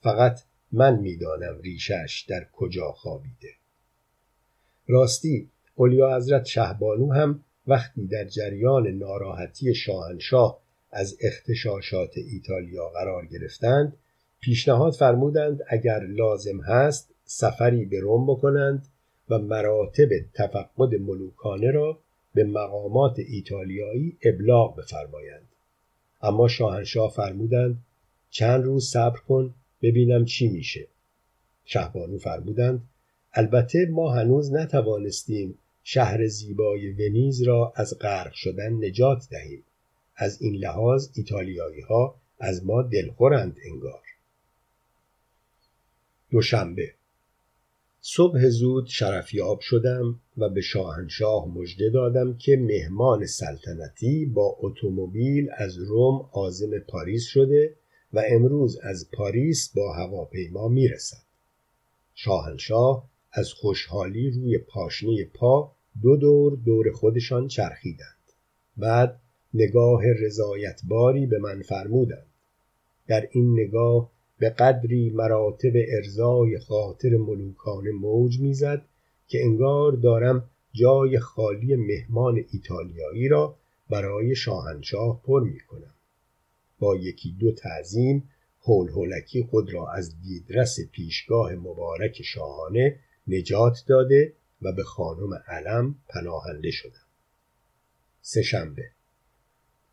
فقط 0.00 0.40
من 0.72 0.98
می‌دانم 0.98 1.60
ریشش 1.60 2.24
در 2.28 2.46
کجا 2.52 2.92
خوابیده. 2.92 3.50
راستی 4.88 5.48
اولیا 5.74 6.16
حضرت 6.16 6.44
شهبانو 6.44 7.12
هم 7.12 7.44
وقتی 7.66 8.06
در 8.06 8.24
جریان 8.24 8.86
ناراحتی 8.86 9.74
شاهنشاه 9.74 10.60
از 10.92 11.16
اختشاشات 11.20 12.10
ایتالیا 12.16 12.88
قرار 12.88 13.26
گرفتند 13.26 13.96
پیشنهاد 14.40 14.92
فرمودند 14.92 15.60
اگر 15.68 16.00
لازم 16.00 16.60
هست 16.60 17.14
سفری 17.24 17.84
به 17.84 18.00
روم 18.00 18.26
بکنند 18.26 18.88
و 19.28 19.38
مراتب 19.38 20.08
تفقد 20.34 20.94
ملوکانه 20.94 21.70
را 21.70 21.98
به 22.34 22.44
مقامات 22.44 23.18
ایتالیایی 23.18 24.16
ابلاغ 24.22 24.76
بفرمایند. 24.76 25.48
اما 26.22 26.48
شاهنشاه 26.48 27.10
فرمودند 27.10 27.84
چند 28.30 28.64
روز 28.64 28.90
صبر 28.90 29.18
کن 29.18 29.54
ببینم 29.82 30.24
چی 30.24 30.48
میشه. 30.48 30.86
شهبانو 31.64 32.18
فرمودند 32.18 32.88
البته 33.32 33.86
ما 33.90 34.12
هنوز 34.12 34.52
نتوانستیم 34.52 35.58
شهر 35.82 36.26
زیبای 36.26 36.92
ونیز 36.92 37.42
را 37.42 37.72
از 37.76 37.98
غرق 37.98 38.32
شدن 38.32 38.84
نجات 38.84 39.28
دهیم. 39.30 39.62
از 40.16 40.42
این 40.42 40.54
لحاظ 40.54 41.08
ایتالیایی 41.14 41.80
ها 41.80 42.14
از 42.38 42.66
ما 42.66 42.82
دلخورند 42.82 43.56
انگار. 43.64 44.02
دوشنبه 46.30 46.94
صبح 48.06 48.48
زود 48.48 48.86
شرفیاب 48.86 49.60
شدم 49.60 50.20
و 50.38 50.48
به 50.48 50.60
شاهنشاه 50.60 51.48
مژده 51.48 51.90
دادم 51.90 52.36
که 52.36 52.56
مهمان 52.56 53.26
سلطنتی 53.26 54.26
با 54.26 54.56
اتومبیل 54.60 55.48
از 55.56 55.78
روم 55.78 56.28
عازم 56.32 56.78
پاریس 56.78 57.24
شده 57.24 57.74
و 58.12 58.22
امروز 58.28 58.78
از 58.82 59.10
پاریس 59.10 59.72
با 59.76 59.92
هواپیما 59.92 60.68
می‌رسد. 60.68 61.22
شاهنشاه 62.14 63.08
از 63.32 63.52
خوشحالی 63.52 64.30
روی 64.30 64.58
پاشنه 64.58 65.24
پا 65.34 65.72
دو 66.02 66.16
دور 66.16 66.58
دور 66.64 66.92
خودشان 66.92 67.48
چرخیدند. 67.48 68.32
بعد 68.76 69.20
نگاه 69.54 70.02
رضایتباری 70.12 71.26
به 71.26 71.38
من 71.38 71.62
فرمودند. 71.62 72.26
در 73.06 73.28
این 73.32 73.52
نگاه 73.60 74.13
به 74.44 74.50
قدری 74.50 75.10
مراتب 75.10 75.72
ارزای 75.74 76.58
خاطر 76.58 77.08
ملوکانه 77.16 77.90
موج 77.90 78.40
می‌زد 78.40 78.82
که 79.28 79.42
انگار 79.42 79.92
دارم 79.92 80.50
جای 80.72 81.18
خالی 81.18 81.76
مهمان 81.76 82.44
ایتالیایی 82.50 83.28
را 83.28 83.56
برای 83.90 84.36
شاهنشاه 84.36 85.22
پر 85.22 85.42
می 85.42 85.60
کنم. 85.60 85.94
با 86.78 86.96
یکی 86.96 87.36
دو 87.40 87.52
تعظیم 87.52 88.30
هول 88.62 88.88
هولکی 88.88 89.42
خود 89.42 89.74
را 89.74 89.92
از 89.92 90.22
دیدرس 90.22 90.80
پیشگاه 90.92 91.52
مبارک 91.52 92.22
شاهانه 92.22 92.98
نجات 93.28 93.84
داده 93.86 94.32
و 94.62 94.72
به 94.72 94.82
خانم 94.82 95.34
علم 95.48 95.94
پناهنده 96.08 96.70
شدم. 96.70 97.06
سه 98.22 98.42
شنبه 98.42 98.84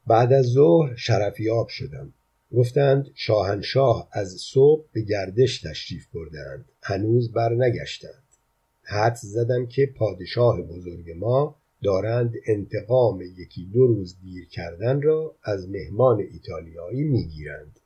بعد 0.07 0.33
از 0.33 0.45
ظهر 0.45 0.95
شرفیاب 0.95 1.67
شدم 1.67 2.13
گفتند 2.55 3.11
شاهنشاه 3.15 4.09
از 4.11 4.31
صبح 4.31 4.85
به 4.93 5.01
گردش 5.01 5.61
تشریف 5.61 6.07
بردند. 6.13 6.65
هنوز 6.81 7.31
برنگشتند. 7.31 8.23
حد 8.83 9.15
زدم 9.15 9.65
که 9.65 9.85
پادشاه 9.85 10.61
بزرگ 10.61 11.11
ما 11.11 11.55
دارند 11.83 12.33
انتقام 12.45 13.21
یکی 13.21 13.65
دو 13.65 13.87
روز 13.87 14.15
دیر 14.23 14.47
کردن 14.47 15.01
را 15.01 15.35
از 15.43 15.69
مهمان 15.69 16.19
ایتالیایی 16.19 17.03
می‌گیرند. 17.03 17.79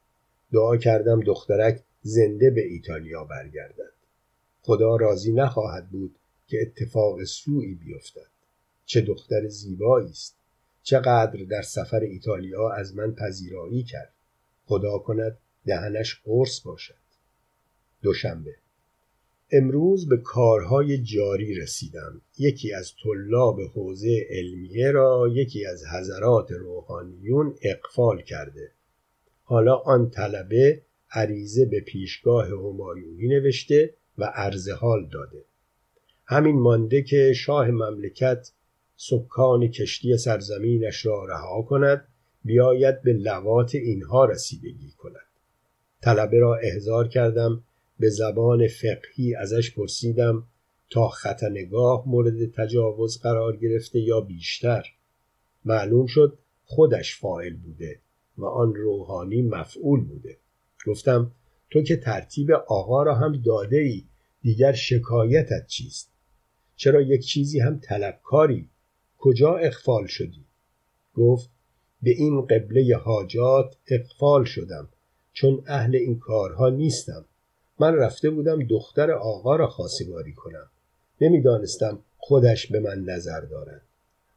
دعا 0.54 0.78
کردم 0.78 1.20
دخترک 1.20 1.82
زنده 2.02 2.50
به 2.50 2.66
ایتالیا 2.66 3.24
برگردد. 3.24 3.94
خدا 4.62 4.96
راضی 4.96 5.32
نخواهد 5.32 5.90
بود 5.90 6.16
که 6.48 6.62
اتفاق 6.62 7.24
سوئی 7.24 7.76
بیفتد. 7.76 8.30
چه 8.86 9.02
دختر 9.02 9.48
زیبایی 9.48 10.10
است. 10.10 10.36
چقدر 10.84 11.44
در 11.44 11.62
سفر 11.62 12.00
ایتالیا 12.00 12.70
از 12.70 12.96
من 12.96 13.12
پذیرایی 13.12 13.84
کرد. 13.84 14.15
خدا 14.66 14.98
کند 14.98 15.38
دهنش 15.66 16.22
قرص 16.26 16.62
باشد. 16.62 17.06
دوشنبه. 18.02 18.56
امروز 19.52 20.10
به 20.10 20.18
کارهای 20.18 20.98
جاری 20.98 21.56
رسیدم. 21.56 22.22
یکی 22.38 22.74
از 22.74 22.94
طلاب 23.04 23.62
حوزه 23.62 24.28
علمیه 24.30 24.92
را 24.92 25.28
یکی 25.34 25.66
از 25.66 25.84
حضرات 25.86 26.52
روحانیون 26.52 27.56
اقفال 27.62 28.22
کرده. 28.22 28.72
حالا 29.44 29.76
آن 29.76 30.10
طلبه 30.10 30.82
عریضه 31.12 31.66
به 31.66 31.80
پیشگاه 31.80 32.48
همایونی 32.48 33.28
نوشته 33.28 33.94
و 34.18 34.24
عرض 34.24 34.70
حال 34.70 35.10
داده. 35.14 35.46
همین 36.26 36.60
مانده 36.60 37.02
که 37.02 37.34
شاه 37.34 37.72
مملکت 37.72 38.52
سکان 38.98 39.68
کشتی 39.68 40.18
سرزمینش 40.18 41.06
را 41.06 41.26
رها 41.26 41.62
کند 41.62 42.08
بیاید 42.46 43.02
به 43.02 43.14
لوات 43.14 43.76
اینها 43.76 44.26
رسیدگی 44.26 44.92
کند. 44.98 45.26
طلبه 46.02 46.40
را 46.40 46.56
احضار 46.56 47.08
کردم 47.08 47.64
به 48.00 48.10
زبان 48.10 48.68
فقهی 48.68 49.36
ازش 49.36 49.76
پرسیدم 49.76 50.44
تا 50.90 51.08
ختنگاه 51.08 52.04
مورد 52.08 52.52
تجاوز 52.52 53.22
قرار 53.22 53.58
گرفته 53.58 54.00
یا 54.00 54.22
بیشتر. 54.22 54.86
معلوم 55.66 56.06
شد 56.06 56.38
خودش 56.66 57.20
فاعل 57.20 57.54
بوده 57.54 58.00
و 58.38 58.46
آن 58.46 58.76
روحانی 58.76 59.42
مفعول 59.42 60.04
بوده. 60.04 60.38
گفتم 60.88 61.32
تو 61.70 61.82
که 61.82 61.98
ترتیب 61.98 62.52
آقا 62.52 63.04
را 63.04 63.16
هم 63.16 63.42
داده 63.42 63.78
ای 63.78 64.04
دیگر 64.42 64.72
شکایتت 64.72 65.68
چیست؟ 65.68 66.12
چرا 66.76 67.02
یک 67.02 67.26
چیزی 67.26 67.60
هم 67.60 67.80
طلبکاری؟ 67.80 68.70
کجا 69.18 69.56
اخفال 69.56 70.06
شدی؟ 70.08 70.44
گفت 71.16 71.50
به 72.02 72.12
این 72.12 72.42
قبله 72.42 72.96
حاجات 72.96 73.76
اقفال 73.88 74.44
شدم 74.44 74.90
چون 75.34 75.64
اهل 75.68 75.96
این 75.96 76.20
کارها 76.20 76.70
نیستم. 76.70 77.26
من 77.80 77.96
رفته 77.96 78.30
بودم 78.30 78.64
دختر 78.64 79.12
آقا 79.12 79.56
را 79.56 79.68
خواستگاری 79.68 80.34
کنم. 80.34 80.70
نمی‌دانستم 81.22 82.00
خودش 82.18 82.68
به 82.68 82.80
من 82.80 83.04
نظر 83.04 83.42
دارد. 83.42 83.82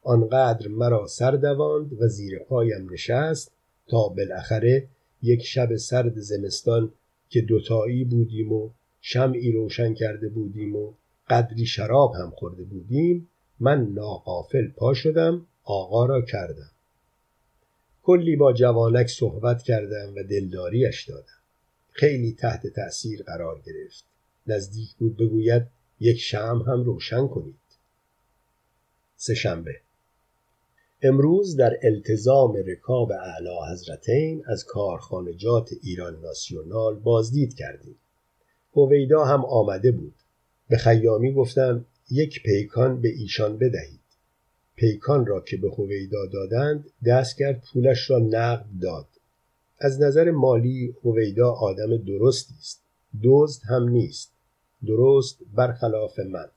آنقدر 0.03 0.67
مرا 0.67 1.07
سر 1.07 1.31
دواند 1.31 2.01
و 2.01 2.07
زیر 2.07 2.39
پایم 2.39 2.93
نشست 2.93 3.51
تا 3.87 4.07
بالاخره 4.07 4.87
یک 5.21 5.41
شب 5.41 5.75
سرد 5.75 6.19
زمستان 6.19 6.91
که 7.29 7.41
دوتایی 7.41 8.03
بودیم 8.03 8.53
و 8.53 8.69
شمعی 9.01 9.51
روشن 9.51 9.93
کرده 9.93 10.29
بودیم 10.29 10.75
و 10.75 10.93
قدری 11.29 11.65
شراب 11.65 12.13
هم 12.15 12.29
خورده 12.29 12.63
بودیم 12.63 13.29
من 13.59 13.93
ناقافل 13.93 14.67
پا 14.67 14.93
شدم 14.93 15.45
آقا 15.63 16.05
را 16.05 16.21
کردم. 16.21 16.71
کلی 18.09 18.35
با 18.35 18.53
جوانک 18.53 19.07
صحبت 19.07 19.63
کردم 19.63 20.13
و 20.15 20.23
دلداریش 20.23 21.09
دادم. 21.09 21.39
خیلی 21.91 22.33
تحت 22.33 22.67
تأثیر 22.67 23.23
قرار 23.23 23.61
گرفت. 23.65 24.03
نزدیک 24.47 24.95
بود 24.95 25.17
بگوید 25.17 25.63
یک 25.99 26.17
شم 26.17 26.63
هم 26.67 26.83
روشن 26.83 27.27
کنید. 27.27 27.55
سهشنبه 29.17 29.75
امروز 31.01 31.55
در 31.55 31.79
التزام 31.83 32.53
رکاب 32.53 33.11
اعلی 33.11 33.71
حضرتین 33.71 34.43
از 34.45 34.65
کارخانجات 34.65 35.69
ایران 35.83 36.21
ناسیونال 36.21 36.95
بازدید 36.95 37.55
کردیم. 37.55 37.95
هویدا 38.75 39.25
هم 39.25 39.45
آمده 39.45 39.91
بود. 39.91 40.15
به 40.69 40.77
خیامی 40.77 41.33
گفتم 41.33 41.85
یک 42.11 42.43
پیکان 42.43 43.01
به 43.01 43.09
ایشان 43.09 43.57
بدهید. 43.57 43.98
پیکان 44.79 45.25
را 45.25 45.41
که 45.41 45.57
به 45.57 45.69
هویدا 45.69 46.25
دادند 46.25 46.91
دست 47.05 47.37
کرد 47.37 47.63
پولش 47.73 48.09
را 48.09 48.19
نقد 48.19 48.65
داد. 48.81 49.07
از 49.79 50.01
نظر 50.01 50.31
مالی 50.31 50.95
هویدا 51.03 51.51
آدم 51.51 51.97
درستی 51.97 52.53
است. 52.59 52.81
دزد 53.23 53.61
هم 53.63 53.89
نیست. 53.89 54.31
درست 54.85 55.39
برخلاف 55.55 56.19
من. 56.19 56.49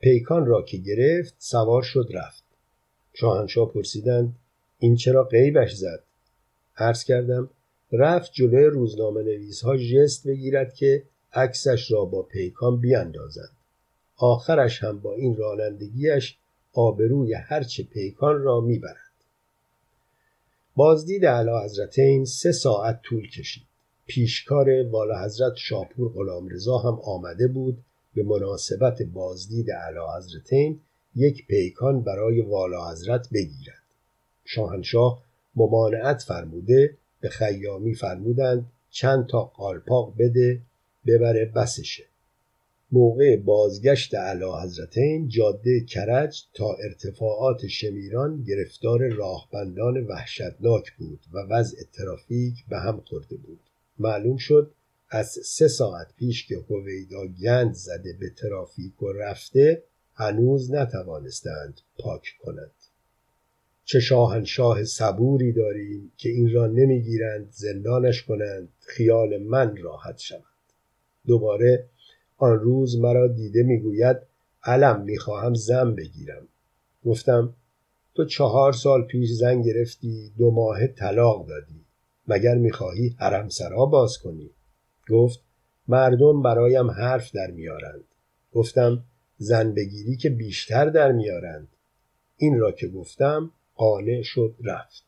پیکان 0.00 0.46
را 0.46 0.62
که 0.62 0.76
گرفت 0.76 1.34
سوار 1.38 1.82
شد 1.82 2.08
رفت. 2.10 2.44
شاهنشاه 3.14 3.72
پرسیدند 3.72 4.34
این 4.78 4.96
چرا 4.96 5.24
غیبش 5.24 5.74
زد؟ 5.74 6.02
عرض 6.76 7.04
کردم 7.04 7.50
رفت 7.92 8.32
جلوی 8.32 8.64
روزنامه 8.64 9.22
نویس 9.22 9.62
ها 9.62 9.76
جست 9.76 10.26
بگیرد 10.26 10.74
که 10.74 11.02
عکسش 11.32 11.90
را 11.90 12.04
با 12.04 12.22
پیکان 12.22 12.80
بیاندازند 12.80 13.56
آخرش 14.16 14.82
هم 14.82 14.98
با 14.98 15.14
این 15.14 15.36
رانندگیش 15.36 16.36
آبروی 16.72 17.34
هرچه 17.34 17.82
پیکان 17.82 18.42
را 18.42 18.60
می‌برد. 18.60 18.96
بازدید 20.76 21.24
اعلی 21.24 21.64
حضرتین 21.64 22.24
سه 22.24 22.52
ساعت 22.52 23.00
طول 23.02 23.28
کشید. 23.28 23.62
پیشکار 24.06 24.86
والا 24.86 25.24
حضرت 25.24 25.52
شاپور 25.56 26.12
غلامرضا 26.12 26.78
هم 26.78 27.00
آمده 27.04 27.46
بود 27.48 27.78
به 28.14 28.22
مناسبت 28.22 29.02
بازدید 29.02 29.70
اعلی 29.70 29.98
حضرتین 30.16 30.80
یک 31.16 31.46
پیکان 31.46 32.02
برای 32.02 32.40
والا 32.40 32.90
حضرت 32.90 33.28
بگیرد. 33.32 33.82
شاهنشاه 34.44 35.22
ممانعت 35.56 36.22
فرموده 36.22 36.96
به 37.20 37.28
خیامی 37.28 37.94
فرمودند 37.94 38.72
چند 38.90 39.26
تا 39.26 39.44
قالپاق 39.44 40.14
بده 40.18 40.60
ببره 41.06 41.44
بسشه. 41.44 42.09
موقع 42.92 43.36
بازگشت 43.36 44.14
اعلی 44.14 44.44
حضرتین 44.62 45.28
جاده 45.28 45.80
کرج 45.80 46.42
تا 46.54 46.76
ارتفاعات 46.84 47.66
شمیران 47.66 48.42
گرفتار 48.42 49.08
راهبندان 49.08 50.06
وحشتناک 50.06 50.92
بود 50.98 51.20
و 51.32 51.38
وضع 51.38 51.76
ترافیک 51.92 52.54
به 52.68 52.78
هم 52.78 53.00
خورده 53.00 53.36
بود. 53.36 53.60
معلوم 53.98 54.36
شد 54.36 54.72
از 55.10 55.26
سه 55.28 55.68
ساعت 55.68 56.06
پیش 56.16 56.46
که 56.46 56.56
هویدا 56.70 57.26
گند 57.26 57.74
زده 57.74 58.12
به 58.20 58.30
ترافیک 58.30 59.02
و 59.02 59.12
رفته 59.12 59.82
هنوز 60.14 60.72
نتوانستند 60.72 61.80
پاک 61.98 62.26
کنند. 62.40 62.70
چه 63.84 64.00
شاهنشاه 64.00 64.84
صبوری 64.84 65.52
داریم 65.52 66.12
که 66.16 66.28
این 66.28 66.52
را 66.52 66.66
نمی‌گیرند 66.66 67.48
زندانش 67.50 68.22
کنند 68.22 68.68
خیال 68.80 69.38
من 69.38 69.76
راحت 69.76 70.18
شود. 70.18 70.44
دوباره 71.26 71.88
آن 72.40 72.58
روز 72.58 72.98
مرا 72.98 73.26
دیده 73.26 73.62
می‌گوید 73.62 74.16
علم 74.64 75.00
می‌خواهم 75.00 75.54
زن 75.54 75.94
بگیرم. 75.94 76.48
گفتم 77.04 77.54
تو 78.14 78.24
چهار 78.24 78.72
سال 78.72 79.02
پیش 79.02 79.30
زن 79.30 79.62
گرفتی 79.62 80.32
دو 80.38 80.50
ماه 80.50 80.86
طلاق 80.86 81.46
دادی. 81.46 81.84
مگر 82.28 82.54
می‌خواهی 82.54 83.16
حرم 83.18 83.48
سرا 83.48 83.86
باز 83.86 84.18
کنی؟ 84.18 84.50
گفت 85.10 85.40
مردم 85.88 86.42
برایم 86.42 86.90
حرف 86.90 87.34
در 87.34 87.50
میارند. 87.50 88.04
گفتم 88.52 89.04
زن 89.38 89.74
بگیری 89.74 90.16
که 90.16 90.30
بیشتر 90.30 90.84
در 90.84 91.12
میارند. 91.12 91.68
این 92.36 92.60
را 92.60 92.72
که 92.72 92.88
گفتم 92.88 93.50
قانع 93.74 94.22
شد 94.22 94.54
رفت. 94.64 95.04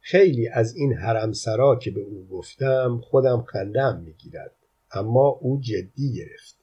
خیلی 0.00 0.48
از 0.48 0.76
این 0.76 0.92
حرم 0.92 1.32
سرا 1.32 1.76
که 1.76 1.90
به 1.90 2.00
او 2.00 2.26
گفتم 2.30 3.00
خودم 3.04 3.42
خندم 3.42 4.02
می‌گیرد. 4.06 4.52
اما 4.94 5.28
او 5.40 5.60
جدی 5.60 6.12
گرفت. 6.12 6.54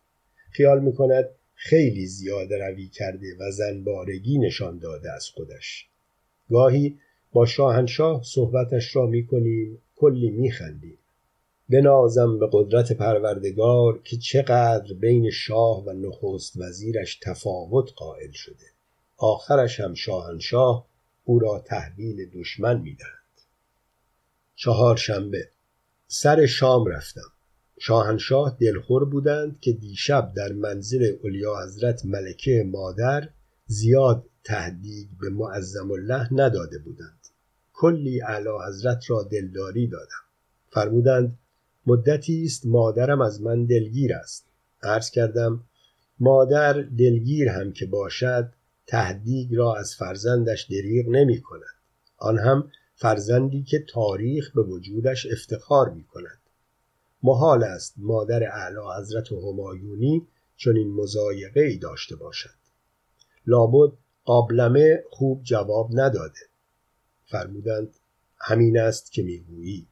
خیال 0.51 0.81
می‌کند 0.81 1.29
خیلی 1.55 2.05
زیاده 2.05 2.57
روی 2.57 2.87
کرده 2.87 3.37
و 3.39 3.51
زنبارگی 3.51 4.37
نشان 4.37 4.77
داده 4.77 5.11
از 5.11 5.29
خودش. 5.29 5.87
گاهی 6.49 6.97
با 7.33 7.45
شاهنشاه 7.45 8.23
صحبتش 8.23 8.95
را 8.95 9.05
می‌کنیم 9.05 9.77
کلی 9.95 10.29
میخندیم. 10.29 10.97
بنازم 11.69 12.39
به 12.39 12.49
قدرت 12.51 12.91
پروردگار 12.91 13.99
که 14.03 14.17
چقدر 14.17 14.93
بین 14.93 15.29
شاه 15.29 15.85
و 15.85 15.93
نخست 15.93 16.57
وزیرش 16.57 17.19
تفاوت 17.21 17.91
قائل 17.95 18.31
شده. 18.31 18.65
آخرش 19.17 19.79
هم 19.79 19.93
شاهنشاه 19.93 20.85
او 21.25 21.39
را 21.39 21.59
تحویل 21.59 22.29
دشمن 22.29 22.81
می‌دهد. 22.81 23.07
چهارشنبه. 24.55 25.49
سر 26.07 26.45
شام 26.45 26.85
رفتم. 26.85 27.30
شاهنشاه 27.83 28.57
دلخور 28.59 29.05
بودند 29.05 29.59
که 29.59 29.71
دیشب 29.71 30.33
در 30.35 30.51
منزل 30.51 31.15
علیا 31.23 31.53
حضرت 31.63 32.05
ملکه 32.05 32.63
مادر 32.71 33.29
زیاد 33.65 34.25
تهدید 34.43 35.09
به 35.21 35.29
معظم 35.29 35.91
الله 35.91 36.33
نداده 36.33 36.79
بودند. 36.79 37.27
کلی 37.73 38.21
اعلی 38.21 38.49
حضرت 38.67 39.09
را 39.09 39.23
دلداری 39.23 39.87
دادم. 39.87 40.23
فرمودند 40.69 41.37
مدتی 41.85 42.43
است 42.43 42.65
مادرم 42.65 43.21
از 43.21 43.41
من 43.41 43.65
دلگیر 43.65 44.13
است. 44.13 44.45
عرض 44.83 45.09
کردم 45.09 45.63
مادر 46.19 46.73
دلگیر 46.73 47.49
هم 47.49 47.71
که 47.71 47.85
باشد 47.85 48.53
تهدیگ 48.87 49.55
را 49.55 49.75
از 49.75 49.95
فرزندش 49.95 50.63
دریغ 50.63 51.09
نمی 51.09 51.41
کند. 51.41 51.75
آن 52.17 52.39
هم 52.39 52.71
فرزندی 52.95 53.63
که 53.63 53.85
تاریخ 53.89 54.51
به 54.51 54.61
وجودش 54.61 55.27
افتخار 55.31 55.89
می 55.89 56.03
کند. 56.03 56.40
محال 57.23 57.63
است 57.63 57.93
مادر 57.97 58.43
اعلی 58.43 58.99
حضرت 58.99 59.31
همایونی 59.31 60.27
چنین 60.55 60.93
مزایقه 60.93 61.61
ای 61.61 61.77
داشته 61.77 62.15
باشد. 62.15 62.61
لابد 63.47 63.93
قابلمه 64.23 65.03
خوب 65.09 65.43
جواب 65.43 65.89
نداده. 65.93 66.39
فرمودند 67.25 67.93
همین 68.37 68.79
است 68.79 69.11
که 69.11 69.23
می‌گویی. 69.23 69.87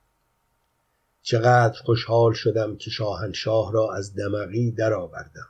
چقدر 1.22 1.80
خوشحال 1.86 2.34
شدم 2.34 2.76
که 2.76 2.90
شاهنشاه 2.90 3.74
را 3.74 3.94
از 3.94 4.16
دمقی 4.16 4.72
درآوردم. 4.72 5.48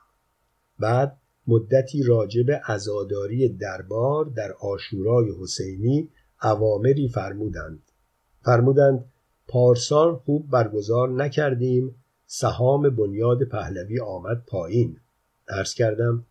بعد 0.80 1.18
مدتی 1.48 2.04
راجب 2.04 2.52
عزاداری 2.52 3.50
دربار 3.50 4.26
در 4.26 4.52
آشورای 4.52 5.32
حسینی 5.42 6.10
اوامری 6.44 7.10
فرمودند. 7.10 7.82
فرمودند 8.42 9.06
پارسال 9.50 10.16
خوب 10.16 10.50
برگزار 10.50 11.10
نکردیم. 11.10 11.96
سهام 12.28 12.90
بنیاد 12.90 13.44
پهلوی 13.44 14.00
آمد 14.00 14.44
پایین. 14.48 14.98
عرض 15.48 15.74
کردم 15.74 16.26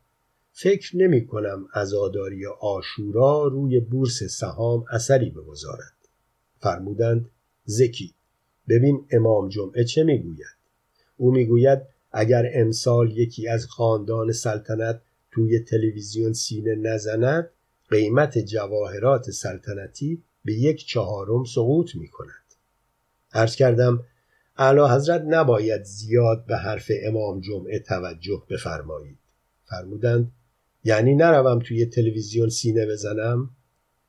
فکر 0.53 0.97
نمی 0.97 1.27
کنم 1.27 1.69
ازاداری 1.75 2.47
آشورا 2.47 3.47
روی 3.47 3.81
بورس 3.81 4.23
سهام 4.23 4.85
اثری 4.91 5.31
بگذارد. 5.31 5.93
فرمودند 6.61 7.31
زکی 7.64 8.14
ببین 8.69 9.05
امام 9.11 9.49
جمعه 9.49 9.85
چه 9.85 10.03
می‌گوید. 10.03 10.59
او 11.16 11.31
می‌گوید 11.31 11.79
اگر 12.12 12.51
امسال 12.55 13.11
یکی 13.11 13.49
از 13.49 13.66
خاندان 13.66 14.33
سلطنت 14.33 15.01
توی 15.31 15.59
تلویزیون 15.59 16.33
سینه 16.33 16.75
نزند 16.75 17.51
قیمت 17.91 18.39
جواهرات 18.39 19.31
سلطنتی 19.31 20.23
به 20.45 20.53
یک 20.53 20.87
چهارم 20.87 21.45
سقوط 21.45 21.95
می 21.95 22.09
کند 22.09 22.48
عرض 23.33 23.57
کردم 23.57 24.05
اعلی 24.57 24.81
حضرت 24.81 25.22
نباید 25.26 25.83
زیاد 25.83 26.47
به 26.47 26.57
حرف 26.57 26.91
امام 27.03 27.41
جمعه 27.41 27.79
توجه 27.79 28.43
بفرمایید. 28.51 29.18
فرمودند 29.64 30.33
یعنی 30.85 31.14
نروم 31.14 31.59
توی 31.59 31.87
تلویزیون 31.87 32.49
سینه 32.49 32.87
بزنم؟ 32.87 33.51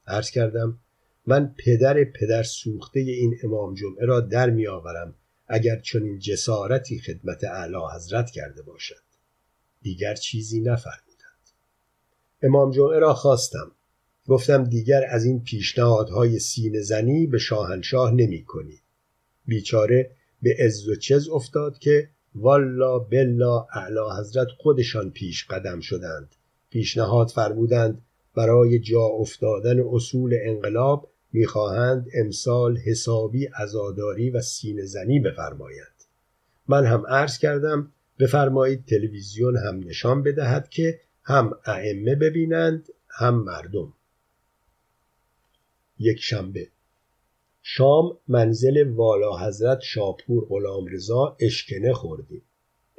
عرض 0.08 0.32
کردم 0.32 0.80
من 1.26 1.56
پدر 1.58 2.04
پدر 2.04 2.44
سوخته 2.44 3.00
این 3.00 3.36
امام 3.44 3.74
جمعه 3.74 4.06
را 4.06 4.20
در 4.20 4.50
میآورم 4.50 5.16
اگر 5.48 5.80
چنین 5.80 6.20
جسارتی 6.20 7.00
خدمت 7.00 7.44
اعلی 7.44 7.78
حضرت 7.96 8.30
کرده 8.30 8.62
باشد. 8.62 9.04
دیگر 9.82 10.16
چیزی 10.16 10.62
نفرمودند. 10.62 11.50
امام 12.42 12.72
جمعه 12.72 13.00
را 13.00 13.14
خواستم. 13.14 13.72
گفتم 14.28 14.64
دیگر 14.64 15.04
از 15.10 15.26
این 15.26 15.44
پیشنهادهای 15.44 16.40
سینه 16.40 16.82
زنی 16.82 17.28
به 17.28 17.38
شاهنشاه 17.38 18.12
نمی 18.12 18.44
کنی. 18.44 18.82
بیچاره 19.50 20.12
به 20.42 20.56
عز 20.60 20.88
و 20.88 20.96
چز 20.96 21.30
افتاد 21.30 21.78
که 21.78 22.10
والا 22.36 23.00
بلا 23.00 23.68
اعلی 23.74 24.20
حضرت 24.20 24.48
خودشان 24.58 25.12
پیش 25.12 25.46
قدم 25.46 25.80
شدند. 25.80 26.36
پیشنهاد 26.70 27.28
فرمودند 27.30 28.02
برای 28.36 28.80
جا 28.80 29.02
افتادن 29.02 29.80
اصول 29.80 30.38
انقلاب 30.42 31.12
می‌خواهند 31.34 32.08
امسال 32.14 32.78
حسابی 32.78 33.46
عزاداری 33.46 34.30
و 34.30 34.42
سینه 34.42 34.86
زنی 34.86 35.20
بفرمایند. 35.20 36.04
من 36.68 36.86
هم 36.86 37.08
عرض 37.08 37.38
کردم 37.38 37.92
بفرمایید 38.20 38.86
تلویزیون 38.86 39.58
هم 39.58 39.80
نشان 39.80 40.24
بدهد 40.24 40.70
که 40.70 41.00
هم 41.24 41.52
ائمه 41.66 42.16
ببینند 42.16 42.90
هم 43.10 43.44
مردم. 43.44 43.94
یک 46.00 46.20
شنبه. 46.20 46.68
شام 47.72 48.18
منزل 48.28 48.90
والا 48.90 49.38
حضرت 49.38 49.80
شاپور 49.82 50.46
غلام 50.46 50.86
رضا 50.86 51.38
اشکنه 51.40 51.94
خوردیم 51.94 52.42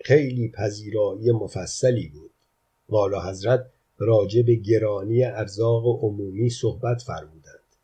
خیلی 0.05 0.49
پذیرایی 0.49 1.33
مفصلی 1.33 2.09
بود. 2.09 2.31
والا 2.89 3.31
حضرت 3.31 3.71
راجع 3.99 4.43
به 4.43 4.55
گرانی 4.55 5.25
ارزاق 5.25 6.05
عمومی 6.05 6.51
صحبت 6.51 7.03
فرمودند. 7.03 7.77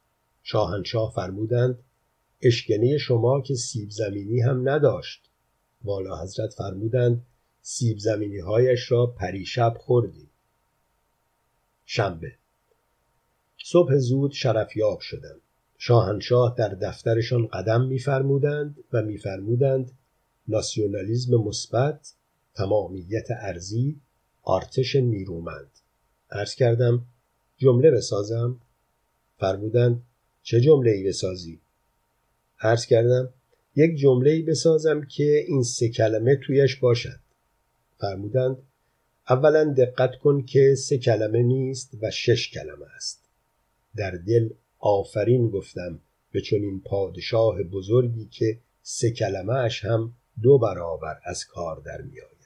شاهنشاه 0.42 1.12
فرمودند 1.16 1.78
اشکنه 2.42 2.98
شما 2.98 3.40
که 3.40 3.54
سیب 3.54 3.90
زمینی 3.90 4.40
هم 4.40 4.68
نداشت. 4.68 5.30
والا 5.84 6.22
حضرت 6.22 6.54
فرمودند 6.54 7.26
سیب 7.62 7.98
زمینی 7.98 8.38
هایش 8.38 8.92
را 8.92 9.06
پریشب 9.06 9.76
خوردیم. 9.78 10.30
شنبه. 11.86 12.32
صبح 13.64 13.96
زود 13.96 14.32
شرفیاب 14.32 15.00
شدم. 15.00 15.40
شاهنشاه 15.78 16.54
در 16.58 16.68
دفترشان 16.68 17.46
قدم 17.46 17.84
میفرمودند 17.84 18.84
و 18.92 19.02
میفرمودند 19.02 19.90
ناسیونالیزم 20.48 21.36
مثبت 21.36 22.12
تمامیت 22.54 23.26
ارزی 23.30 23.96
آرتش 24.42 24.96
نیرومند. 24.96 25.70
عرض 26.30 26.54
کردم 26.54 27.04
جمله 27.56 27.90
بسازم؟ 27.90 28.60
فرمودند 29.38 30.02
چه 30.42 30.60
جمله 30.60 30.90
ای 30.90 31.04
بسازی؟ 31.04 31.60
عرض 32.60 32.86
کردم 32.86 33.28
یک 33.76 33.96
جمله 33.96 34.30
ای 34.30 34.42
بسازم 34.42 35.00
که 35.02 35.44
این 35.48 35.62
سه 35.62 35.88
کلمه 35.88 36.36
تویش 36.36 36.76
باشد. 36.76 37.18
فرمودند 37.98 38.56
اولا 39.28 39.64
دقت 39.64 40.16
کن 40.16 40.42
که 40.42 40.74
سه 40.74 40.98
کلمه 40.98 41.42
نیست 41.42 41.90
و 42.02 42.10
شش 42.10 42.50
کلمه 42.50 42.86
است. 42.96 43.20
در 43.96 44.10
دل 44.10 44.48
آفرین 44.86 45.50
گفتم 45.50 45.98
به 46.32 46.40
چنین 46.40 46.80
پادشاه 46.80 47.62
بزرگی 47.62 48.28
که 48.30 48.58
سه 48.82 49.10
کلمه 49.10 49.68
هم 49.82 50.12
دو 50.42 50.58
برابر 50.58 51.20
از 51.24 51.44
کار 51.44 51.80
در 51.80 52.02
می 52.02 52.20
آید. 52.20 52.36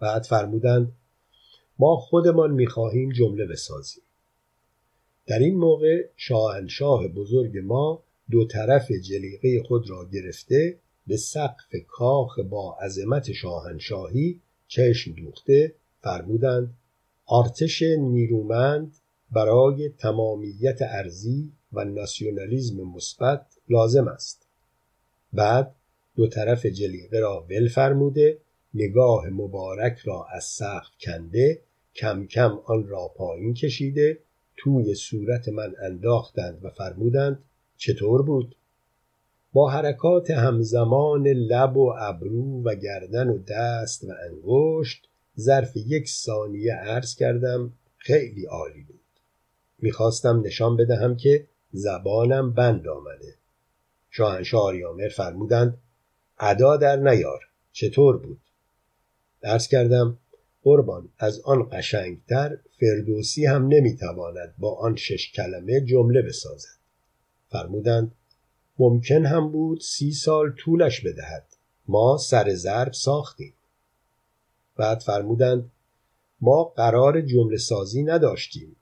بعد 0.00 0.22
فرمودند 0.22 0.92
ما 1.78 1.96
خودمان 1.96 2.50
می‌خواهیم 2.50 3.12
جمله 3.12 3.46
بسازیم 3.46 4.02
در 5.26 5.38
این 5.38 5.56
موقع 5.56 6.08
شاهنشاه 6.16 7.08
بزرگ 7.08 7.58
ما 7.58 8.02
دو 8.30 8.44
طرف 8.46 8.90
جلیقه 8.90 9.62
خود 9.62 9.90
را 9.90 10.08
گرفته 10.12 10.78
به 11.06 11.16
سقف 11.16 11.74
کاخ 11.88 12.38
با 12.38 12.76
عظمت 12.82 13.32
شاهنشاهی 13.32 14.40
چشم 14.68 15.12
دوخته 15.12 15.74
فرمودند 16.00 16.74
آرتش 17.26 17.82
نیرومند 17.82 18.96
برای 19.36 19.88
تمامیت 19.88 20.78
ارزی 20.82 21.52
و 21.72 21.84
ناسیونالیزم 21.84 22.80
مثبت 22.80 23.46
لازم 23.68 24.08
است. 24.08 24.46
بعد 25.32 25.74
دو 26.16 26.26
طرف 26.26 26.66
جلیقه 26.66 27.18
را 27.18 27.46
ول 27.50 27.68
فرموده 27.68 28.38
نگاه 28.74 29.28
مبارک 29.28 29.98
را 29.98 30.26
از 30.32 30.44
سقف 30.44 30.90
کنده 31.00 31.60
کم 31.94 32.26
کم 32.26 32.58
آن 32.64 32.88
را 32.88 33.08
پایین 33.16 33.54
کشیده 33.54 34.18
توی 34.56 34.94
صورت 34.94 35.48
من 35.48 35.74
انداختند 35.82 36.64
و 36.64 36.70
فرمودند 36.70 37.44
چطور 37.76 38.22
بود؟ 38.22 38.56
با 39.52 39.70
حرکات 39.70 40.30
همزمان 40.30 41.28
لب 41.28 41.76
و 41.76 41.94
ابرو 41.98 42.62
و 42.62 42.74
گردن 42.74 43.28
و 43.28 43.38
دست 43.38 44.04
و 44.04 44.12
انگشت 44.30 45.08
ظرف 45.40 45.76
یک 45.76 46.08
ثانیه 46.08 46.72
عرض 46.74 47.14
کردم 47.14 47.72
خیلی 47.96 48.44
عالی 48.44 48.82
بود. 48.82 49.05
می‌خواستم 49.78 50.40
نشان 50.40 50.76
بدهم 50.76 51.16
که 51.16 51.46
زبانم 51.72 52.52
بند 52.52 52.88
آمده. 52.88 53.34
شاهنشاه 54.10 54.62
آریامر 54.62 55.08
فرمودند 55.08 55.78
ادا 56.38 56.76
در 56.76 56.96
نیار 56.96 57.40
چطور 57.72 58.16
بود؟ 58.16 58.40
درس 59.40 59.68
کردم 59.68 60.18
قربان 60.62 61.08
از 61.18 61.40
آن 61.40 61.68
قشنگتر 61.72 62.58
فردوسی 62.80 63.46
هم 63.46 63.68
نمی‌تواند 63.68 64.54
با 64.58 64.74
آن 64.74 64.96
شش 64.96 65.32
کلمه 65.32 65.80
جمله 65.80 66.22
بسازد. 66.22 66.78
فرمودند 67.48 68.12
ممکن 68.78 69.26
هم 69.26 69.52
بود 69.52 69.80
سی 69.80 70.12
سال 70.12 70.52
طولش 70.58 71.00
بدهد 71.00 71.46
ما 71.88 72.18
سر 72.18 72.54
ضرب 72.54 72.92
ساختیم. 72.92 73.52
بعد 74.76 75.00
فرمودند 75.00 75.70
ما 76.40 76.64
قرار 76.64 77.20
جمله 77.20 77.56
سازی 77.56 78.02
نداشتیم. 78.02 78.76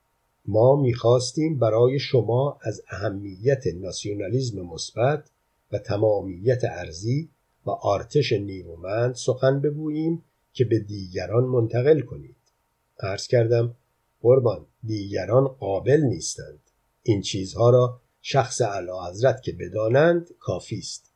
ما 0.46 0.76
می‌خواستیم 0.76 1.58
برای 1.58 1.98
شما 1.98 2.58
از 2.62 2.82
اهمیت 2.90 3.62
ناسیونالیزم 3.66 4.60
مثبت 4.60 5.30
و 5.72 5.78
تمامیت 5.78 6.64
ارزی 6.64 7.28
و 7.66 7.70
آرتش 7.70 8.32
نیرومند 8.32 9.14
سخن 9.14 9.60
بگوییم 9.60 10.24
که 10.52 10.64
به 10.64 10.78
دیگران 10.78 11.44
منتقل 11.44 12.00
کنید. 12.00 12.36
عرض 13.00 13.26
کردم 13.26 13.74
قربان 14.20 14.66
دیگران 14.82 15.48
قابل 15.48 16.00
نیستند. 16.00 16.60
این 17.02 17.20
چیزها 17.22 17.70
را 17.70 18.00
شخص 18.22 18.60
اعلی 18.60 18.90
حضرت 19.08 19.42
که 19.42 19.52
بدانند 19.52 20.30
کافی 20.38 20.78
است. 20.78 21.12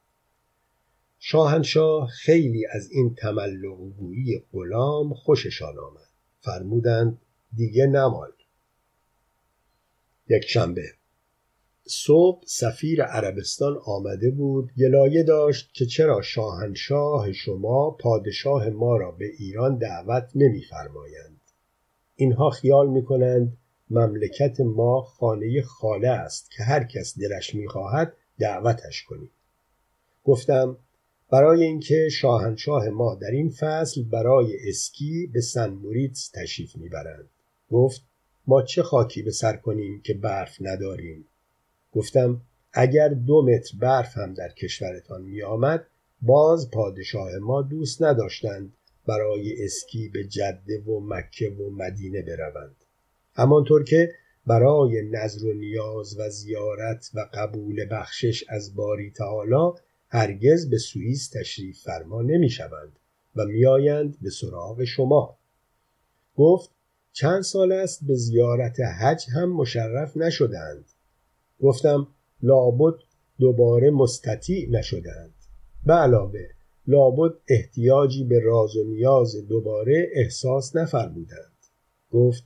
شاهنشاه 1.18 2.08
خیلی 2.08 2.66
از 2.66 2.90
این 2.90 3.14
تملق 3.14 3.78
گویی 3.98 4.42
غلام 4.52 5.14
خوششان 5.14 5.78
آمد. 5.78 6.08
فرمودند 6.40 7.20
دیگه 7.56 7.86
نمال 7.86 8.30
یک 10.28 10.44
شنبه. 10.44 10.92
صبح 11.86 12.42
سفیر 12.46 13.02
عربستان 13.02 13.78
آمده 13.84 14.30
بود 14.30 14.72
گلایه 14.78 15.22
داشت 15.22 15.74
که 15.74 15.86
چرا 15.86 16.22
شاهنشاه 16.22 17.32
شما 17.32 17.90
پادشاه 17.90 18.68
ما 18.68 18.96
را 18.96 19.10
به 19.10 19.26
ایران 19.38 19.78
دعوت 19.78 20.30
نمیفرمایند. 20.34 21.40
اینها 22.16 22.50
خیال 22.50 22.90
می‌کنند 22.90 23.56
مملکت 23.90 24.60
ما 24.60 25.02
خانه 25.02 25.62
خاله 25.62 26.08
است 26.08 26.50
که 26.50 26.62
هر 26.62 26.84
کس 26.84 27.18
دلش 27.18 27.54
می‌خواهد 27.54 28.12
دعوتش 28.38 29.04
کنید 29.04 29.30
گفتم 30.24 30.76
برای 31.30 31.62
اینکه 31.64 32.08
شاهنشاه 32.12 32.88
ما 32.88 33.14
در 33.14 33.30
این 33.30 33.50
فصل 33.50 34.02
برای 34.02 34.68
اسکی 34.68 35.30
به 35.32 35.40
سن 35.40 35.70
موریتس 35.70 36.30
تشریف 36.34 36.76
می‌برند. 36.76 37.28
گفت 37.70 38.07
ما 38.48 38.62
چه 38.62 38.82
خاکی 38.82 39.22
به 39.22 39.30
سر 39.30 39.56
کنیم 39.56 40.00
که 40.00 40.14
برف 40.14 40.56
نداریم؟ 40.60 41.24
گفتم 41.92 42.40
اگر 42.72 43.08
دو 43.08 43.42
متر 43.42 43.78
برف 43.80 44.18
هم 44.18 44.34
در 44.34 44.48
کشورتان 44.48 45.22
می 45.22 45.42
آمد 45.42 45.86
باز 46.22 46.70
پادشاه 46.70 47.38
ما 47.38 47.62
دوست 47.62 48.02
نداشتند 48.02 48.72
برای 49.06 49.64
اسکی 49.64 50.08
به 50.08 50.24
جده 50.24 50.80
و 50.80 51.00
مکه 51.00 51.50
و 51.50 51.70
مدینه 51.70 52.22
بروند. 52.22 52.76
همانطور 53.34 53.84
که 53.84 54.14
برای 54.46 55.02
نظر 55.10 55.46
و 55.46 55.52
نیاز 55.52 56.18
و 56.18 56.30
زیارت 56.30 57.10
و 57.14 57.28
قبول 57.34 57.86
بخشش 57.90 58.44
از 58.48 58.74
باری 58.74 59.10
تعالی 59.10 59.78
هرگز 60.08 60.70
به 60.70 60.78
سوئیس 60.78 61.28
تشریف 61.28 61.82
فرما 61.82 62.22
نمی 62.22 62.50
شوند 62.50 62.98
و 63.36 63.44
میآیند 63.44 64.16
به 64.22 64.30
سراغ 64.30 64.84
شما. 64.84 65.38
گفت 66.36 66.70
چند 67.20 67.42
سال 67.42 67.72
است 67.72 68.04
به 68.04 68.14
زیارت 68.14 68.80
حج 68.80 69.24
هم 69.34 69.52
مشرف 69.52 70.16
نشدند. 70.16 70.84
گفتم 71.60 72.06
لابد 72.42 72.94
دوباره 73.38 73.90
مستطیع 73.90 74.70
نشدند. 74.70 75.34
به 75.86 75.92
علاوه 75.92 76.40
لابد 76.86 77.34
احتیاجی 77.48 78.24
به 78.24 78.40
راز 78.40 78.76
و 78.76 78.84
نیاز 78.84 79.48
دوباره 79.48 80.10
احساس 80.14 80.76
نفرمودند. 80.76 81.56
گفت 82.10 82.44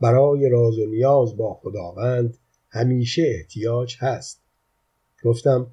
برای 0.00 0.48
راز 0.48 0.78
و 0.78 0.86
نیاز 0.86 1.36
با 1.36 1.54
خداوند 1.54 2.36
همیشه 2.70 3.22
احتیاج 3.26 3.96
هست. 3.98 4.42
گفتم 5.24 5.66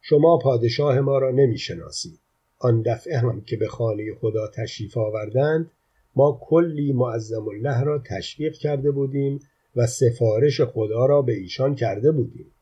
شما 0.00 0.38
پادشاه 0.38 1.00
ما 1.00 1.18
را 1.18 1.30
نمی‌شناسید. 1.30 2.20
آن 2.58 2.82
دفعه 2.82 3.18
هم 3.18 3.40
که 3.40 3.56
به 3.56 3.68
خانه 3.68 4.14
خدا 4.20 4.48
تشریف 4.48 4.96
آوردند 4.96 5.70
ما 6.16 6.38
کلی 6.42 6.92
معظم 6.92 7.48
الله 7.48 7.82
را 7.82 7.98
تشویق 7.98 8.52
کرده 8.52 8.90
بودیم 8.90 9.40
و 9.76 9.86
سفارش 9.86 10.60
خدا 10.60 11.06
را 11.06 11.22
به 11.22 11.32
ایشان 11.32 11.74
کرده 11.74 12.12
بودیم. 12.12 12.52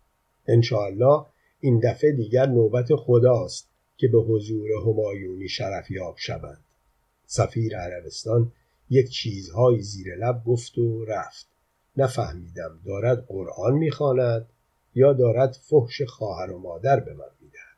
انشاءالله 0.46 1.26
این 1.60 1.80
دفعه 1.80 2.12
دیگر 2.12 2.46
نوبت 2.46 2.94
خداست 2.94 3.68
که 3.96 4.08
به 4.08 4.18
حضور 4.18 4.68
همایونی 4.86 5.48
شرفیاب 5.48 6.14
شوند. 6.18 6.64
سفیر 7.26 7.78
عربستان 7.78 8.52
یک 8.90 9.10
چیزهایی 9.10 9.82
زیر 9.82 10.16
لب 10.16 10.44
گفت 10.44 10.78
و 10.78 11.04
رفت. 11.04 11.46
نفهمیدم 11.96 12.80
دارد 12.86 13.26
قرآن 13.26 13.74
می‌خواند 13.74 14.46
یا 14.94 15.12
دارد 15.12 15.52
فحش 15.52 16.02
خواهر 16.02 16.52
و 16.52 16.58
مادر 16.58 17.00
به 17.00 17.14
من 17.14 17.30
می‌دهد. 17.40 17.76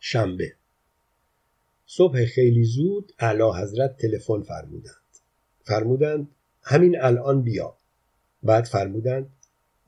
شنبه 0.00 0.52
صبح 1.86 2.24
خیلی 2.24 2.64
زود 2.64 3.12
اعلی 3.18 3.62
حضرت 3.62 3.96
تلفن 3.96 4.42
فرمودند. 4.42 5.06
فرمودند 5.64 6.28
همین 6.62 7.00
الان 7.00 7.42
بیا. 7.42 7.76
بعد 8.42 8.64
فرمودند 8.64 9.30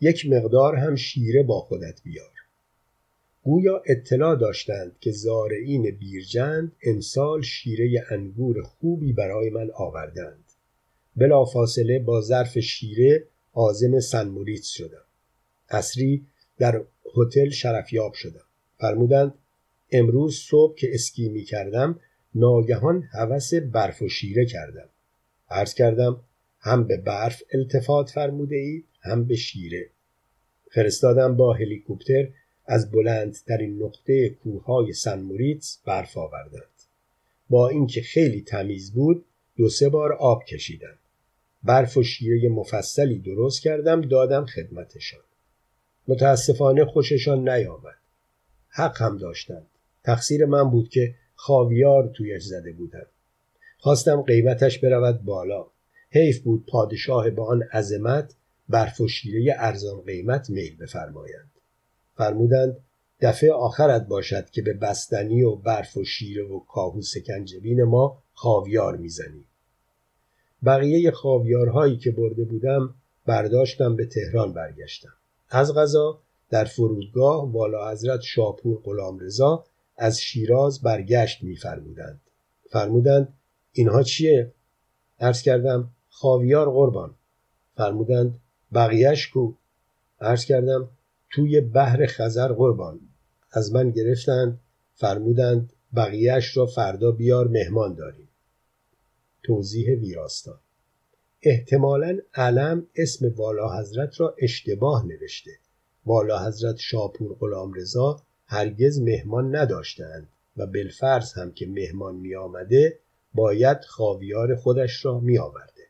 یک 0.01 0.27
مقدار 0.27 0.77
هم 0.77 0.97
شیره 0.97 1.43
با 1.43 1.61
خودت 1.61 2.03
بیار. 2.03 2.31
گویا 3.43 3.83
اطلاع 3.87 4.37
داشتند 4.37 4.93
که 5.01 5.13
زارعین 5.13 5.91
بیرجند 5.91 6.73
امسال 6.83 7.43
شیره 7.43 8.07
انگور 8.11 8.63
خوبی 8.63 9.13
برای 9.13 9.51
من 9.51 9.71
آوردند. 9.75 10.45
بلافاصله 11.17 11.99
با 11.99 12.21
ظرف 12.21 12.59
شیره 12.59 13.25
عازم 13.55 14.01
سنموریت 14.01 14.63
شدم. 14.63 15.05
اصری 15.69 16.27
در 16.59 16.83
هتل 17.17 17.51
شرفیاب 17.51 18.13
شدم. 18.13 18.45
فرمودند 18.79 19.35
امروز 19.93 20.37
صبح 20.37 20.75
که 20.75 20.89
اسکی 20.93 21.29
می 21.29 21.45
کردم 21.45 22.01
ناگهان 22.35 23.03
هوس 23.13 23.55
برف 23.55 24.03
و 24.03 24.09
شیره 24.09 24.47
کردم. 24.47 24.89
عرض 25.51 25.75
کردم 25.75 26.21
هم 26.61 26.87
به 26.87 26.97
برف 26.97 27.43
التفات 27.53 28.11
فرموده 28.11 28.57
اید 28.57 28.85
هم 29.01 29.25
به 29.25 29.37
شیره. 29.37 29.91
فرستادم 30.71 31.37
با 31.37 31.53
هلیکوپتر 31.53 32.29
از 32.67 32.91
بلندترین 32.91 33.83
نقطه 33.83 34.29
کوههای 34.29 34.93
سن 34.93 35.21
موریتس 35.21 35.79
برف 35.85 36.17
آوردند. 36.17 36.63
با 37.51 37.69
اینکه 37.69 38.03
خیلی 38.03 38.41
تمیز 38.41 38.93
بود 38.93 39.25
دو 39.57 39.69
سه 39.69 39.89
بار 39.89 40.13
آب 40.13 40.45
کشیدم. 40.45 40.99
برف 41.63 41.97
و 41.97 42.03
شیره 42.03 42.49
مفصلی 42.49 43.19
درست 43.19 43.63
کردم 43.63 44.01
دادم 44.01 44.47
خدمتشان. 44.47 45.21
متاسفانه 46.09 46.85
خوششان 46.85 47.49
نیامد. 47.49 47.99
حق 48.69 49.03
هم 49.03 49.17
داشتند. 49.17 49.67
تقصیر 50.09 50.47
من 50.47 50.71
بود 50.71 50.89
که 50.89 51.15
خاویار 51.35 52.09
تویش 52.09 52.43
زده 52.43 52.73
بودم 52.73 53.07
خواستم 53.79 54.23
قیمتش 54.23 54.79
برود 54.79 55.25
بالا. 55.25 55.67
حیف 56.11 56.41
بود 56.41 56.67
پادشاه 56.67 57.31
با 57.31 57.47
آن 57.47 57.63
عظمت 57.63 58.35
برف 58.69 59.01
و 59.01 59.09
شیره 59.09 59.55
ارزان 59.59 60.01
قیمت 60.01 60.51
میل 60.51 60.77
بفرمایند. 60.77 61.51
فرمودند 62.17 62.77
دفعه 63.21 63.53
آخرت 63.53 64.07
باشد 64.07 64.51
که 64.51 64.63
به 64.63 64.73
بستنی 64.73 65.43
و 65.43 65.55
برف 65.55 65.97
و 65.97 66.05
شیره 66.05 66.45
و 66.45 66.61
کاهو 66.61 67.03
سکنجبین 67.03 67.83
ما 67.85 68.19
خاویار 68.35 68.97
می‌زنی 68.97 69.45
بقیه 70.65 71.11
خاویارهایی 71.11 71.97
که 71.97 72.11
برده 72.11 72.45
بودم 72.45 72.95
برداشتم 73.27 73.97
به 73.97 74.07
تهران 74.07 74.53
برگشتم. 74.53 75.13
از 75.51 75.75
غذا 75.75 76.19
در 76.51 76.65
فرودگاه 76.65 77.53
والا 77.53 77.91
حضرت 77.91 78.21
شاپور 78.21 78.81
غلامرضا 78.85 79.65
از 79.99 80.21
شیراز 80.21 80.83
برگشت 80.83 81.43
میفرمودند. 81.43 82.21
فرمودند 82.71 83.35
اینها 83.73 84.03
چیه؟ 84.03 84.53
عرض 85.21 85.43
کردم 85.43 85.91
خاویار 86.09 86.71
قربان. 86.71 87.15
فرمودند 87.77 88.41
بقیهش 88.75 89.29
کو؟ 89.29 89.53
عرض 90.21 90.45
کردم 90.45 90.89
توی 91.31 91.61
بحر 91.61 92.07
خزر 92.07 92.53
قربان. 92.53 93.01
از 93.53 93.73
من 93.73 93.91
گرفتند 93.91 94.61
فرمودند 94.95 95.73
بقیهش 95.97 96.57
را 96.57 96.67
فردا 96.67 97.11
بیار 97.11 97.49
مهمان 97.49 97.95
داریم. 97.95 98.29
توضیح 99.43 99.95
ویراستان. 99.95 100.59
احتمالا 101.43 102.19
علم 102.35 102.87
اسم 102.97 103.33
والا 103.37 103.79
حضرت 103.79 104.21
را 104.21 104.35
اشتباه 104.39 105.07
نوشته. 105.07 105.51
والا 106.07 106.47
حضرت 106.47 106.77
شاپور 106.77 107.37
غلام 107.41 107.73
رضا 107.73 108.23
هرگز 108.51 109.01
مهمان 109.01 109.57
نداشتند 109.57 110.29
و 110.57 110.67
بالفرض 110.67 111.33
هم 111.33 111.53
که 111.53 111.67
مهمان 111.67 112.15
می 112.15 112.35
آمده 112.35 113.01
باید 113.35 113.85
خاویار 113.85 114.57
خودش 114.57 115.05
را 115.05 115.21
می 115.21 115.39
آورده. 115.39 115.89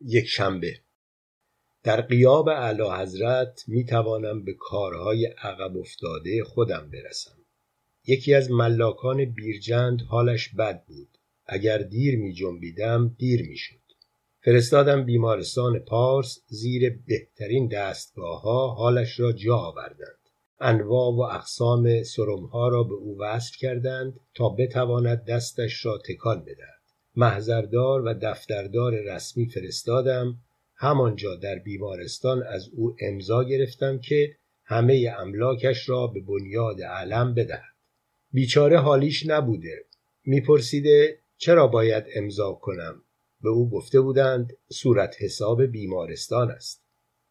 یک 0.00 0.26
شنبه 0.26 0.80
در 1.82 2.00
قیاب 2.00 2.48
اعلی 2.48 2.90
حضرت 2.90 3.64
می 3.68 3.84
توانم 3.84 4.44
به 4.44 4.52
کارهای 4.52 5.26
عقب 5.26 5.76
افتاده 5.76 6.44
خودم 6.44 6.90
برسم. 6.90 7.36
یکی 8.06 8.34
از 8.34 8.50
ملاکان 8.50 9.24
بیرجند 9.24 10.02
حالش 10.02 10.48
بد 10.48 10.84
بود. 10.84 11.18
اگر 11.46 11.78
دیر 11.78 12.18
می 12.18 12.32
جنبیدم 12.32 13.08
دیر 13.18 13.48
می 13.48 13.56
شد. 13.56 13.80
فرستادم 14.40 15.04
بیمارستان 15.04 15.78
پارس 15.78 16.38
زیر 16.46 16.98
بهترین 17.06 17.68
دستگاه 17.68 18.42
ها 18.42 18.68
حالش 18.68 19.20
را 19.20 19.32
جا 19.32 19.56
آوردند. 19.56 20.25
انواع 20.60 21.12
و 21.12 21.20
اقسام 21.20 22.02
سرمها 22.02 22.68
را 22.68 22.82
به 22.82 22.94
او 22.94 23.18
وصل 23.20 23.56
کردند 23.58 24.20
تا 24.34 24.48
بتواند 24.48 25.24
دستش 25.24 25.86
را 25.86 25.98
تکان 26.08 26.40
بدهد. 26.44 26.82
محضردار 27.16 28.02
و 28.04 28.14
دفتردار 28.14 28.94
رسمی 28.94 29.46
فرستادم. 29.46 30.38
همانجا 30.74 31.36
در 31.36 31.58
بیمارستان 31.58 32.42
از 32.42 32.68
او 32.72 32.96
امضا 33.00 33.44
گرفتم 33.44 33.98
که 33.98 34.36
همه 34.64 35.14
املاکش 35.18 35.88
را 35.88 36.06
به 36.06 36.20
بنیاد 36.20 36.82
علم 36.82 37.34
بدهد. 37.34 37.76
بیچاره 38.32 38.78
حالیش 38.78 39.26
نبوده. 39.26 39.84
میپرسیده 40.24 41.18
چرا 41.36 41.66
باید 41.66 42.04
امضا 42.14 42.52
کنم؟ 42.52 43.02
به 43.42 43.48
او 43.48 43.70
گفته 43.70 44.00
بودند 44.00 44.52
صورت 44.72 45.16
حساب 45.20 45.62
بیمارستان 45.62 46.50
است. 46.50 46.85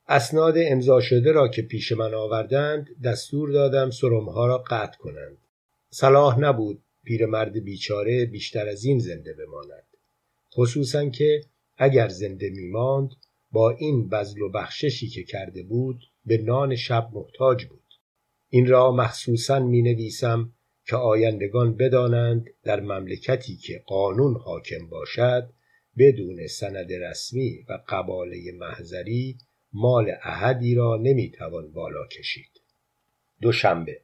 اسناد 0.07 0.55
امضا 0.57 1.01
شده 1.01 1.31
را 1.31 1.47
که 1.47 1.61
پیش 1.61 1.91
من 1.91 2.13
آوردند 2.13 3.01
دستور 3.03 3.51
دادم 3.51 3.89
سرمها 3.89 4.47
را 4.47 4.57
قطع 4.57 4.97
کنند. 4.97 5.37
صلاح 5.89 6.39
نبود 6.39 6.83
پیرمرد 7.03 7.63
بیچاره 7.63 8.25
بیشتر 8.25 8.67
از 8.67 8.85
این 8.85 8.99
زنده 8.99 9.33
بماند. 9.33 9.83
خصوصا 10.53 11.09
که 11.09 11.41
اگر 11.77 12.07
زنده 12.07 12.49
میماند 12.49 13.09
با 13.51 13.69
این 13.69 14.09
بزل 14.09 14.41
و 14.41 14.49
بخششی 14.49 15.07
که 15.07 15.23
کرده 15.23 15.63
بود 15.63 15.99
به 16.25 16.37
نان 16.37 16.75
شب 16.75 17.09
محتاج 17.13 17.65
بود. 17.65 17.81
این 18.49 18.67
را 18.67 18.91
مخصوصا 18.91 19.59
می 19.59 19.81
نویسم 19.81 20.53
که 20.87 20.95
آیندگان 20.95 21.75
بدانند 21.75 22.49
در 22.63 22.79
مملکتی 22.79 23.55
که 23.55 23.83
قانون 23.85 24.35
حاکم 24.35 24.87
باشد 24.89 25.49
بدون 25.97 26.47
سند 26.47 26.93
رسمی 26.93 27.65
و 27.69 27.79
قباله 27.87 28.51
محضری 28.51 29.37
مال 29.77 30.11
احدی 30.23 30.75
را 30.75 30.97
نمی‌توان 30.97 31.71
بالا 31.71 32.07
کشید. 32.07 32.61
دوشنبه. 33.41 34.01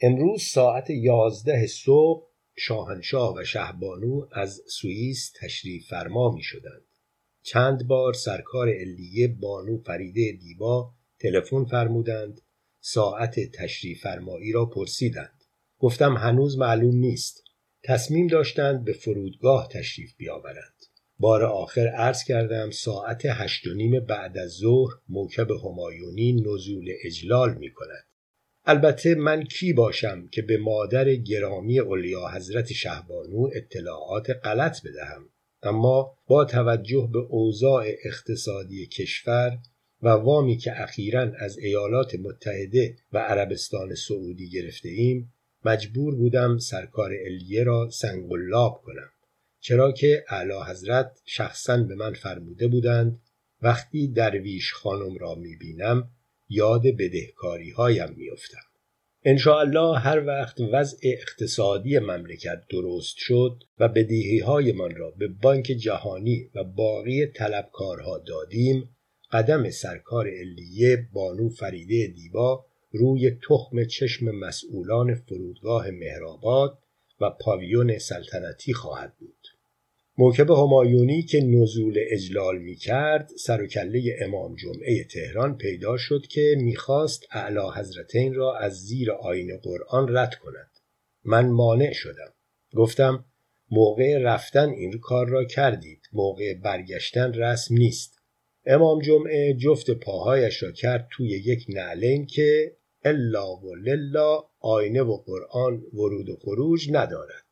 امروز 0.00 0.42
ساعت 0.42 0.90
یازده 0.90 1.66
صبح 1.66 2.26
شاهنشاه 2.56 3.34
و 3.34 3.44
شهبانو 3.44 4.26
از 4.32 4.62
سوئیس 4.66 5.32
تشریف 5.40 5.88
فرما 5.88 6.30
می 6.30 6.42
شدند. 6.42 6.84
چند 7.42 7.86
بار 7.86 8.12
سرکار 8.12 8.68
علیه 8.68 9.28
بانو 9.28 9.78
فریده 9.78 10.32
دیبا 10.32 10.92
تلفن 11.18 11.64
فرمودند. 11.64 12.40
ساعت 12.80 13.40
تشریف 13.40 14.02
فرمایی 14.02 14.52
را 14.52 14.66
پرسیدند. 14.66 15.44
گفتم 15.78 16.16
هنوز 16.16 16.58
معلوم 16.58 16.96
نیست. 16.96 17.44
تصمیم 17.82 18.26
داشتند 18.26 18.84
به 18.84 18.92
فرودگاه 18.92 19.68
تشریف 19.68 20.14
بیاورند. 20.16 20.79
بار 21.20 21.44
آخر 21.44 21.86
عرض 21.86 22.24
کردم 22.24 22.70
ساعت 22.70 23.22
هشت 23.26 23.66
و 23.66 23.74
نیم 23.74 24.00
بعد 24.00 24.38
از 24.38 24.50
ظهر 24.50 24.92
موکب 25.08 25.50
همایونی 25.50 26.32
نزول 26.32 26.88
اجلال 27.04 27.54
می 27.54 27.72
کند. 27.72 28.04
البته 28.64 29.14
من 29.14 29.44
کی 29.44 29.72
باشم 29.72 30.28
که 30.28 30.42
به 30.42 30.56
مادر 30.56 31.14
گرامی 31.14 31.78
اولیا 31.78 32.28
حضرت 32.28 32.72
شهبانو 32.72 33.50
اطلاعات 33.54 34.30
غلط 34.44 34.76
بدهم 34.86 35.28
اما 35.62 36.18
با 36.26 36.44
توجه 36.44 37.08
به 37.12 37.18
اوضاع 37.18 37.84
اقتصادی 38.04 38.86
کشور 38.86 39.58
و 40.02 40.08
وامی 40.08 40.56
که 40.56 40.82
اخیرا 40.82 41.32
از 41.38 41.58
ایالات 41.58 42.14
متحده 42.14 42.96
و 43.12 43.18
عربستان 43.18 43.94
سعودی 43.94 44.50
گرفته 44.50 44.88
ایم 44.88 45.32
مجبور 45.64 46.14
بودم 46.14 46.58
سرکار 46.58 47.10
الیه 47.26 47.64
را 47.64 47.90
سنگلاب 47.90 48.82
کنم 48.84 49.10
چرا 49.60 49.92
که 49.92 50.24
اعلی 50.28 50.62
حضرت 50.68 51.20
شخصا 51.24 51.76
به 51.76 51.94
من 51.94 52.14
فرموده 52.14 52.68
بودند 52.68 53.20
وقتی 53.62 54.08
درویش 54.08 54.72
خانم 54.72 55.18
را 55.18 55.34
می‌بینم 55.34 56.10
یاد 56.48 56.82
بدهکاری 56.98 57.70
هایم 57.70 58.14
میافتم. 58.16 58.70
الله 59.46 59.98
هر 59.98 60.26
وقت 60.26 60.60
وضع 60.60 60.98
اقتصادی 61.02 61.98
مملکت 61.98 62.62
درست 62.70 63.16
شد 63.16 63.62
و 63.78 63.88
بدهی 63.88 64.38
هایمان 64.38 64.96
را 64.96 65.10
به 65.10 65.28
بانک 65.28 65.64
جهانی 65.64 66.50
و 66.54 66.64
باقی 66.64 67.26
طلبکارها 67.26 68.18
دادیم 68.18 68.96
قدم 69.32 69.70
سرکار 69.70 70.28
علیه 70.28 71.08
بانو 71.12 71.48
فریده 71.48 72.06
دیبا 72.06 72.66
روی 72.92 73.30
تخم 73.48 73.84
چشم 73.84 74.30
مسئولان 74.30 75.14
فرودگاه 75.14 75.90
مهرآباد 75.90 76.78
و 77.20 77.30
پاویون 77.30 77.98
سلطنتی 77.98 78.74
خواهد 78.74 79.16
بود. 79.18 79.39
موکب 80.20 80.50
همایونی 80.50 81.22
که 81.22 81.40
نزول 81.40 81.98
اجلال 82.10 82.58
می 82.58 82.76
کرد 82.76 83.30
سر 83.38 83.62
و 83.62 83.66
کله 83.66 84.16
امام 84.20 84.54
جمعه 84.54 85.04
تهران 85.04 85.56
پیدا 85.56 85.96
شد 85.96 86.26
که 86.26 86.54
می‌خواست 86.58 87.26
اعلی 87.30 87.60
حضرتین 87.76 88.34
را 88.34 88.58
از 88.58 88.72
زیر 88.72 89.12
آین 89.12 89.56
قرآن 89.62 90.16
رد 90.16 90.34
کند. 90.34 90.70
من 91.24 91.48
مانع 91.48 91.92
شدم. 91.92 92.32
گفتم 92.76 93.24
موقع 93.70 94.18
رفتن 94.18 94.68
این 94.68 94.98
کار 94.98 95.28
را 95.28 95.44
کردید. 95.44 96.00
موقع 96.12 96.54
برگشتن 96.54 97.32
رسم 97.32 97.74
نیست. 97.74 98.18
امام 98.66 99.00
جمعه 99.00 99.54
جفت 99.54 99.90
پاهایش 99.90 100.62
را 100.62 100.72
کرد 100.72 101.08
توی 101.12 101.28
یک 101.28 101.64
نعلین 101.68 102.26
که 102.26 102.76
الا 103.04 103.56
و 103.56 103.74
للا 103.74 104.44
آینه 104.60 105.02
و 105.02 105.16
قرآن 105.16 105.82
ورود 105.92 106.28
و 106.28 106.36
خروج 106.36 106.90
ندارد. 106.90 107.49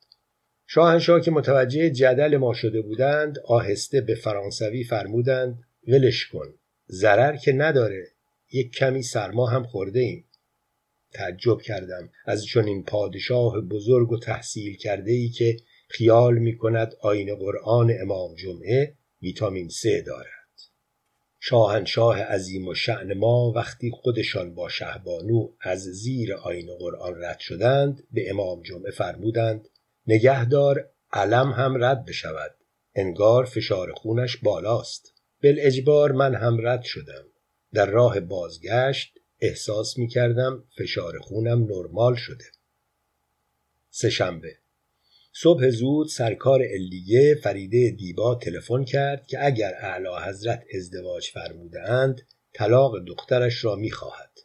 شاهنشاه 0.70 1.20
که 1.20 1.30
متوجه 1.30 1.90
جدل 1.90 2.36
ما 2.36 2.54
شده 2.54 2.82
بودند 2.82 3.38
آهسته 3.38 4.00
به 4.00 4.14
فرانسوی 4.14 4.84
فرمودند 4.84 5.62
ولش 5.86 6.26
کن 6.26 6.54
ضرر 6.90 7.36
که 7.36 7.52
نداره 7.52 8.06
یک 8.52 8.72
کمی 8.72 9.02
سرما 9.02 9.46
هم 9.46 9.64
خورده 9.64 10.00
ایم 10.00 10.24
تعجب 11.12 11.60
کردم 11.60 12.10
از 12.26 12.44
چنین 12.44 12.84
پادشاه 12.84 13.60
بزرگ 13.60 14.12
و 14.12 14.18
تحصیل 14.18 14.76
کرده 14.76 15.12
ای 15.12 15.28
که 15.28 15.56
خیال 15.88 16.38
می 16.38 16.56
کند 16.56 16.94
آین 17.00 17.34
قرآن 17.34 17.92
امام 18.00 18.34
جمعه 18.34 18.94
ویتامین 19.22 19.68
C 19.68 20.06
دارد. 20.06 20.28
شاهنشاه 21.40 22.22
عظیم 22.22 22.68
و 22.68 22.74
شعن 22.74 23.14
ما 23.14 23.52
وقتی 23.56 23.90
خودشان 23.90 24.54
با 24.54 24.68
شهبانو 24.68 25.48
از 25.60 25.80
زیر 25.80 26.34
آین 26.34 26.66
قرآن 26.78 27.24
رد 27.24 27.38
شدند 27.38 28.02
به 28.12 28.30
امام 28.30 28.62
جمعه 28.62 28.90
فرمودند 28.90 29.68
نگهدار 30.08 30.90
علم 31.12 31.50
هم 31.50 31.84
رد 31.84 32.04
بشود. 32.04 32.54
انگار 32.94 33.44
فشار 33.44 33.92
خونش 33.92 34.36
بالاست. 34.36 35.14
بالاجبار 35.42 36.12
من 36.12 36.34
هم 36.34 36.66
رد 36.66 36.82
شدم. 36.82 37.24
در 37.72 37.86
راه 37.86 38.20
بازگشت 38.20 39.18
احساس 39.40 39.98
می 39.98 40.08
کردم 40.08 40.64
فشار 40.78 41.18
خونم 41.18 41.64
نرمال 41.64 42.14
شده. 42.14 42.44
سهشنبه 43.90 44.56
صبح 45.32 45.68
زود 45.68 46.08
سرکار 46.08 46.62
علیه 46.62 47.34
فریده 47.34 47.90
دیبا 47.90 48.34
تلفن 48.34 48.84
کرد 48.84 49.26
که 49.26 49.46
اگر 49.46 49.74
اعلی 49.74 50.28
حضرت 50.28 50.64
ازدواج 50.74 51.30
فرموده 51.30 51.90
اند 51.90 52.20
طلاق 52.54 53.04
دخترش 53.04 53.64
را 53.64 53.76
می‌خواهد. 53.76 54.38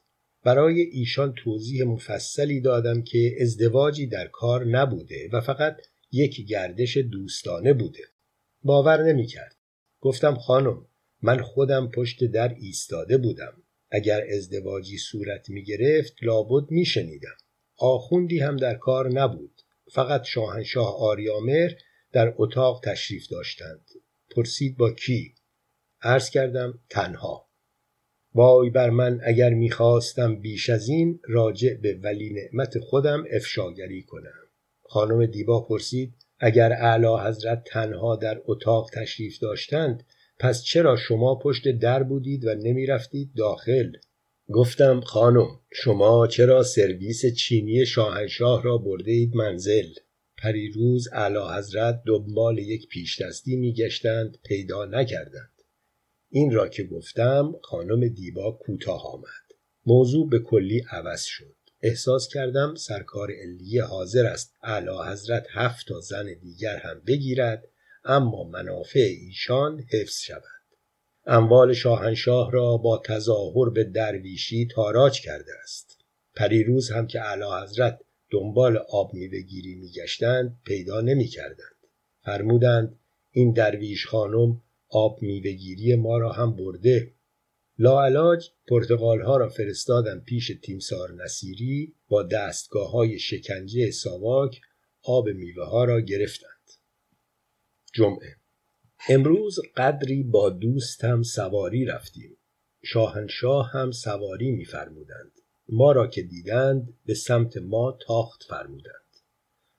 برای 0.44 0.82
ایشان 0.82 1.34
توضیح 1.34 1.84
مفصلی 1.84 2.62
دادم 2.62 3.02
که 3.02 3.36
ازدواجی 3.42 4.08
در 4.08 4.28
کار 4.28 4.66
نبوده 4.66 5.30
و 5.34 5.42
فقط 5.42 5.78
یک 6.12 6.48
گردش 6.48 6.98
دوستانه 6.98 7.74
بوده. 7.74 8.04
باور 8.64 9.04
نمی‌کرد. 9.04 9.56
گفتم 10.02 10.36
خانم 10.36 10.86
من 11.22 11.42
خودم 11.42 11.92
پشت 11.92 12.24
در 12.24 12.56
ایستاده 12.60 13.18
بودم. 13.18 13.54
اگر 13.92 14.28
ازدواجی 14.32 14.98
صورت 14.98 15.50
می 15.50 15.64
گرفت 15.64 16.14
لابد 16.22 16.72
می 16.72 16.86
شنیدم 16.86 17.38
آخوندی 17.78 18.40
هم 18.40 18.58
در 18.58 18.76
کار 18.76 19.10
نبود. 19.12 19.62
فقط 19.92 20.24
شاهنشاه 20.24 20.96
آریامر 21.00 21.72
در 22.12 22.34
اتاق 22.38 22.82
تشریف 22.84 23.28
داشتند. 23.28 23.86
پرسید 24.36 24.78
با 24.78 24.92
کی؟ 24.92 25.36
عرض 26.02 26.30
کردم 26.30 26.80
تنها. 26.90 27.53
وای 28.36 28.70
بر 28.70 28.90
من 28.90 29.22
اگر 29.24 29.50
می‌خواستم 29.50 30.36
بیش 30.36 30.70
از 30.70 30.88
این 30.90 31.20
راجع 31.24 31.74
به 31.74 32.00
ولی 32.04 32.34
نعمت 32.34 32.80
خودم 32.80 33.24
افشاگری 33.32 34.04
کنم. 34.04 34.44
خانم 34.84 35.26
دیبا 35.26 35.62
پرسید 35.62 36.14
اگر 36.40 36.74
اعلی 36.74 37.28
حضرت 37.28 37.64
تنها 37.68 38.16
در 38.16 38.42
اتاق 38.46 38.90
تشریف 38.94 39.40
داشتند 39.40 40.04
پس 40.40 40.64
چرا 40.64 40.96
شما 40.96 41.36
پشت 41.36 41.68
در 41.68 42.04
بودید 42.04 42.46
و 42.46 42.56
نمی‌رفتید 42.56 43.32
داخل؟ 43.38 43.92
گفتم 44.50 45.02
خانم 45.02 45.48
شما 45.72 46.28
چرا 46.28 46.64
سرویس 46.64 47.26
چینی 47.26 47.86
شاهنشاه 47.86 48.64
را 48.64 48.78
برده 48.78 49.12
اید 49.12 49.36
منزل؟ 49.36 49.88
پریروز 50.38 51.08
اعلی 51.14 51.58
حضرت 51.58 52.02
دنبال 52.06 52.58
یک 52.58 52.88
پیشدستی 52.88 53.56
میگشتند 53.56 54.38
پیدا 54.46 54.86
نکردند. 54.86 55.53
این 56.36 56.52
را 56.52 56.68
که 56.68 56.84
گفتم 56.84 57.56
خانم 57.62 58.08
دیبا 58.08 58.52
کوتاه 58.52 59.14
آمد. 59.14 59.58
موضوع 59.86 60.30
به 60.30 60.40
کلی 60.40 60.86
عوض 60.92 61.24
شد. 61.24 61.56
احساس 61.82 62.28
کردم 62.28 62.76
سرکار 62.76 63.32
علیه 63.32 63.84
حاضر 63.84 64.26
است 64.26 64.56
اعلی 64.64 65.12
حضرت 65.12 65.46
هفت 65.52 65.88
تا 65.88 66.00
زن 66.00 66.26
دیگر 66.42 66.78
هم 66.78 67.02
بگیرد 67.08 67.68
اما 68.06 68.44
منافع 68.44 69.00
ایشان 69.00 69.84
حفظ 69.92 70.20
شود. 70.20 70.44
اموال 71.26 71.74
شاهنشاه 71.74 72.52
را 72.52 72.78
با 72.78 73.02
تظاهر 73.06 73.70
به 73.70 73.84
درویشی 73.84 74.68
تاراج 74.76 75.22
کرده 75.22 75.52
است. 75.64 75.98
پریروز 76.36 76.92
هم 76.92 77.08
که 77.08 77.22
اعلی 77.22 77.64
حضرت 77.64 78.00
دنبال 78.32 78.78
آب 78.78 79.14
میوهگیری 79.14 79.76
میگشتند 79.76 80.60
پیدا 80.66 81.02
نمی‌کردند. 81.02 81.88
فرمودند 82.26 83.00
این 83.32 83.52
درویش 83.52 84.08
خانم 84.08 84.62
آب 84.94 85.22
میوهگیری 85.22 85.96
ما 85.96 86.18
را 86.18 86.32
هم 86.32 86.56
برده. 86.56 87.14
لاعلاج 87.78 88.50
پرتغال 88.68 89.22
ها 89.22 89.38
را 89.38 89.50
فرستادم 89.50 90.20
پیش 90.20 90.52
تیمسار 90.64 91.14
نصیری 91.24 91.96
با 92.08 92.24
دستگاه 92.24 92.92
های 92.92 93.20
شکنجه 93.20 93.92
ساواک 93.92 94.62
آب 95.04 95.30
میوه 95.30 95.66
ها 95.66 95.86
را 95.86 96.02
گرفتند. 96.02 96.70
جمعه. 97.94 98.36
امروز 99.10 99.60
قدری 99.78 100.24
با 100.24 100.50
دوستم 100.50 101.24
سواری 101.24 101.86
رفتیم. 101.86 102.38
شاهنشاه 102.84 103.72
هم 103.72 103.92
سواری 103.92 104.52
میفرمودند. 104.52 105.32
ما 105.70 105.92
را 105.92 106.08
که 106.08 106.22
دیدند 106.22 106.98
به 107.06 107.14
سمت 107.14 107.58
ما 107.58 107.98
تاخت 108.08 108.44
فرمودند. 108.44 109.04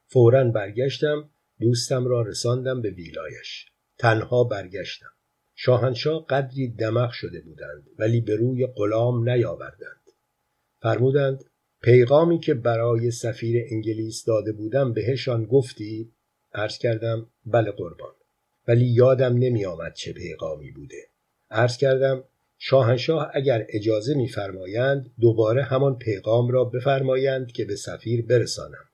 فورا 0.06 0.44
برگشتم 0.44 1.30
دوستم 1.60 2.04
را 2.04 2.22
رساندم 2.22 2.82
به 2.82 2.90
ویلایش. 2.90 3.73
تنها 3.98 4.44
برگشتم. 4.44 5.10
شاهنشاه 5.54 6.26
قدری 6.26 6.68
دمق 6.68 7.10
شده 7.10 7.40
بودند 7.40 7.86
ولی 7.98 8.20
به 8.20 8.36
روی 8.36 8.66
غلام 8.66 9.28
نیاوردند. 9.28 10.10
فرمودند 10.82 11.44
پیغامی 11.82 12.40
که 12.40 12.54
برای 12.54 13.10
سفیر 13.10 13.64
انگلیس 13.70 14.24
داده 14.24 14.52
بودم 14.52 14.92
بهشان 14.92 15.44
گفتی؟ 15.44 16.12
عرض 16.52 16.78
کردم 16.78 17.26
بله 17.46 17.70
قربان. 17.70 18.14
ولی 18.68 18.84
یادم 18.84 19.38
نمی 19.38 19.64
آمد 19.64 19.94
چه 19.94 20.12
پیغامی 20.12 20.70
بوده. 20.70 21.08
عرض 21.50 21.76
کردم 21.76 22.24
شاهنشاه 22.58 23.30
اگر 23.34 23.66
اجازه 23.68 24.14
میفرمایند 24.14 25.10
دوباره 25.20 25.62
همان 25.62 25.98
پیغام 25.98 26.48
را 26.48 26.64
بفرمایند 26.64 27.52
که 27.52 27.64
به 27.64 27.76
سفیر 27.76 28.26
برسانم. 28.26 28.88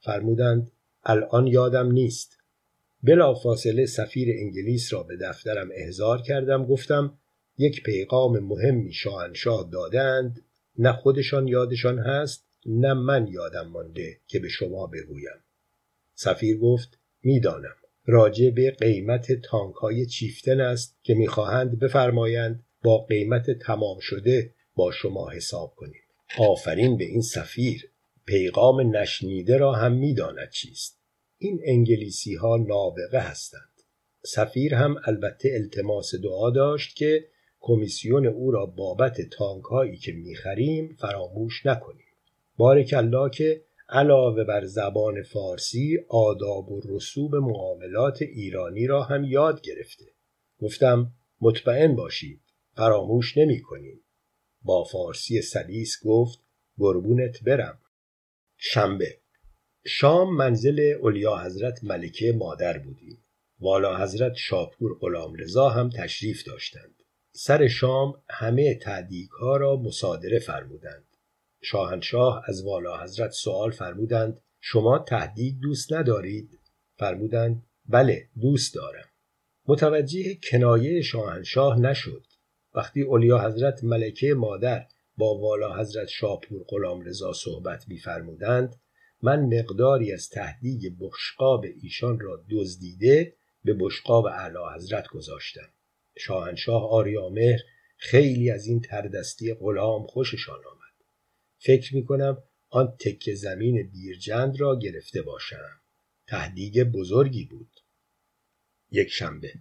فرمودند 0.00 0.70
الان 1.04 1.46
یادم 1.46 1.92
نیست. 1.92 2.35
بلا 3.02 3.34
فاصله 3.34 3.86
سفیر 3.86 4.28
انگلیس 4.38 4.92
را 4.92 5.02
به 5.02 5.16
دفترم 5.16 5.68
احضار 5.74 6.22
کردم 6.22 6.66
گفتم 6.66 7.18
یک 7.58 7.82
پیغام 7.82 8.38
مهمی 8.38 8.92
شاهنشاه 8.92 9.68
دادند 9.72 10.42
نه 10.78 10.92
خودشان 10.92 11.48
یادشان 11.48 11.98
هست 11.98 12.46
نه 12.66 12.94
من 12.94 13.26
یادم 13.26 13.68
مانده 13.68 14.20
که 14.26 14.38
به 14.38 14.48
شما 14.48 14.86
بگویم. 14.86 15.44
سفیر 16.14 16.58
گفت 16.58 16.98
می‌دانم. 17.22 17.74
راجع 18.06 18.50
به 18.50 18.70
قیمت 18.70 19.32
تانک 19.32 19.74
های 19.74 20.06
چیفتن 20.06 20.60
است 20.60 20.98
که 21.02 21.14
می‌خواهند 21.14 21.78
بفرمایند 21.78 22.64
با 22.82 22.98
قیمت 22.98 23.50
تمام 23.50 23.98
شده 24.00 24.54
با 24.74 24.92
شما 24.92 25.30
حساب 25.30 25.74
کنیم. 25.76 26.02
آفرین 26.38 26.96
به 26.96 27.04
این 27.04 27.22
سفیر. 27.22 27.90
پیغام 28.26 28.96
نشنیده 28.96 29.56
را 29.56 29.72
هم 29.72 29.92
می‌داند 29.92 30.50
چیست. 30.50 30.95
این 31.38 31.60
انگلیسی 31.64 32.34
ها 32.34 32.56
نابغه 32.56 33.18
هستند. 33.18 33.82
سفیر 34.24 34.74
هم 34.74 34.96
البته 35.04 35.48
التماس 35.54 36.14
دعا 36.14 36.50
داشت 36.50 36.96
که 36.96 37.28
کمیسیون 37.60 38.26
او 38.26 38.50
را 38.50 38.66
بابت 38.66 39.20
تانک 39.20 39.64
هایی 39.64 39.96
که 39.96 40.12
می‌خریم 40.12 40.96
فراموش 41.00 41.66
نکنیم. 41.66 42.06
بارک 42.56 42.94
الله 42.96 43.30
که 43.30 43.64
علاوه 43.88 44.44
بر 44.44 44.64
زبان 44.64 45.22
فارسی 45.22 45.98
آداب 46.08 46.72
و 46.72 46.80
رسوب 46.88 47.36
معاملات 47.36 48.22
ایرانی 48.22 48.86
را 48.86 49.02
هم 49.02 49.24
یاد 49.24 49.60
گرفته. 49.60 50.04
گفتم 50.58 51.12
مطمئن 51.40 51.96
باشید 51.96 52.40
فراموش 52.76 53.38
نمی 53.38 53.60
کنیم. 53.60 54.00
با 54.62 54.84
فارسی 54.84 55.42
سلیس 55.42 55.96
گفت 56.04 56.38
گربونت 56.78 57.44
برم. 57.44 57.78
شنبه. 58.56 59.18
شام 59.88 60.36
منزل 60.36 60.96
اولیا 61.00 61.36
حضرت 61.36 61.84
ملکه 61.84 62.32
مادر 62.32 62.78
بودیم 62.78 63.24
والا 63.60 64.02
حضرت 64.02 64.34
شاپور 64.34 64.98
غلام 65.00 65.34
رضا 65.34 65.68
هم 65.68 65.90
تشریف 65.90 66.44
داشتند. 66.44 67.02
سر 67.32 67.68
شام 67.68 68.22
همه 68.30 68.74
تعدیق 68.74 69.30
ها 69.40 69.56
را 69.56 69.76
مصادره 69.76 70.38
فرمودند. 70.38 71.04
شاهنشاه 71.62 72.42
از 72.48 72.64
والا 72.64 73.02
حضرت 73.02 73.30
سوال 73.30 73.70
فرمودند 73.70 74.40
شما 74.60 74.98
تهدیگ 74.98 75.54
دوست 75.62 75.92
ندارید؟ 75.92 76.60
فرمودند 76.98 77.66
بله 77.88 78.28
دوست 78.40 78.74
دارم. 78.74 79.08
متوجه 79.66 80.38
کنایه 80.50 81.02
شاهنشاه 81.02 81.78
نشد. 81.80 82.26
وقتی 82.74 83.02
اولیا 83.02 83.38
حضرت 83.38 83.84
ملکه 83.84 84.34
مادر 84.34 84.86
با 85.16 85.38
والا 85.38 85.76
حضرت 85.76 86.08
شاپور 86.08 86.64
غلام 86.68 87.00
رضا 87.00 87.32
صحبت 87.32 87.88
میفرمودند 87.88 88.76
من 89.22 89.40
مقداری 89.40 90.12
از 90.12 90.28
تهدیگ 90.28 90.92
بشقاب 91.00 91.64
ایشان 91.82 92.20
را 92.20 92.44
دزدیده 92.50 93.36
به 93.64 93.74
بشقاب 93.80 94.26
اعلی 94.26 94.58
حضرت 94.76 95.08
گذاشتم. 95.08 95.68
شاهنشاه 96.18 96.90
آریامهر 96.90 97.58
خیلی 97.96 98.50
از 98.50 98.66
این 98.66 98.80
تردستی 98.80 99.54
غلام 99.54 100.06
خوششان 100.06 100.58
آمد. 100.72 101.06
فکر 101.58 101.94
می 101.94 102.04
کنم 102.04 102.42
آن 102.68 102.96
تکه 103.00 103.34
زمین 103.34 103.90
بیرجند 103.90 104.60
را 104.60 104.78
گرفته 104.78 105.22
باشم. 105.22 105.80
تهدیگ 106.26 106.82
بزرگی 106.82 107.44
بود. 107.44 107.70
یک 108.90 109.08
شنبه. 109.08 109.52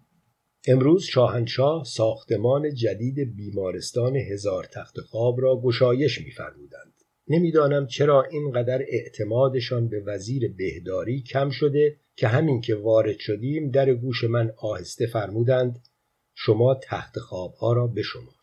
امروز 0.67 1.03
شاهنشاه 1.03 1.83
ساختمان 1.83 2.73
جدید 2.73 3.35
بیمارستان 3.35 4.15
هزار 4.15 4.63
تخت 4.63 4.99
خواب 4.99 5.41
را 5.41 5.61
گشایش 5.61 6.21
میفرمودند. 6.21 6.94
نمی‌دانم 7.27 7.87
چرا 7.87 8.23
اینقدر 8.23 8.81
اعتمادشان 8.87 9.87
به 9.87 9.99
وزیر 9.99 10.53
بهداری 10.53 11.21
کم 11.21 11.49
شده 11.49 11.97
که 12.15 12.27
همین 12.27 12.61
که 12.61 12.75
وارد 12.75 13.19
شدیم 13.19 13.71
در 13.71 13.93
گوش 13.93 14.23
من 14.23 14.51
آهسته 14.57 15.07
فرمودند 15.07 15.87
شما 16.35 16.79
تخت 16.83 17.19
خوابها 17.19 17.73
را 17.73 17.87
بشمار. 17.87 18.35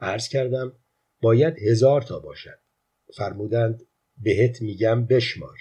عرض 0.00 0.28
کردم 0.28 0.72
باید 1.22 1.58
هزار 1.58 2.02
تا 2.02 2.18
باشد. 2.18 2.58
فرمودند 3.16 3.82
بهت 4.22 4.62
میگم 4.62 5.06
بشمار. 5.06 5.58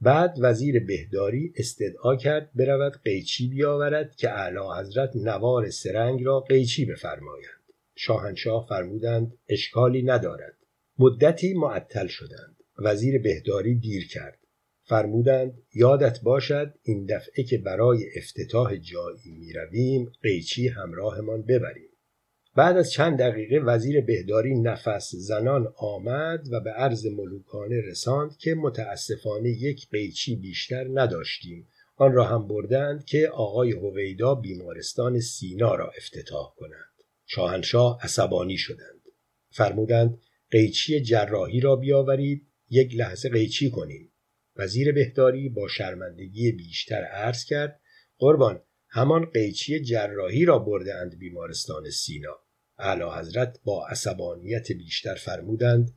بعد 0.00 0.36
وزیر 0.40 0.84
بهداری 0.84 1.52
استدعا 1.56 2.16
کرد 2.16 2.50
برود 2.54 3.02
قیچی 3.04 3.48
بیاورد 3.48 4.16
که 4.16 4.30
اعلی 4.30 4.58
حضرت 4.78 5.16
نوار 5.16 5.70
سرنگ 5.70 6.24
را 6.24 6.40
قیچی 6.40 6.84
بفرمایند. 6.84 7.62
شاهنشاه 7.96 8.66
فرمودند 8.68 9.38
اشکالی 9.48 10.02
ندارد. 10.02 10.61
مدتی 11.02 11.54
معطل 11.54 12.06
شدند. 12.06 12.56
وزیر 12.78 13.22
بهداری 13.22 13.74
دیر 13.74 14.08
کرد. 14.08 14.38
فرمودند 14.84 15.62
یادت 15.74 16.20
باشد 16.20 16.74
این 16.82 17.06
دفعه 17.06 17.44
که 17.44 17.58
برای 17.58 18.06
افتتاح 18.16 18.76
جایی 18.76 19.32
می 19.38 19.52
رویم 19.52 20.12
قیچی 20.22 20.68
همراهمان 20.68 21.42
ببریم. 21.42 21.88
بعد 22.56 22.76
از 22.76 22.90
چند 22.90 23.18
دقیقه 23.18 23.58
وزیر 23.58 24.00
بهداری 24.00 24.60
نفس 24.60 25.14
زنان 25.14 25.74
آمد 25.76 26.48
و 26.52 26.60
به 26.60 26.70
عرض 26.70 27.06
ملوکانه 27.06 27.80
رساند 27.80 28.36
که 28.36 28.54
متاسفانه 28.54 29.48
یک 29.48 29.88
قیچی 29.90 30.36
بیشتر 30.36 30.86
نداشتیم. 30.94 31.68
آن 31.96 32.12
را 32.12 32.24
هم 32.24 32.48
بردند 32.48 33.04
که 33.04 33.28
آقای 33.28 33.72
هویدا 33.72 34.34
بیمارستان 34.34 35.20
سینا 35.20 35.74
را 35.74 35.92
افتتاح 35.96 36.54
کنند. 36.56 36.92
شاهنشاه 37.26 37.98
عصبانی 38.02 38.56
شدند. 38.56 39.02
فرمودند 39.50 40.18
قیچی 40.52 41.00
جراحی 41.00 41.60
را 41.60 41.76
بیاورید 41.76 42.48
یک 42.70 42.94
لحظه 42.94 43.28
قیچی 43.28 43.70
کنیم 43.70 44.12
وزیر 44.56 44.92
بهداری 44.92 45.48
با 45.48 45.68
شرمندگی 45.68 46.52
بیشتر 46.52 47.04
عرض 47.04 47.44
کرد 47.44 47.80
قربان 48.18 48.62
همان 48.88 49.24
قیچی 49.24 49.80
جراحی 49.80 50.44
را 50.44 50.58
برده 50.58 50.94
اند 50.94 51.18
بیمارستان 51.18 51.90
سینا. 51.90 52.36
اعلی 52.78 53.04
حضرت 53.18 53.60
با 53.64 53.86
عصبانیت 53.86 54.72
بیشتر 54.72 55.14
فرمودند 55.14 55.90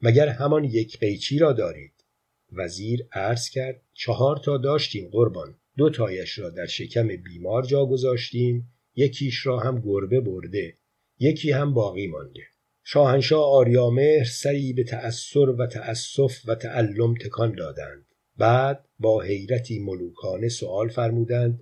مگر 0.00 0.28
همان 0.28 0.64
یک 0.64 0.98
قیچی 0.98 1.38
را 1.38 1.52
دارید؟ 1.52 2.04
وزیر 2.52 3.08
عرض 3.12 3.48
کرد 3.48 3.82
چهار 3.94 4.36
تا 4.44 4.58
داشتیم 4.58 5.08
قربان. 5.08 5.60
دو 5.76 5.90
تایش 5.90 6.38
را 6.38 6.50
در 6.50 6.66
شکم 6.66 7.08
بیمار 7.08 7.62
جا 7.62 7.86
گذاشتیم 7.86 8.72
یکیش 8.94 9.46
را 9.46 9.58
هم 9.58 9.80
گربه 9.80 10.20
برده 10.20 10.74
یکی 11.18 11.50
هم 11.50 11.74
باقی 11.74 12.06
مانده. 12.06 12.42
شاهنشاه 12.90 13.44
آریامهر 13.44 14.24
سری 14.24 14.72
به 14.72 14.84
تأثر 14.84 15.50
و 15.50 15.66
تأسف 15.66 16.42
و 16.46 16.54
تعلم 16.54 17.14
تکان 17.14 17.54
دادند. 17.54 18.04
بعد 18.38 18.84
با 18.98 19.20
حیرتی 19.20 19.78
ملوکانه 19.78 20.48
سوال 20.48 20.88
فرمودند 20.88 21.60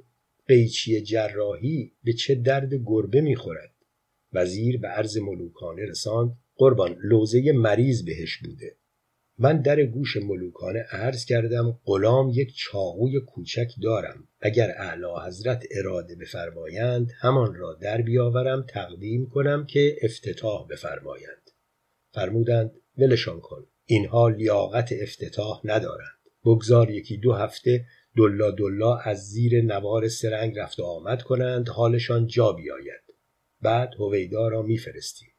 قیچی 0.48 1.00
جراحی 1.00 1.92
به 2.04 2.12
چه 2.12 2.34
درد 2.34 2.74
گربه 2.74 3.20
می‌خورد؟ 3.20 3.74
وزیر 4.32 4.80
به 4.80 4.88
عرض 4.88 5.16
ملوکانه 5.16 5.82
رساند 5.84 6.36
قربان 6.56 6.96
لوزه 7.02 7.52
مریض 7.52 8.04
بهش 8.04 8.36
بوده. 8.36 8.76
من 9.38 9.62
در 9.62 9.82
گوش 9.82 10.16
ملوکانه 10.16 10.78
عرض 10.90 11.24
کردم 11.24 11.78
غلام 11.84 12.30
یک 12.34 12.54
چاقوی 12.56 13.20
کوچک 13.20 13.68
دارم. 13.82 14.28
اگر 14.40 14.70
اعلی 14.78 15.26
حضرت 15.26 15.64
اراده 15.70 16.16
بفرمایند 16.16 17.10
همان 17.20 17.54
را 17.54 17.74
در 17.74 18.02
بیاورم 18.02 18.66
تقدیم 18.68 19.28
کنم 19.28 19.66
که 19.66 19.96
افتتاح 20.02 20.66
بفرمایند. 20.70 21.50
فرمودند 22.14 22.72
ولشان 22.98 23.40
کن. 23.40 23.66
اینها 23.84 24.28
لیاقت 24.28 24.92
افتتاح 25.02 25.60
ندارند. 25.64 26.20
بگذار 26.44 26.90
یکی 26.90 27.16
دو 27.16 27.32
هفته 27.32 27.84
دلا 28.16 28.50
دلا 28.50 28.96
از 28.96 29.28
زیر 29.28 29.62
نوار 29.62 30.08
سرنگ 30.08 30.58
رفت 30.58 30.80
و 30.80 30.84
آمد 30.84 31.22
کنند 31.22 31.68
حالشان 31.68 32.26
جا 32.26 32.52
بیاید. 32.52 33.02
بعد 33.62 33.90
هویدا 33.98 34.48
را 34.48 34.62
میفرستیم. 34.62 35.35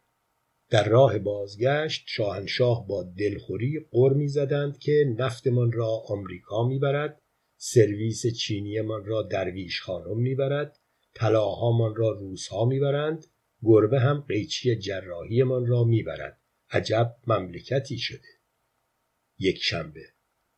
در 0.70 0.90
راه 0.90 1.20
بازگشت 1.20 2.04
شاهنشاه 2.08 2.88
با 2.88 3.04
دلخوری 3.04 3.86
قر 3.92 4.14
می‌زدند 4.14 4.80
که 4.80 5.16
نفتمان 5.18 5.72
را 5.72 5.88
آمریکا 6.08 6.68
می‌برد 6.68 7.22
سرویس 7.58 8.28
چینیمان 8.28 9.06
را 9.06 9.22
درویش 9.22 9.82
خانم 9.82 10.18
می‌برد 10.18 10.80
طلاهامان 11.14 11.96
را 11.96 12.12
روسها 12.12 12.66
می‌برند 12.66 13.26
گربه 13.64 14.00
هم 14.00 14.20
قیچی 14.28 14.76
جراحیمان 14.76 15.66
را 15.66 15.84
می‌برد. 15.84 16.42
عجب 16.72 17.16
مملکتی 17.28 17.98
شده. 17.98 18.28
یک 19.40 19.58
شنبه. 19.62 20.02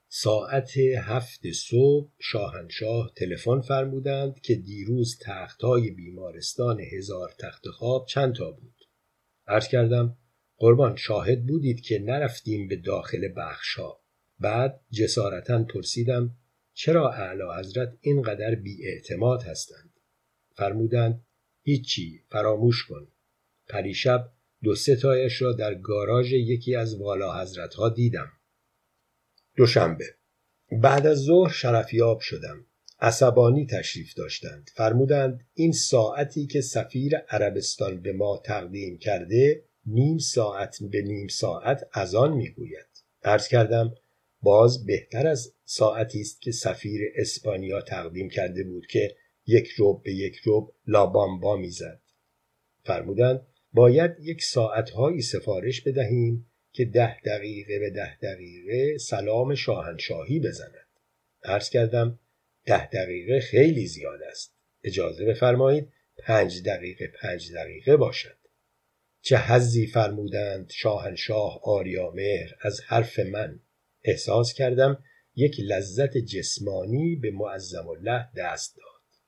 ساعت 0.07 0.77
هفت 0.77 1.52
صبح 1.52 2.11
شاهنشاه 2.19 3.11
تلفن 3.15 3.61
فرمودند 3.61 4.40
که 4.40 4.56
دیروز 4.56 5.19
تختهای 5.22 5.91
بیمارستان 5.91 6.80
هزار 6.80 7.30
تخت 7.40 7.68
خواب 7.68 8.06
چند 8.06 8.36
تا 8.36 8.52
بود؟ 8.52 8.78
عرض 9.49 9.67
کردم 9.67 10.17
قربان 10.57 10.95
شاهد 10.95 11.45
بودید 11.45 11.81
که 11.81 11.99
نرفتیم 11.99 12.67
به 12.67 12.76
داخل 12.76 13.27
بخشها. 13.38 14.01
بعد 14.39 14.81
جسارتا 14.91 15.63
پرسیدم 15.63 16.35
چرا 16.73 17.11
اعلی 17.11 17.59
حضرت 17.59 17.97
اینقدر 18.01 18.55
بیاعتماد 18.55 19.43
هستند؟ 19.43 19.93
فرمودند 20.55 21.26
هیچی 21.61 22.23
فراموش 22.30 22.85
کن. 22.85 23.07
پریشب 23.67 24.31
دو 24.63 24.76
سه 24.76 24.95
تایش 24.95 25.41
را 25.41 25.53
در 25.53 25.76
گاراژ 25.76 26.34
یکی 26.34 26.76
از 26.76 26.95
والا 26.95 27.41
حضرت 27.41 27.73
ها 27.73 27.89
دیدم. 27.89 28.31
دوشنبه. 29.55 30.05
بعد 30.71 31.07
از 31.07 31.17
ظهر 31.17 31.51
شرفیاب 31.51 32.19
شدم. 32.19 32.65
عصبانی 33.01 33.65
تشریف 33.65 34.13
داشتند. 34.13 34.69
فرمودند 34.76 35.47
این 35.53 35.71
ساعتی 35.71 36.45
که 36.47 36.61
سفیر 36.61 37.17
عربستان 37.17 38.01
به 38.01 38.13
ما 38.13 38.41
تقدیم 38.45 38.97
کرده 38.97 39.63
نیم 39.85 40.17
ساعت 40.17 40.77
به 40.91 41.01
نیم 41.01 41.27
ساعت 41.27 41.88
از 41.93 42.15
آن 42.15 42.34
می‌گوید. 42.34 42.88
عرض 43.23 43.47
کردم 43.47 43.95
باز 44.41 44.85
بهتر 44.85 45.27
از 45.27 45.53
ساعتی 45.65 46.21
است 46.21 46.41
که 46.41 46.51
سفیر 46.51 47.01
اسپانیا 47.15 47.81
تقدیم 47.81 48.30
کرده 48.30 48.63
بود 48.63 48.88
که 48.88 49.15
یک 49.45 49.67
روب 49.67 50.03
به 50.03 50.13
یک 50.13 50.35
روب 50.35 50.73
لابامبا 50.88 51.57
می‌زد. 51.57 52.01
فرمودند 52.84 53.47
باید 53.73 54.11
یک 54.19 54.43
ساعتهایی 54.43 55.21
سفارش 55.21 55.81
بدهیم 55.81 56.51
که 56.71 56.85
ده 56.85 57.17
دقیقه 57.26 57.80
به 57.80 57.89
ده 57.89 58.17
دقیقه 58.21 58.97
سلام 58.97 59.55
شاهنشاهی 59.55 60.39
بزند. 60.39 60.73
عرض 61.43 61.69
کردم 61.69 62.19
ده 62.65 62.90
دقیقه 62.90 63.40
خیلی 63.40 63.88
زیاد 63.88 64.22
است. 64.23 64.56
اجازه 64.84 65.26
بفرمایید 65.26 65.91
پنج 66.18 66.64
دقیقه 66.64 67.07
پنج 67.22 67.53
دقیقه 67.53 67.98
باشد. 67.98 68.38
چه 69.22 69.38
حزی 69.38 69.88
فرمودند 69.88 70.69
شاهنشاه 70.69 71.60
آریامهر 71.64 72.56
از 72.61 72.81
حرف 72.88 73.19
من؟ 73.19 73.60
احساس 74.03 74.53
کردم 74.53 75.03
یک 75.36 75.56
لذت 75.60 76.18
جسمانی 76.18 77.15
به 77.15 77.31
معظم 77.31 77.88
الله 77.88 78.30
دست 78.38 78.77
داد. 78.77 79.23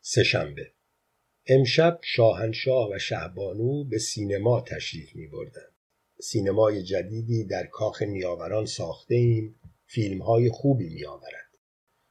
سهشنبه 0.00 0.72
امشب 1.46 2.00
شاهنشاه 2.02 2.90
و 2.94 2.98
شهبانو 2.98 3.84
به 3.84 3.98
سینما 3.98 4.60
تشریف 4.60 5.16
می 5.16 5.26
بردن. 5.26 5.68
سینمای 6.20 6.82
جدیدی 6.82 7.44
در 7.44 7.66
کاخ 7.66 8.02
نیاوران 8.02 8.66
ساخته 8.66 9.14
ایم 9.14 9.60
فیلم 9.86 10.22
های 10.22 10.48
خوبی 10.48 10.88
می 10.88 11.04
آورد. 11.04 11.43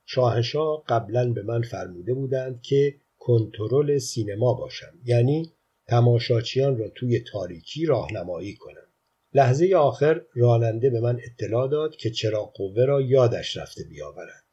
شاهنشاه 0.05 0.83
قبلا 0.87 1.33
به 1.33 1.41
من 1.41 1.61
فرموده 1.61 2.13
بودند 2.13 2.61
که 2.61 2.95
کنترل 3.17 3.97
سینما 3.97 4.53
باشم 4.53 4.99
یعنی 5.05 5.53
تماشاچیان 5.87 6.77
را 6.77 6.89
توی 6.89 7.19
تاریکی 7.19 7.85
راهنمایی 7.85 8.55
کنم. 8.55 8.87
لحظه 9.33 9.75
آخر 9.75 10.21
راننده 10.33 10.89
به 10.89 10.99
من 10.99 11.19
اطلاع 11.23 11.67
داد 11.67 11.95
که 11.95 12.09
چرا 12.09 12.45
قوه 12.45 12.85
را 12.85 13.01
یادش 13.01 13.57
رفته 13.57 13.83
بیاورد. 13.83 14.43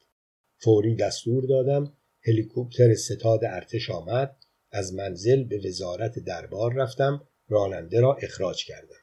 فوری 0.58 0.94
دستور 0.94 1.46
دادم 1.46 1.92
هلیکوپتر 2.22 2.94
ستاد 2.94 3.44
ارتش 3.44 3.90
آمد 3.90 4.36
از 4.70 4.94
منزل 4.94 5.44
به 5.44 5.60
وزارت 5.66 6.18
دربار 6.18 6.74
رفتم 6.74 7.22
راننده 7.48 8.00
را 8.00 8.14
اخراج 8.14 8.64
کردم. 8.64 9.00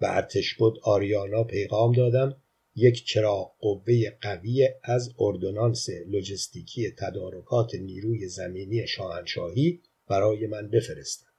و 0.00 0.06
ارتش 0.06 0.54
بود 0.54 0.78
آریانا 0.82 1.44
پیغام 1.44 1.92
دادم 1.92 2.41
یک 2.74 3.04
چراغ 3.04 3.56
قوه 3.58 4.10
قوی 4.20 4.68
از 4.82 5.14
اردونانس 5.18 5.86
لوجستیکی 6.06 6.90
تدارکات 6.90 7.74
نیروی 7.74 8.28
زمینی 8.28 8.86
شاهنشاهی 8.86 9.80
برای 10.08 10.46
من 10.46 10.68
بفرستند 10.68 11.32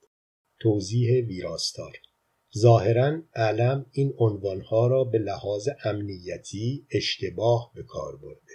توضیح 0.59 1.25
ویراستار. 1.25 1.97
ظاهرا 2.57 3.21
علم 3.35 3.85
این 3.91 4.13
عنوانها 4.17 4.87
را 4.87 5.03
به 5.03 5.17
لحاظ 5.17 5.69
امنیتی 5.83 6.87
اشتباه 6.91 7.71
به 7.75 7.83
کار 7.83 8.17
برده. 8.17 8.53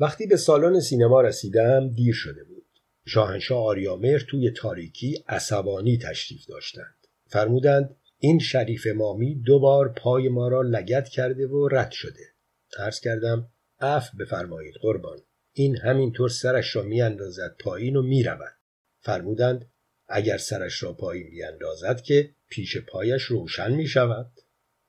وقتی 0.00 0.26
به 0.26 0.36
سالن 0.36 0.80
سینما 0.80 1.20
رسیدم 1.20 1.88
دیر 1.88 2.14
شده 2.14 2.44
بود. 2.44 2.66
شاهنشاه 3.06 3.64
آریامر 3.64 4.18
توی 4.30 4.50
تاریکی 4.50 5.24
عصبانی 5.28 5.98
تشریف 5.98 6.46
داشتند. 6.46 6.96
فرمودند 7.26 7.96
این 8.18 8.38
شریف 8.38 8.86
مامی 8.86 9.34
دو 9.34 9.58
بار 9.58 9.88
پای 9.92 10.28
ما 10.28 10.48
را 10.48 10.62
لگت 10.62 11.08
کرده 11.08 11.46
و 11.46 11.68
رد 11.68 11.90
شده. 11.90 12.34
عرض 12.78 13.00
کردم 13.00 13.48
اف 13.80 14.14
بفرمایید 14.14 14.74
قربان. 14.80 15.18
این 15.52 15.76
همینطور 15.76 16.28
سرش 16.28 16.76
را 16.76 16.82
میاندازد 16.82 17.56
پایین 17.60 17.96
و 17.96 18.02
می‌رود. 18.02 18.54
فرمودند 19.00 19.70
اگر 20.08 20.36
سرش 20.36 20.82
را 20.82 20.92
پایین 20.92 21.30
بیاندازد 21.30 22.00
که 22.00 22.34
پیش 22.48 22.76
پایش 22.76 23.22
روشن 23.22 23.74
می 23.74 23.86
شود 23.86 24.32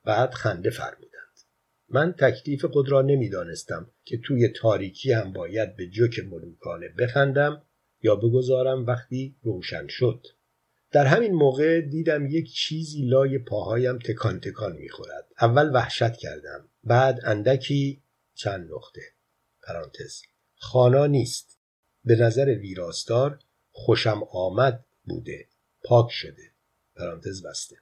بعد 0.06 0.34
خنده 0.34 0.70
فرمودند. 0.70 1.16
من 1.90 2.14
تکلیف 2.14 2.66
خود 2.66 2.90
را 2.90 3.02
نمی‌دانستم 3.02 3.92
که 4.04 4.18
توی 4.18 4.48
تاریکی 4.48 5.12
هم 5.12 5.34
باید 5.34 5.76
به 5.76 5.88
جوک 5.88 6.20
ملوکانه 6.20 6.90
بخندم 6.90 7.62
یا 8.02 8.16
بگذارم 8.16 8.86
وقتی 8.86 9.36
روشن 9.42 9.88
شد. 9.88 10.28
در 10.96 11.06
همین 11.06 11.34
موقع 11.34 11.82
دیدم 11.82 12.26
یک 12.26 12.54
چیزی 12.54 13.06
لای 13.06 13.38
پاهایم 13.38 14.00
تکان 14.00 14.40
تکان 14.40 14.76
می‌خورد. 14.76 15.28
اول 15.42 15.72
وحشت 15.74 16.14
کردم 16.14 16.68
بعد 16.84 17.20
اندکی 17.24 18.02
چند 18.36 18.72
نقطه. 18.72 19.02
پرانتز. 19.64 20.22
خانا 20.56 21.06
نیست. 21.08 21.60
به 22.06 22.16
نظر 22.16 22.46
ویراستار 22.46 23.40
خوشم 23.72 24.24
آمد 24.32 24.86
بوده. 25.06 25.48
پاک 25.84 26.12
شده. 26.12 26.52
پرانتز 26.96 27.46
بسته. 27.46 27.76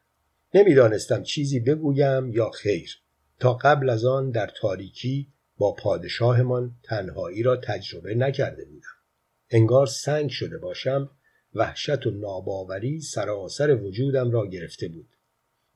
نمی‌دانستم 0.53 1.23
چیزی 1.23 1.59
بگویم 1.59 2.31
یا 2.31 2.49
خیر. 2.49 2.99
تا 3.39 3.53
قبل 3.53 3.89
از 3.89 4.05
آن 4.05 4.31
در 4.31 4.51
تاریکی 4.61 5.27
با 5.57 5.71
پادشاهمان 5.71 6.75
تنهایی 6.83 7.43
را 7.43 7.57
تجربه 7.57 8.15
نکرده 8.15 8.65
بودم. 8.65 8.87
انگار 9.49 9.87
سنگ 9.87 10.29
شده 10.29 10.57
باشم 10.57 11.09
وحشت 11.55 12.07
و 12.07 12.11
ناباوری 12.11 13.01
سراسر 13.01 13.75
وجودم 13.75 14.31
را 14.31 14.47
گرفته 14.47 14.87
بود. 14.87 15.09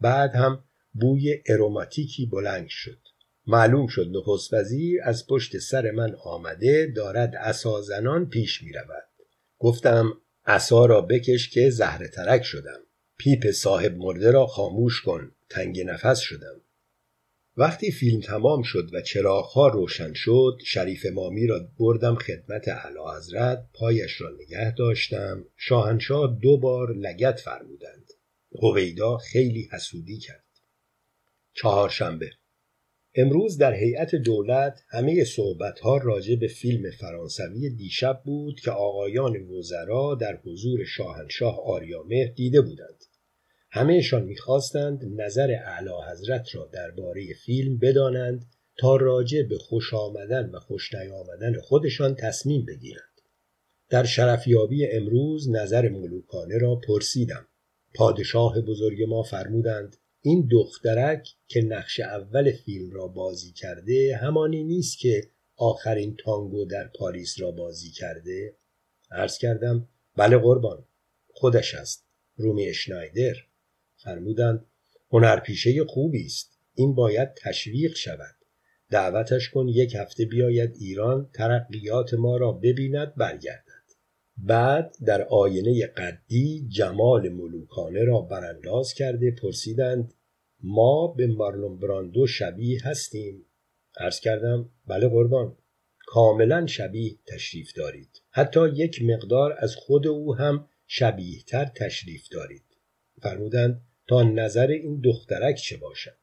بعد 0.02 0.36
هم 0.36 0.64
بوی 0.94 1.44
اروماتیکی 1.46 2.26
بلند 2.26 2.68
شد. 2.70 3.00
معلوم 3.48 3.88
شد 3.88 4.10
نخست 4.12 4.54
وزیر 4.54 5.00
از 5.04 5.28
پشت 5.28 5.58
سر 5.58 5.92
من 5.92 6.16
آمده 6.24 6.94
دارد 6.96 7.36
اسازنان 7.36 8.30
پیش 8.30 8.64
می 8.64 8.72
رود. 8.72 9.04
گفتم 9.60 10.14
عصا 10.46 10.86
را 10.86 11.02
بکش 11.02 11.50
که 11.50 11.70
زهره 11.70 12.08
ترک 12.08 12.44
شدم. 12.44 12.80
پیپ 13.18 13.52
صاحب 13.52 13.98
مرده 13.98 14.32
را 14.32 14.48
خاموش 14.48 15.02
کن. 15.02 15.32
تنگ 15.50 15.82
نفس 15.82 16.20
شدم. 16.20 16.62
وقتی 17.60 17.92
فیلم 17.92 18.22
تمام 18.22 18.64
شد 18.64 18.90
و 18.94 19.02
چراغها 19.02 19.68
روشن 19.68 20.14
شد 20.14 20.58
شریف 20.66 21.06
مامی 21.06 21.48
را 21.48 21.70
بردم 21.80 22.16
خدمت 22.16 22.68
اعلی 22.68 23.18
حضرت. 23.18 23.70
پایش 23.74 24.22
را 24.22 24.30
نگه 24.42 24.76
داشتم. 24.76 25.46
شاهنشاه 25.56 26.40
دو 26.42 26.58
بار 26.58 26.94
لگت 26.94 27.40
فرمودند. 27.40 28.12
هویدا 28.62 29.18
خیلی 29.18 29.70
حسودی 29.72 30.18
کرد. 30.18 30.46
چهارشنبه. 31.54 32.30
امروز 33.16 33.58
در 33.58 33.74
هیئت 33.74 34.16
دولت 34.16 34.80
همه 34.90 35.24
صحبتها 35.24 35.98
راجع 35.98 36.36
به 36.36 36.48
فیلم 36.48 36.92
فرانسوی 36.92 37.70
دیشب 37.70 38.22
بود 38.26 38.60
که 38.60 38.72
آقایان 38.72 39.38
وزرا 39.38 40.16
در 40.22 40.40
حضور 40.46 40.86
شاهنشاه 40.86 41.60
آریامه 41.66 42.34
دیده 42.36 42.62
بودند. 42.62 43.04
همهشان 43.70 44.24
می‌خواستند 44.24 45.22
نظر 45.22 45.56
اعلی 45.66 46.12
حضرت 46.12 46.56
را 46.56 46.70
درباره 46.74 47.34
فیلم 47.46 47.78
بدانند 47.78 48.46
تا 48.78 48.96
راجع 48.96 49.42
به 49.42 49.58
خوش 49.58 49.94
آمدن 49.94 50.50
و 50.50 50.60
خوش 50.60 50.94
نیامدن 50.94 51.60
خودشان 51.60 52.16
تصمیم 52.16 52.66
بگیرند. 52.66 53.22
در 53.90 54.04
شرفیابی 54.04 54.88
امروز 54.88 55.50
نظر 55.50 55.90
ملوکانه 55.90 56.58
را 56.58 56.76
پرسیدم. 56.76 57.48
پادشاه 57.96 58.62
بزرگ 58.62 59.04
ما 59.04 59.24
فرمودند 59.24 59.96
این 60.22 60.48
دخترک 60.52 61.28
که 61.48 61.62
نقش 61.62 62.00
اول 62.00 62.52
فیلم 62.52 62.92
را 62.92 63.08
بازی 63.08 63.52
کرده 63.52 64.16
همانی 64.22 64.64
نیست 64.64 65.00
که 65.00 65.30
آخرین 65.56 66.16
تانگو 66.16 66.66
در 66.66 66.88
پاریس 66.88 67.42
را 67.42 67.52
بازی 67.52 67.92
کرده؟ 67.92 68.56
عرض 69.12 69.38
کردم 69.38 69.88
بله 70.18 70.38
قربان 70.38 70.86
خودش 71.34 71.76
است 71.76 72.06
رومی 72.38 72.68
اشنایدر 72.68 73.36
فرمودند 74.08 74.66
هنرپیشه 75.12 75.86
خوبی 75.86 76.26
است. 76.26 76.60
این 76.74 76.96
باید 76.96 77.34
تشویق 77.34 77.96
شود. 77.96 78.36
دعوتش 78.90 79.50
کن 79.50 79.68
یک 79.68 79.96
هفته 79.96 80.26
بیاید 80.26 80.76
ایران 80.80 81.30
ترقیات 81.34 82.14
ما 82.14 82.38
را 82.38 82.52
ببیند 82.52 83.16
برگردد. 83.16 83.88
بعد 84.38 84.96
در 85.06 85.22
آینه 85.24 85.88
قدی 85.88 86.68
جمال 86.70 87.30
ملوکانه 87.30 88.04
را 88.04 88.22
برانداز 88.22 88.94
کرده 88.94 89.32
پرسیدند 89.32 90.14
ما 90.64 91.08
به 91.08 91.28
مارلون 91.28 91.80
براندو 91.80 92.28
شبیه 92.28 92.80
هستیم. 92.84 93.46
عرض 94.00 94.20
کردم 94.20 94.70
بله 94.88 95.08
قربان. 95.08 95.58
کاملا 96.06 96.66
شبیه 96.66 97.18
تشریف 97.28 97.74
دارید. 97.74 98.22
حتی 98.30 98.70
یک 98.76 99.02
مقدار 99.04 99.56
از 99.60 99.76
خود 99.76 100.08
او 100.08 100.36
هم 100.36 100.68
شبیه 100.88 101.44
تر 101.44 101.66
تشریف 101.66 102.28
دارید. 102.32 102.64
فرمودند 103.22 103.87
تا 104.08 104.24
نظر 104.24 104.68
این 104.68 105.02
دخترک 105.04 105.56
چه 105.56 105.78
باشد. 105.78 106.18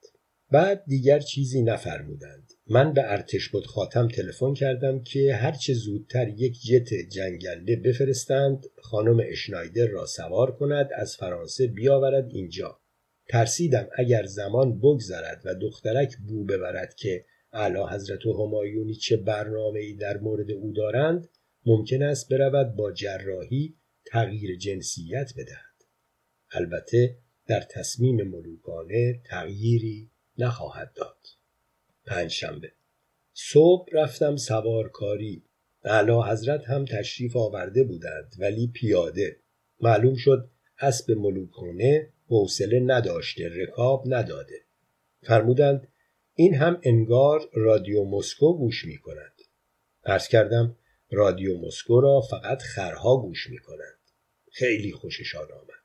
بعد 0.51 0.85
دیگر 0.86 1.20
چیزی 1.20 1.62
نفرمودند. 1.62 2.52
من 2.66 2.93
به 2.93 3.12
ارتش 3.12 3.48
بود 3.48 3.66
خاتم 3.66 4.09
تلفن 4.09 4.55
کردم 4.55 5.02
که 5.02 5.35
هرچه 5.35 5.74
زودتر 5.74 6.28
یک 6.28 6.62
جت 6.62 6.94
جنگنده 6.94 7.77
بفرستند 7.77 8.66
خانم 8.82 9.20
اشنایدر 9.31 9.86
را 9.86 10.06
سوار 10.06 10.56
کند 10.56 10.89
از 10.97 11.16
فرانسه 11.16 11.66
بیاورد 11.66 12.28
اینجا. 12.28 12.81
ترسیدم 13.28 13.89
اگر 13.98 14.24
زمان 14.24 14.78
بگذرد 14.78 15.43
و 15.44 15.55
دخترک 15.55 16.16
بو 16.28 16.44
ببرد 16.44 16.94
که 16.94 17.24
اعلی 17.52 17.82
حضرت 17.90 18.27
و 18.27 18.32
همایونی 18.32 18.94
چه 18.94 19.16
برنامه 19.16 19.81
ای 19.81 19.94
در 19.94 20.16
مورد 20.16 20.51
او 20.51 20.73
دارند 20.73 21.28
ممکن 21.66 22.02
است 22.02 22.32
برود 22.32 22.77
با 22.77 22.93
جراحی 22.93 23.74
تغییر 24.06 24.56
جنسیت 24.56 25.32
بدهد. 25.36 25.74
البته 26.52 27.19
در 27.47 27.61
تصمیم 27.61 28.29
ملوکانه 28.29 29.21
تغییری 29.25 30.11
نخواهد 30.39 30.93
داد. 30.95 31.19
پنجشنبه. 32.07 32.73
صبح 33.35 33.89
رفتم 33.93 34.37
سوارکاری. 34.37 35.43
اعلی 35.85 36.12
حضرت 36.31 36.65
هم 36.65 36.85
تشریف 36.85 37.37
آورده 37.37 37.85
بودند 37.85 38.35
ولی 38.39 38.71
پیاده. 38.75 39.37
معلوم 39.81 40.15
شد 40.15 40.51
اسب 40.79 41.12
ملوکانه 41.12 42.09
حوصله 42.27 42.81
نداشته 42.81 43.49
رکاب 43.49 44.05
نداده. 44.07 44.65
فرمودند 45.23 45.89
این 46.35 46.55
هم 46.55 46.81
انگار 46.83 47.51
رادیو 47.53 48.05
مسکو 48.05 48.59
گوش 48.59 48.85
می 48.85 48.99
کند 48.99 49.33
عرض 50.05 50.29
کردم 50.29 50.77
رادیو 51.11 51.59
مسکو 51.59 52.01
را 52.01 52.21
فقط 52.21 52.62
خرها 52.62 53.16
گوش 53.16 53.51
می 53.51 53.59
کنند 53.59 53.99
خیلی 54.51 54.93
خوششان 54.93 55.53
آمد. 55.53 55.84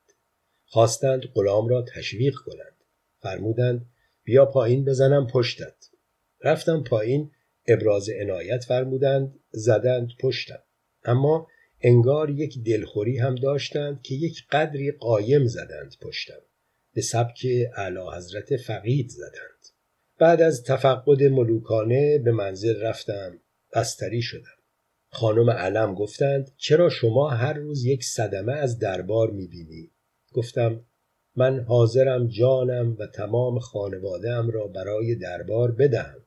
خواستند 0.72 1.22
غلام 1.34 1.68
را 1.68 1.86
تشویق 1.96 2.34
کنند. 2.36 2.76
فرمودند 3.20 3.86
بیا 4.24 4.46
پایین 4.46 4.86
بزنم 4.86 5.28
پشتت. 5.28 5.90
رفتم 6.42 6.84
پایین 6.84 7.32
ابراز 7.68 8.10
عنایت 8.22 8.64
فرمودند 8.64 9.40
زدند 9.52 10.10
پشتم. 10.20 10.60
اما 11.04 11.48
انگار 11.82 12.30
یک 12.30 12.64
دلخوری 12.64 13.18
هم 13.18 13.36
داشتند 13.36 14.02
که 14.02 14.16
یک 14.16 14.44
قدری 14.52 14.92
قایم 14.92 15.48
زدند 15.48 15.96
پشتم. 16.02 16.42
به 16.94 17.02
سبک 17.02 17.48
اعلی 17.78 18.00
حضرت 18.16 18.58
فقید 18.58 19.10
زدند. 19.10 19.66
بعد 20.20 20.42
از 20.42 20.64
تفقد 20.64 21.24
ملوکانه 21.24 22.20
به 22.20 22.32
منزل 22.32 22.82
رفتم 22.82 23.40
بستری 23.76 24.22
شدم. 24.22 24.60
خانم 25.12 25.50
علم 25.50 25.96
گفتند 25.96 26.52
چرا 26.58 26.90
شما 26.90 27.30
هر 27.30 27.54
روز 27.54 27.86
یک 27.86 28.04
صدمه 28.04 28.54
از 28.54 28.80
دربار 28.80 29.32
می‌بینی؟ 29.32 29.92
گفتم 30.34 30.86
من 31.36 31.60
حاضرم 31.60 32.28
جانم 32.28 32.96
و 33.00 33.08
تمام 33.08 33.60
خانوادهام 33.60 34.50
را 34.52 34.68
برای 34.68 35.16
دربار 35.16 35.72
بدهم. 35.72 36.22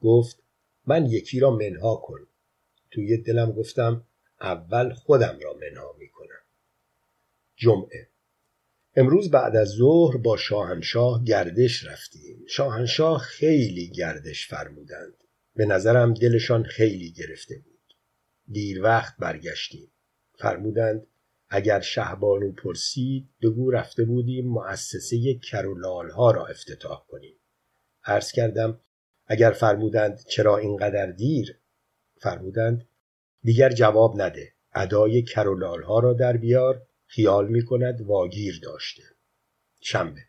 گفت 0.00 0.42
من 0.86 1.06
یکی 1.06 1.40
را 1.40 1.50
منها 1.50 1.96
کن. 1.96 2.18
توی 2.90 3.16
دلم 3.16 3.52
گفتم 3.52 4.04
اول 4.40 4.92
خودم 4.92 5.38
را 5.42 5.54
منها 5.54 5.94
می‌کنم. 5.98 6.42
جمعه. 7.56 8.08
امروز 8.96 9.30
بعد 9.30 9.56
از 9.56 9.68
ظهر 9.68 10.16
با 10.16 10.36
شاهنشاه 10.36 11.24
گردش 11.24 11.86
رفتیم. 11.86 12.44
شاهنشاه 12.48 13.18
خیلی 13.18 13.88
گردش 13.88 14.48
فرمودند. 14.48 15.14
به 15.56 15.66
نظرم 15.66 16.14
دلشان 16.14 16.64
خیلی 16.64 17.12
گرفته 17.12 17.58
بود. 17.58 17.94
دیر 18.48 18.82
وقت 18.82 19.16
برگشتیم. 19.18 19.90
فرمودند 20.38 21.06
اگر 21.48 21.80
شهبانو 21.80 22.52
پرسید 22.52 23.28
بگو 23.42 23.70
رفته 23.70 24.04
بودیم 24.04 24.46
مؤسسه 24.46 25.34
کرولال 25.34 26.10
ها 26.10 26.30
را 26.30 26.46
افتتاح 26.46 27.06
کنیم. 27.08 27.36
عرض 28.04 28.32
کردم 28.32 28.80
اگر 29.26 29.50
فرمودند 29.50 30.24
چرا 30.28 30.56
اینقدر 30.56 31.06
دیر؟ 31.06 31.58
فرمودند 32.20 32.88
دیگر 33.42 33.70
جواب 33.72 34.22
نده. 34.22 34.52
ادای 34.74 35.22
کرولال 35.22 35.82
ها 35.82 35.98
را 35.98 36.12
در 36.12 36.36
بیار 36.36 36.82
خیال 37.06 37.48
می 37.48 37.64
کند 37.64 38.00
واگیر 38.00 38.60
داشته. 38.62 39.02
شنبه. 39.80 40.20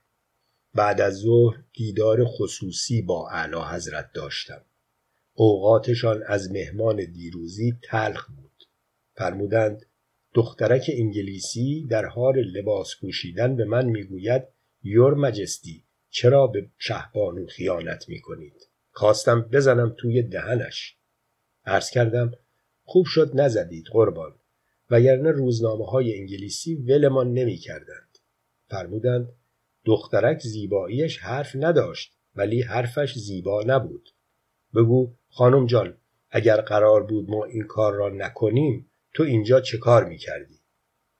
بعد 0.73 1.02
از 1.02 1.15
ظهر 1.15 1.64
دیدار 1.73 2.26
خصوصی 2.26 3.02
با 3.02 3.30
اعلی 3.30 3.61
حضرت 3.72 4.11
داشتم. 4.14 4.61
اوقاتشان 5.34 6.23
از 6.27 6.52
مهمان 6.52 6.95
دیروزی 6.95 7.73
تلخ 7.84 8.30
بود. 8.30 8.64
فرمودند 9.15 9.85
دخترک 10.38 10.91
انگلیسی 10.93 11.88
در 11.89 12.05
حال 12.05 12.39
لباس 12.39 12.95
پوشیدن 13.01 13.55
به 13.55 13.65
من 13.65 13.85
می‌گوید 13.85 14.43
یور 14.84 15.14
مجستی 15.14 15.84
چرا 16.09 16.47
به 16.47 16.69
شهبانو 16.77 17.45
خیانت 17.45 18.09
می‌کنید 18.09 18.69
خواستم 18.91 19.41
بزنم 19.41 19.95
توی 19.97 20.22
دهنش 20.22 20.97
عرض 21.65 21.89
کردم 21.89 22.31
خوب 22.84 23.05
شد 23.05 23.31
نزدید 23.34 23.85
قربان 23.91 24.35
وگرنه 24.89 25.31
روزنامه 25.31 25.85
های 25.85 26.19
انگلیسی 26.19 26.76
ولمان 26.76 27.34
نمی 27.34 27.57
کردند. 27.57 28.18
فرمودند 28.69 29.30
دخترک 29.85 30.39
زیباییش 30.39 31.18
حرف 31.18 31.55
نداشت 31.55 32.18
ولی 32.35 32.61
حرفش 32.61 33.14
زیبا 33.14 33.64
نبود. 33.68 34.09
بگو 34.76 35.14
خانم 35.30 35.65
جان 35.65 35.97
اگر 36.30 36.61
قرار 36.61 37.03
بود 37.03 37.30
ما 37.30 37.45
این 37.45 37.64
کار 37.64 37.93
را 37.93 38.09
نکنیم 38.09 38.86
تو 39.18 39.23
اینجا 39.23 39.61
چه 39.61 39.77
کار 39.77 40.06
می 40.06 40.18
کردی؟ 40.18 40.60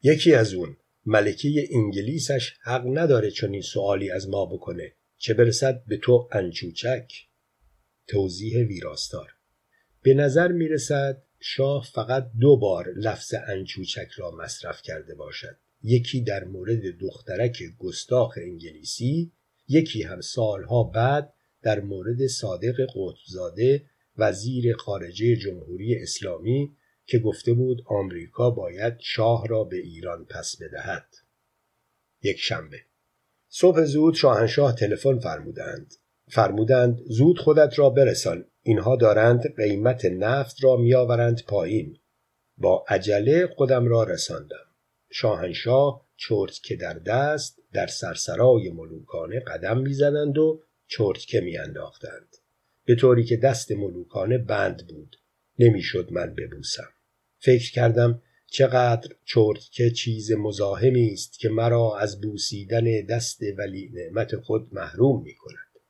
یکی 0.03 0.34
از 0.34 0.53
اون 0.53 0.78
ملکه 1.06 1.68
انگلیسش 1.72 2.53
حق 2.61 2.84
نداره 2.88 3.32
چنین 3.32 3.61
سوالی 3.61 4.11
از 4.11 4.30
ما 4.30 4.45
بکنه. 4.45 4.94
چه 5.18 5.34
برسد 5.34 5.84
به 5.88 5.98
تو 5.98 6.30
انچوچک؟ 6.32 7.14
توضیح 8.07 8.57
ویراستار. 8.57 9.28
به 10.02 10.14
نظر 10.14 10.52
می 10.52 10.68
رسد 10.68 11.24
شاه 11.40 11.90
فقط 11.94 12.32
دو 12.40 12.57
بار 12.57 12.94
لفظ 12.95 13.34
انچوچک 13.48 14.10
را 14.18 14.32
مصرف 14.32 14.82
کرده 14.82 15.15
باشد. 15.15 15.57
یکی 15.84 16.22
در 16.22 16.44
مورد 16.44 16.82
دخترک 16.99 17.64
گستاخ 17.78 18.38
انگلیسی 18.41 19.32
یکی 19.68 20.03
هم 20.03 20.22
سالها 20.22 20.84
بعد 20.84 21.34
در 21.61 21.80
مورد 21.80 22.28
صادق 22.28 22.76
قطبزاده 22.95 23.86
وزیر 24.18 24.76
خارجه 24.76 25.36
جمهوری 25.36 25.95
اسلامی 25.95 26.78
که 27.07 27.19
گفته 27.19 27.53
بود 27.53 27.81
آمریکا 27.85 28.49
باید 28.49 28.93
شاه 28.99 29.47
را 29.47 29.63
به 29.63 29.77
ایران 29.77 30.25
پس 30.25 30.55
بدهد. 30.61 31.15
یک 32.23 32.38
شنبه. 32.39 32.77
صبح 33.49 33.84
زود 33.84 34.15
شاهنشاه 34.15 34.75
تلفن 34.75 35.19
فرمودند. 35.19 35.93
فرمودند 36.29 37.01
زود 37.05 37.39
خودت 37.39 37.79
را 37.79 37.89
برسان. 37.89 38.45
اینها 38.63 38.95
دارند 38.95 39.55
قیمت 39.55 40.05
نفت 40.05 40.63
را 40.63 40.75
میآورند 40.77 41.43
پایین. 41.45 41.97
با 42.57 42.85
عجله 42.88 43.47
خودم 43.47 43.88
را 43.88 44.03
رساندم. 44.03 44.65
شاهنشاه 45.09 46.05
چرتکه 46.17 46.75
در 46.75 46.93
دست 46.93 47.59
در 47.73 47.88
سرسرای 47.88 48.69
ملوکانه 48.69 49.39
قدم 49.39 49.77
می‌زدند 49.77 50.38
و 50.38 50.63
چرتکه 50.88 51.41
میانداختند. 51.41 52.35
به 52.85 52.95
طوری 52.95 53.23
که 53.23 53.38
دست 53.38 53.71
ملوکانه 53.71 54.38
بند 54.38 54.88
بود. 54.88 55.15
نمی‌شد 55.59 56.07
من 56.11 56.35
ببوسم. 56.35 56.89
فکر 57.48 57.72
کردم 57.72 58.22
چقدر 58.52 59.15
چرتکه 59.26 59.91
چیز 59.91 60.32
مزاحمی 60.32 61.14
است 61.14 61.40
که 61.40 61.49
مرا 61.49 61.98
از 61.98 62.22
بوسیدن 62.22 63.06
دست 63.10 63.41
ولی 63.57 63.91
نعمت 63.94 64.36
خود 64.36 64.68
محروم 64.72 65.24
می 65.24 65.36
کند. 65.36 65.82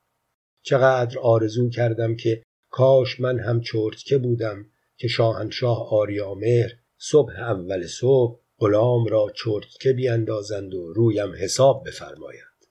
چقدر 0.61 1.19
آرزو 1.19 1.69
کردم 1.69 2.15
که 2.15 2.43
کاش 2.69 3.19
من 3.19 3.39
هم 3.39 3.61
چرتکه 3.61 4.17
بودم 4.17 4.65
که 4.97 5.07
شاهنشاه 5.07 5.93
آریامهر 5.93 6.69
صبح 6.97 7.39
اول 7.39 7.87
صبح 7.87 8.39
غلام 8.57 9.05
را 9.05 9.27
چرتکه 9.35 9.93
بیاندازند 9.93 10.73
و 10.73 10.93
رویم 10.93 11.35
حساب 11.39 11.83
بفرمایند 11.87 12.65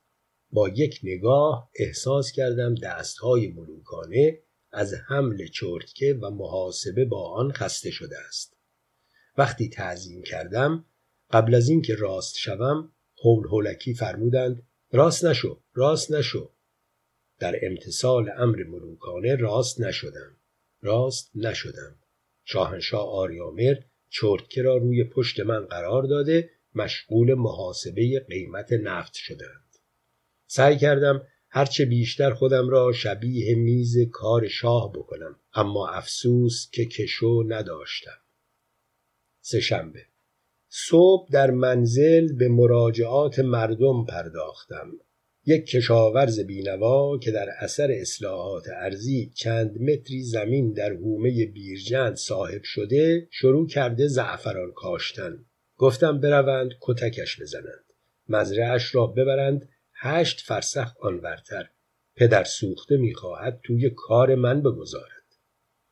با 0.50 0.68
یک 0.68 1.00
نگاه 1.02 1.70
احساس 1.78 2.32
کردم 2.32 2.74
دستهای 2.74 3.48
ملوکانه 3.48 4.38
از 4.72 4.94
حمل 5.08 5.46
چرتکه 5.46 6.18
و 6.22 6.30
محاسبه 6.30 7.04
با 7.04 7.30
آن 7.30 7.52
خسته 7.52 7.90
شده 7.90 8.16
است 8.28 8.55
وقتی 9.38 9.68
تعظیم 9.68 10.22
کردم 10.22 10.84
قبل 11.30 11.54
از 11.54 11.68
اینکه 11.68 11.94
راست 11.94 12.36
شوم 12.36 12.92
هول 13.24 13.46
هولکی 13.46 13.94
فرمودند 13.94 14.62
راست 14.92 15.24
نشو 15.24 15.60
راست 15.74 16.12
نشو. 16.12 16.50
در 17.38 17.56
امتصال 17.62 18.30
امر 18.38 18.64
ملوکانه 18.64 19.36
راست 19.36 19.80
نشدم 19.80 20.36
راست 20.82 21.30
نشدم. 21.34 21.96
شاهنشاه 22.44 23.08
آریامر 23.08 23.74
چرتکه 24.10 24.62
را 24.62 24.76
روی 24.76 25.04
پشت 25.04 25.40
من 25.40 25.66
قرار 25.66 26.02
داده 26.02 26.50
مشغول 26.74 27.34
محاسبه 27.34 28.26
قیمت 28.28 28.72
نفت 28.72 29.14
شدند. 29.14 29.76
سعی 30.46 30.78
کردم 30.78 31.26
هرچه 31.48 31.84
بیشتر 31.84 32.34
خودم 32.34 32.68
را 32.68 32.92
شبیه 32.92 33.54
میز 33.54 33.96
کار 34.12 34.48
شاه 34.48 34.92
بکنم 34.92 35.36
اما 35.54 35.88
افسوس 35.88 36.70
که 36.70 36.84
کشو 36.84 37.44
نداشتم. 37.46 38.25
سهشنبه 39.48 40.00
صبح 40.68 41.28
در 41.32 41.50
منزل 41.50 42.32
به 42.32 42.48
مراجعات 42.48 43.38
مردم 43.38 44.04
پرداختم. 44.04 44.92
یک 45.44 45.66
کشاورز 45.66 46.40
بینوا 46.40 47.18
که 47.18 47.30
در 47.30 47.48
اثر 47.58 47.90
اصلاحات 47.90 48.64
ارزی 48.76 49.32
چند 49.34 49.80
متری 49.80 50.22
زمین 50.22 50.72
در 50.72 50.92
حومه 50.92 51.46
بیرجند 51.46 52.14
صاحب 52.16 52.62
شده 52.62 53.28
شروع 53.30 53.66
کرده 53.66 54.08
زعفران 54.08 54.72
کاشتن. 54.72 55.44
گفتم 55.76 56.20
بروند 56.20 56.70
کتکش 56.80 57.40
بزنند. 57.40 57.84
مزرعش 58.28 58.94
را 58.94 59.06
ببرند. 59.06 59.68
هشت 59.94 60.40
فرسخ 60.40 60.96
آنورتر. 61.00 61.70
پدر 62.16 62.44
سوخته 62.44 62.96
می‌خواهد 62.96 63.60
توی 63.62 63.90
کار 63.90 64.34
من 64.34 64.62
بگذارد. 64.62 65.15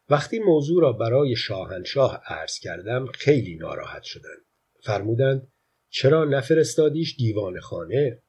وقتی 0.09 0.39
موضوع 0.39 0.83
را 0.83 0.93
برای 0.93 1.37
شاهنشاه 1.37 2.23
عرض 2.27 2.59
کردم 2.59 3.07
خیلی 3.07 3.57
ناراحت 3.57 4.03
شدند. 4.03 4.45
فرمودند 4.83 5.53
چرا 5.89 6.25
نفرستادیش 6.25 7.17
دیوان 7.17 7.61
خانه؟ 7.61 8.23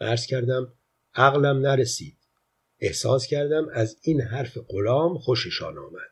عرض 0.00 0.26
کردم 0.26 0.72
عقلم 1.14 1.66
نرسید. 1.66 2.18
احساس 2.80 3.26
کردم 3.26 3.68
از 3.72 3.96
این 4.02 4.20
حرف 4.20 4.58
غلام 4.68 5.18
خوششان 5.18 5.78
آمد. 5.78 6.10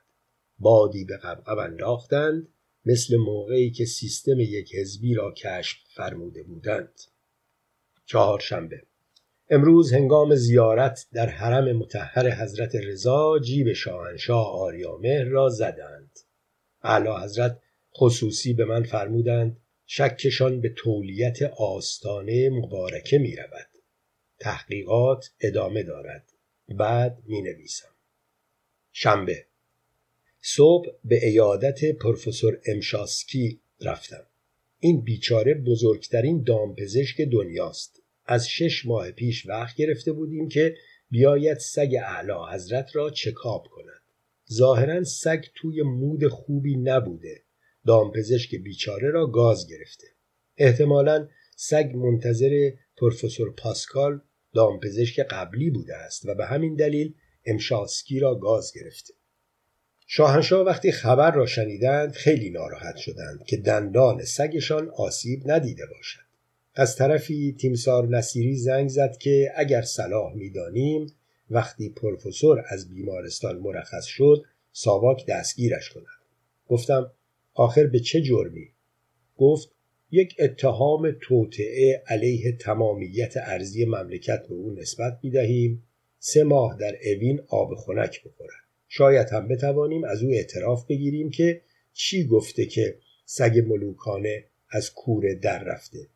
بادی 0.58 1.04
به 1.04 1.16
قبقب 1.16 1.58
انداختند 1.58 2.48
مثل 2.84 3.16
موقعی 3.16 3.70
که 3.70 3.84
سیستم 3.84 4.40
یک 4.40 4.74
حزبی 4.74 5.14
را 5.14 5.32
کشف 5.32 5.78
فرموده 5.94 6.42
بودند. 6.42 7.00
چهارشنبه 8.04 8.82
امروز 9.50 9.92
هنگام 9.92 10.34
زیارت 10.34 11.06
در 11.12 11.28
حرم 11.28 11.76
متحر 11.76 12.30
حضرت 12.30 12.74
رضا 12.74 13.38
جیب 13.38 13.72
شاهنشاه 13.72 14.46
آریامهر 14.46 15.24
را 15.24 15.48
زدند 15.48 16.18
اعلی 16.82 17.24
حضرت 17.24 17.58
خصوصی 17.96 18.52
به 18.52 18.64
من 18.64 18.82
فرمودند 18.82 19.56
شکشان 19.86 20.60
به 20.60 20.68
تولیت 20.76 21.42
آستانه 21.42 22.50
مبارکه 22.50 23.18
می 23.18 23.36
رود. 23.36 23.68
تحقیقات 24.38 25.30
ادامه 25.40 25.82
دارد. 25.82 26.32
بعد 26.68 27.18
می 27.26 27.42
نویسم. 27.42 27.88
شنبه 28.92 29.46
صبح 30.40 30.88
به 31.04 31.26
ایادت 31.26 31.84
پروفسور 31.84 32.60
امشاسکی 32.66 33.60
رفتم. 33.80 34.26
این 34.80 35.00
بیچاره 35.00 35.54
بزرگترین 35.54 36.42
دامپزشک 36.42 37.20
دنیاست. 37.20 38.02
از 38.26 38.48
شش 38.48 38.86
ماه 38.86 39.10
پیش 39.10 39.46
وقت 39.46 39.76
گرفته 39.76 40.12
بودیم 40.12 40.48
که 40.48 40.76
بیاید 41.10 41.58
سگ 41.58 41.94
اعلی 42.04 42.32
حضرت 42.52 42.96
را 42.96 43.10
چکاب 43.10 43.66
کند. 43.70 44.02
ظاهرا 44.52 45.04
سگ 45.04 45.44
توی 45.54 45.82
مود 45.82 46.28
خوبی 46.28 46.76
نبوده. 46.76 47.42
دامپزشک 47.86 48.54
بیچاره 48.54 49.10
را 49.10 49.26
گاز 49.26 49.66
گرفته. 49.68 50.06
احتمالا 50.56 51.28
سگ 51.56 51.92
منتظر 51.94 52.70
پروفسور 52.96 53.54
پاسکال 53.54 54.20
دامپزشک 54.54 55.20
قبلی 55.20 55.70
بوده 55.70 55.96
است 55.96 56.26
و 56.26 56.34
به 56.34 56.46
همین 56.46 56.74
دلیل 56.74 57.14
امشاسکی 57.44 58.20
را 58.20 58.34
گاز 58.34 58.72
گرفته. 58.74 59.14
شاهنشاه 60.06 60.66
وقتی 60.66 60.92
خبر 60.92 61.30
را 61.34 61.46
شنیدند 61.46 62.12
خیلی 62.12 62.50
ناراحت 62.50 62.96
شدند 62.96 63.44
که 63.46 63.56
دندان 63.56 64.24
سگشان 64.24 64.90
آسیب 64.96 65.50
ندیده 65.50 65.86
باشد. 65.86 66.25
از 66.78 66.96
طرفی 66.96 67.56
تیمسار 67.58 68.08
نصیری 68.08 68.56
زنگ 68.56 68.88
زد 68.88 69.16
که 69.16 69.52
اگر 69.56 69.82
صلاح 69.82 70.34
می‌دانیم 70.34 71.06
وقتی 71.50 71.88
پروفسور 71.88 72.64
از 72.68 72.88
بیمارستان 72.88 73.58
مرخص 73.58 74.04
شد 74.04 74.44
ساواک 74.72 75.26
دستگیرش 75.26 75.90
کند. 75.90 76.06
گفتم 76.68 77.10
آخر 77.54 77.86
به 77.86 78.00
چه 78.00 78.22
جرمی؟ 78.22 78.68
گفت 79.36 79.68
یک 80.10 80.36
اتهام 80.38 81.16
توطعه 81.20 82.02
علیه 82.06 82.52
تمامیت 82.52 83.34
ارزی 83.36 83.84
مملکت 83.84 84.46
به 84.48 84.54
او 84.54 84.72
نسبت 84.72 85.18
می‌دهیم. 85.22 85.82
سه 86.18 86.44
ماه 86.44 86.76
در 86.80 86.96
اوین 87.04 87.40
آب 87.48 87.74
خنک 87.74 88.24
بخورد. 88.24 88.54
شاید 88.88 89.28
هم 89.28 89.48
بتوانیم 89.48 90.04
از 90.04 90.22
او 90.22 90.30
اعتراف 90.30 90.86
بگیریم 90.86 91.30
که 91.30 91.62
چی 91.92 92.26
گفته 92.26 92.66
که 92.66 92.98
سگ 93.24 93.64
ملوکانه 93.66 94.44
از 94.70 94.94
کوره 94.94 95.34
در 95.34 95.64
رفته. 95.64 96.06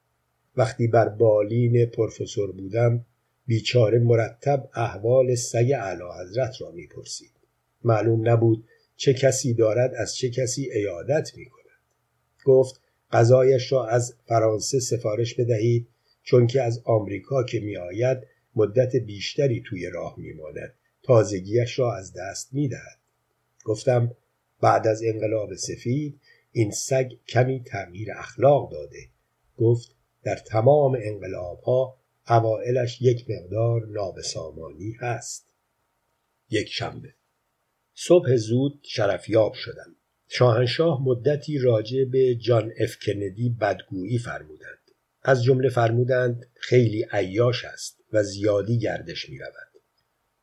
وقتی 0.56 0.86
بر 0.86 1.08
بالین 1.08 1.86
پروفسور 1.86 2.52
بودم 2.52 3.04
بیچاره 3.46 3.98
مرتب 3.98 4.70
احوال 4.74 5.34
سگ 5.34 5.72
اعلی 5.76 6.02
حضرت 6.20 6.60
را 6.60 6.70
می‌پرسید. 6.70 7.32
معلوم 7.84 8.28
نبود 8.28 8.64
چه 8.96 9.14
کسی 9.14 9.54
دارد 9.54 9.94
از 9.94 10.16
چه 10.16 10.30
کسی 10.30 10.70
ایادت 10.70 11.30
می 11.36 11.44
کند 11.44 11.60
گفت 12.44 12.80
غذایش 13.12 13.72
را 13.72 13.86
از 13.86 14.14
فرانسه 14.26 14.80
سفارش 14.80 15.34
بدهید 15.34 15.88
چون 16.22 16.46
که 16.46 16.62
از 16.62 16.82
آمریکا 16.84 17.44
که 17.44 17.60
می 17.60 17.76
آید 17.76 18.18
مدت 18.56 18.96
بیشتری 18.96 19.62
توی 19.66 19.90
راه 19.90 20.14
می 20.18 20.32
ماند 20.32 20.74
تازگیش 21.02 21.78
را 21.78 21.96
از 21.96 22.12
دست 22.12 22.54
می 22.54 22.68
دهد. 22.68 22.98
گفتم 23.64 24.16
بعد 24.60 24.86
از 24.86 25.02
انقلاب 25.02 25.54
سفید 25.54 26.20
این 26.52 26.70
سگ 26.70 27.12
کمی 27.28 27.62
تغییر 27.66 28.12
اخلاق 28.12 28.72
داده. 28.72 29.08
گفت 29.56 29.94
در 30.22 30.36
تمام 30.36 30.98
انقلاب 31.02 31.60
ها 31.60 32.00
اوائلش 32.28 33.02
یک 33.02 33.30
مقدار 33.30 33.86
نابسامانی 33.86 34.92
هست. 35.00 35.54
یک 36.50 36.68
شنبه. 36.68 37.14
صبح 37.94 38.36
زود 38.36 38.80
شرفیاب 38.82 39.52
شدم. 39.54 39.96
شاهنشاه 40.28 41.02
مدتی 41.04 41.58
راجع 41.58 42.04
به 42.04 42.34
جان 42.34 42.72
اف 42.78 42.96
کندی 43.06 43.56
بدگویی 43.60 44.18
فرمودند. 44.18 44.90
از 45.22 45.44
جمله 45.44 45.68
فرمودند 45.68 46.46
خیلی 46.54 47.06
عیاش 47.10 47.64
است 47.64 48.00
و 48.12 48.22
زیادی 48.22 48.78
گردش 48.78 49.28
می 49.28 49.38
رود. 49.38 49.82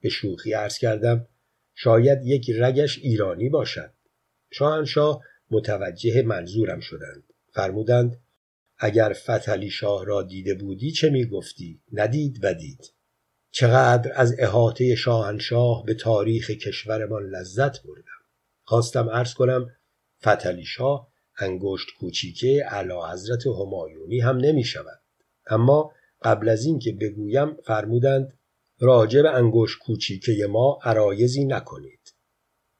به 0.01 0.09
شوخی 0.09 0.53
عرض 0.53 0.77
کردم 0.77 1.27
شاید 1.75 2.19
یک 2.23 2.51
رگش 2.59 2.99
ایرانی 2.99 3.49
باشد. 3.49 3.93
شاهنشاه 4.49 5.23
متوجه 5.51 6.21
منظورم 6.21 6.79
شدند. 6.79 7.23
فرمودند 7.53 8.19
اگر 8.79 9.13
فتلی 9.13 9.69
شاه 9.69 10.05
را 10.05 10.23
دیده 10.23 10.53
بودی 10.53 10.91
چه 10.91 11.09
می 11.09 11.25
گفتی؟ 11.25 11.81
ندید 11.93 12.39
و 12.43 12.53
دید. 12.53 12.93
چقدر 13.51 14.11
از 14.15 14.35
احاطه 14.39 14.95
شاهنشاه 14.95 15.83
به 15.85 15.93
تاریخ 15.93 16.51
کشورمان 16.51 17.23
لذت 17.29 17.83
بردم. 17.83 18.21
خواستم 18.63 19.09
عرض 19.09 19.33
کنم 19.33 19.69
فتلی 20.25 20.65
شاه 20.65 21.07
انگشت 21.39 21.87
کوچیکه 21.99 22.65
اعلی 22.67 22.93
حضرت 23.11 23.47
همایونی 23.47 24.19
هم 24.19 24.37
نمی 24.37 24.63
شود 24.63 25.01
اما 25.47 25.91
قبل 26.21 26.49
از 26.49 26.65
اینکه 26.65 26.91
بگویم 26.91 27.55
فرمودند 27.65 28.33
راجع 28.79 29.21
به 29.21 29.29
انگشت 29.29 29.79
کوچیکه 29.79 30.47
ما 30.49 30.79
عرایزی 30.83 31.45
نکنید. 31.45 32.13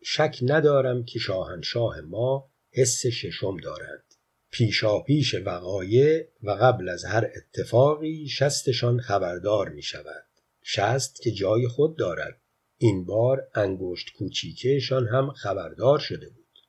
شک 0.04 0.40
ندارم 0.42 1.04
که 1.04 1.20
شاهنشاه 1.20 2.02
ما 2.02 2.50
حس 2.72 3.06
ششم 3.06 3.58
دارند. 3.58 4.07
پیشا 4.52 5.00
پیش 5.00 5.36
وقایع 5.36 6.28
و 6.44 6.52
قبل 6.52 6.90
از 6.90 7.06
هر 7.06 7.32
اتفاقی 7.36 8.28
شستشان 8.28 9.00
خبردار 9.00 9.70
می 9.70 9.82
شود 9.82 10.26
شست 10.64 11.22
که 11.22 11.32
جای 11.32 11.68
خود 11.68 11.98
دارد. 11.98 12.42
این 12.78 13.06
بار 13.06 13.48
انگشت 13.56 14.14
کوچیکهشان 14.18 15.08
هم 15.08 15.32
خبردار 15.32 16.00
شده 16.00 16.30
بود. 16.30 16.60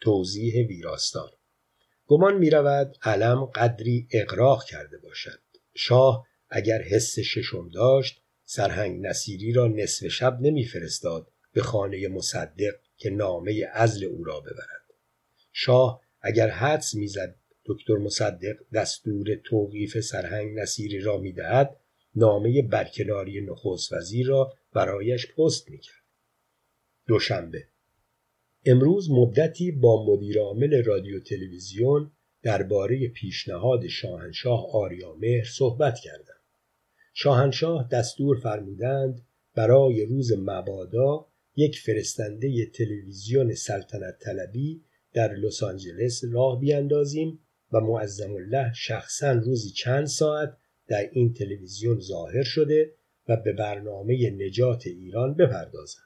توضیح 0.00 0.66
ویراستار 0.66 1.32
گمان 2.06 2.38
می 2.38 2.50
رود 2.50 2.96
علم 3.02 3.44
قدری 3.44 4.08
اقراق 4.12 4.64
کرده 4.64 4.98
باشد. 4.98 5.40
شاه 5.74 6.26
اگر 6.50 6.82
حس 6.82 7.18
ششم 7.18 7.68
داشت 7.68 8.22
سرهنگ 8.44 9.06
نصیری 9.06 9.52
را 9.52 9.66
نصف 9.66 10.08
شب 10.08 10.38
نمیفرستاد 10.40 11.30
به 11.52 11.62
خانه 11.62 12.08
مصدق 12.08 12.74
که 12.96 13.10
نامه 13.10 13.68
ازل 13.72 14.04
او 14.04 14.24
را 14.24 14.40
ببرد. 14.40 14.94
شاه 15.52 16.00
اگر 16.20 16.48
حدس 16.48 16.94
می‌زد 16.94 17.36
دکتر 17.64 17.96
مصدق 17.96 18.56
دستور 18.74 19.34
توقیف 19.44 20.00
سرهنگ 20.00 20.58
نصیری 20.58 21.00
را 21.00 21.18
می‌دهد 21.18 21.76
نامه 22.14 22.62
برکناری 22.62 23.40
نخست 23.40 23.92
وزیر 23.92 24.26
را 24.26 24.52
برایش 24.72 25.26
پست 25.32 25.70
می‌کرد. 25.70 26.04
دوشنبه. 27.06 27.64
امروز 28.66 29.10
مدتی 29.10 29.70
با 29.72 30.06
مدیرعامل 30.06 30.84
رادیو 30.84 31.20
تلویزیون 31.20 32.10
درباره 32.42 33.08
پیشنهاد 33.08 33.86
شاهنشاه 33.86 34.66
آریامهر 34.72 35.44
صحبت 35.44 35.98
کردم. 36.04 36.38
شاهنشاه 37.14 37.88
دستور 37.92 38.40
فرمودند 38.40 39.26
برای 39.54 40.06
روز 40.06 40.32
مبادا 40.32 41.26
یک 41.56 41.78
فرستنده 41.78 42.66
تلویزیون 42.66 43.54
سلطنت 43.54 44.18
طلبی 44.20 44.84
در 45.18 45.34
لس 45.34 45.62
آنجلس 45.62 46.24
راه 46.32 46.60
بیاندازیم 46.60 47.40
و 47.72 47.80
معظم 47.80 48.32
الله 48.32 48.72
شخصا 48.72 49.32
روزی 49.32 49.70
چند 49.70 50.06
ساعت 50.06 50.56
در 50.88 51.10
این 51.12 51.32
تلویزیون 51.32 52.00
ظاهر 52.00 52.42
شده 52.42 52.94
و 53.28 53.36
به 53.36 53.52
برنامه 53.52 54.30
نجات 54.30 54.86
ایران 54.86 55.34
بپردازند 55.34 56.04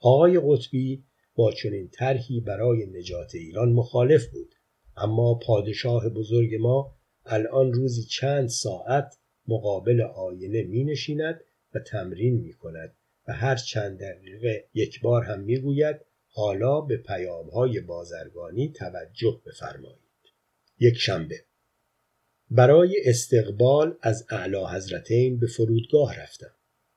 آقای 0.00 0.40
قطبی 0.44 1.04
با 1.34 1.52
چنین 1.52 1.88
طرحی 1.88 2.40
برای 2.40 2.86
نجات 2.86 3.34
ایران 3.34 3.72
مخالف 3.72 4.26
بود 4.26 4.54
اما 4.96 5.34
پادشاه 5.46 6.08
بزرگ 6.08 6.54
ما 6.54 6.96
الان 7.26 7.72
روزی 7.72 8.02
چند 8.02 8.48
ساعت 8.48 9.18
مقابل 9.48 10.00
آینه 10.00 10.62
می 10.62 10.84
نشیند 10.84 11.40
و 11.74 11.78
تمرین 11.78 12.34
می 12.34 12.52
کند 12.52 12.96
و 13.28 13.32
هر 13.32 13.56
چند 13.56 13.98
دقیقه 14.00 14.68
یک 14.74 15.00
بار 15.00 15.22
هم 15.24 15.40
می 15.40 15.58
گوید 15.58 15.96
حالا 16.38 16.80
به 16.80 16.96
پیام 16.96 17.48
های 17.50 17.80
بازرگانی 17.80 18.72
توجه 18.72 19.40
بفرمایید. 19.46 20.00
یک 20.78 20.96
شنبه. 20.96 21.44
برای 22.50 22.96
استقبال 23.04 23.98
از 24.02 24.26
اعلی 24.30 24.64
حضرتین 24.74 25.38
به 25.38 25.46
فرودگاه 25.46 26.20
رفتم 26.20 26.50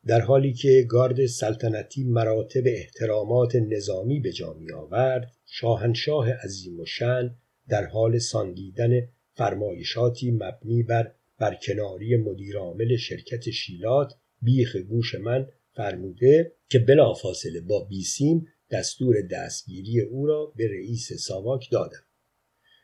در 0.06 0.22
حالی 0.22 0.53
که 0.53 0.86
گارد 0.90 1.26
سلطنتی 1.26 2.03
مراتب 2.03 2.64
احترامات 2.66 3.56
نظامی 3.56 4.20
به 4.20 4.32
جا 4.32 4.56
آورد 4.76 5.32
شاهنشاه 5.45 6.32
عظیم 6.32 6.80
و 6.80 6.86
شن 6.86 7.36
در 7.70 7.86
حال 7.86 8.18
ساندیدن 8.18 9.07
فرمایشاتی 9.34 10.32
مبنی 10.32 10.84
بر 10.84 11.11
برکناری 11.38 12.18
مدیرعامل 12.18 12.95
شرکت 12.95 13.49
شیلات 13.49 14.14
بیخ 14.41 14.76
گوش 14.76 15.16
من 15.16 15.48
فرموده 15.74 16.53
که 16.70 16.80
بلافاصله 16.80 17.61
با 17.61 17.84
بیسیم 17.84 18.48
دستور 18.72 19.16
دستگیری 19.22 20.02
او 20.02 20.26
را 20.26 20.54
به 20.56 20.68
رئیس 20.68 21.14
ساواک 21.14 21.72
دادم. 21.72 22.04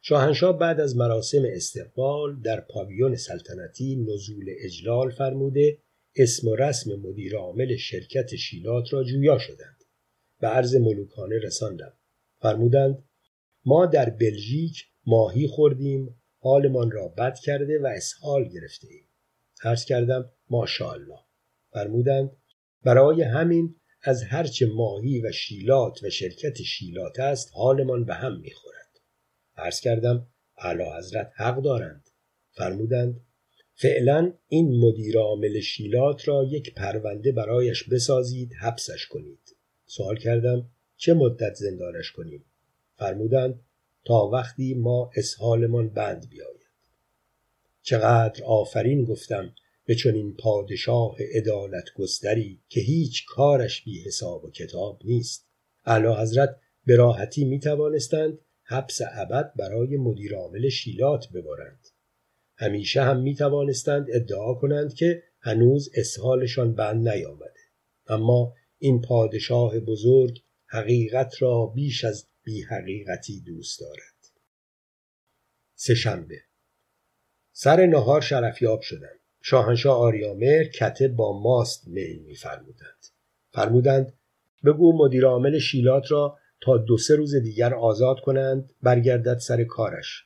شاهنشاه 0.02 0.60
بعد 0.60 0.80
از 0.80 0.98
مراسم 0.98 1.44
استقبال 1.46 2.42
در 2.42 2.62
پاویون 2.62 3.16
سلطنتی 3.16 3.96
نزول 3.96 4.46
اجلال 4.60 5.12
فرموده 5.12 5.78
اسم 6.16 6.48
و 6.48 6.56
رسم 6.56 6.96
مدیر 6.96 7.36
عامل 7.36 7.76
شرکت 7.76 8.36
شیلات 8.36 8.94
را 8.94 9.04
جویا 9.04 9.38
شدند. 9.38 9.84
و 10.42 10.48
عرض 10.48 10.76
ملوکانه 10.76 11.40
رساندم. 11.44 11.94
فرمودند 12.42 13.04
ما 13.66 13.86
در 13.86 14.10
بلژیک 14.10 14.86
ماهی 15.06 15.48
خوردیم 15.48 16.22
حالمان 16.40 16.92
را 16.92 17.08
بد 17.08 17.40
کرده 17.40 17.80
و 17.82 17.86
اسهال 17.86 18.50
گرفته 18.50 18.88
ایم 18.92 19.08
عرض 19.64 19.86
کردم 19.86 20.32
ماشاءالله. 20.50 21.20
فرمودند 21.72 22.32
برای 22.84 23.22
همین 23.22 23.76
از 24.08 24.24
هرچه 24.24 24.66
ماهی 24.66 25.22
و 25.22 25.32
شیلات 25.32 26.04
و 26.04 26.10
شرکت 26.10 26.62
شیلات 26.62 27.20
است 27.20 27.52
حالمان 27.54 28.06
به 28.06 28.14
هم 28.14 28.40
می‌خورد. 28.40 29.00
عرض 29.58 29.80
کردم 29.80 30.28
اعلی 30.58 30.84
حضرت 30.98 31.32
حق 31.36 31.62
دارند. 31.62 32.10
فرمودند 32.52 33.22
فعلا 33.74 34.34
این 34.48 34.80
مدیر 34.80 35.18
عامل 35.18 35.60
شیلات 35.60 36.28
را 36.28 36.44
یک 36.50 36.74
پرونده 36.74 37.32
برایش 37.32 37.84
بسازید 37.84 38.54
حبسش 38.62 39.06
کنید. 39.06 39.56
سوال 39.86 40.18
کردم 40.18 40.70
چه 40.98 41.14
مدت 41.14 41.54
زندانش 41.54 42.12
کنیم؟ 42.12 42.46
فرمودند 42.96 43.60
تا 44.06 44.28
وقتی 44.28 44.74
ما 44.74 45.12
اسهالمان 45.16 45.90
بند 45.90 46.30
بیاید. 46.30 46.66
چقدر 47.82 48.44
آفرین 48.44 49.04
گفتم! 49.04 49.56
به 49.86 49.96
چنین 49.96 50.36
پادشاه 50.36 51.16
عدالت 51.34 51.86
گستری 51.96 52.62
که 52.70 52.82
هیچ 52.82 53.26
کارش 53.28 53.84
بی 53.84 54.04
حساب 54.04 54.46
و 54.46 54.52
کتاب 54.52 55.02
نیست. 55.06 55.48
اعلی 55.86 56.08
حضرت 56.08 56.60
به 56.86 56.96
راحتی 56.96 57.46
می 57.46 57.60
توانستند 57.60 58.40
حبس 58.64 59.02
ابد 59.12 59.54
برای 59.56 59.98
مدیر 59.98 60.36
عامل 60.36 60.70
شیلات 60.70 61.26
ببرند. 61.34 61.88
همیشه 62.58 63.02
هم 63.02 63.22
می 63.22 63.36
توانستند 63.36 64.08
ادعا 64.14 64.54
کنند 64.54 64.94
که 64.94 65.24
هنوز 65.40 65.90
اسهالشان 65.96 66.76
بند 66.76 67.10
نیامده. 67.10 67.60
اما 68.08 68.54
این 68.78 69.02
پادشاه 69.02 69.80
بزرگ 69.80 70.44
حقیقت 70.68 71.42
را 71.42 71.66
بیش 71.66 72.06
از 72.06 72.28
بی 72.44 72.62
حقیقتی 72.62 73.42
دوست 73.42 73.80
دارد. 73.80 74.32
سهشنبه. 75.76 76.42
سر 77.52 77.86
نهار 77.86 78.22
شرفیاب 78.22 78.82
شدند 78.82 79.20
شاهنشاه 79.48 79.98
آریامر 79.98 80.64
کته 80.64 81.08
با 81.08 81.40
ماست 81.40 81.88
میل 81.88 82.24
میفرمودند. 82.24 83.06
فرمودند 83.52 84.14
بگو 84.66 84.98
مدیر 84.98 85.26
عامل 85.26 85.60
شیلات 85.60 86.12
را 86.12 86.38
تا 86.62 86.78
دو 86.78 86.98
سه 86.98 87.16
روز 87.16 87.36
دیگر 87.36 87.74
آزاد 87.74 88.20
کنند 88.20 88.74
برگردد 88.84 89.38
سر 89.38 89.64
کارش. 89.64 90.26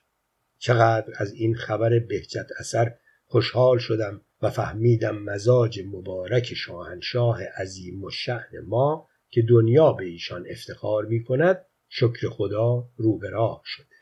چقدر 0.57 1.13
از 1.17 1.33
این 1.33 1.55
خبر 1.55 1.99
بهجت 1.99 2.47
اثر 2.59 2.95
خوشحال 3.25 3.77
شدم 3.77 4.21
و 4.41 4.49
فهمیدم 4.49 5.17
مزاج 5.17 5.81
مبارک 5.85 6.53
شاهنشاه 6.53 7.43
عظیم 7.43 8.03
و 8.03 8.09
شهن 8.09 8.59
ما 8.67 9.07
که 9.29 9.41
دنیا 9.41 9.93
به 9.93 10.05
ایشان 10.05 10.45
افتخار 10.49 11.05
می 11.05 11.23
کند 11.23 11.65
شکر 11.89 12.29
خدا 12.29 12.89
رو 12.95 13.17
به 13.17 13.29
راه 13.29 13.61
شده. 13.65 13.95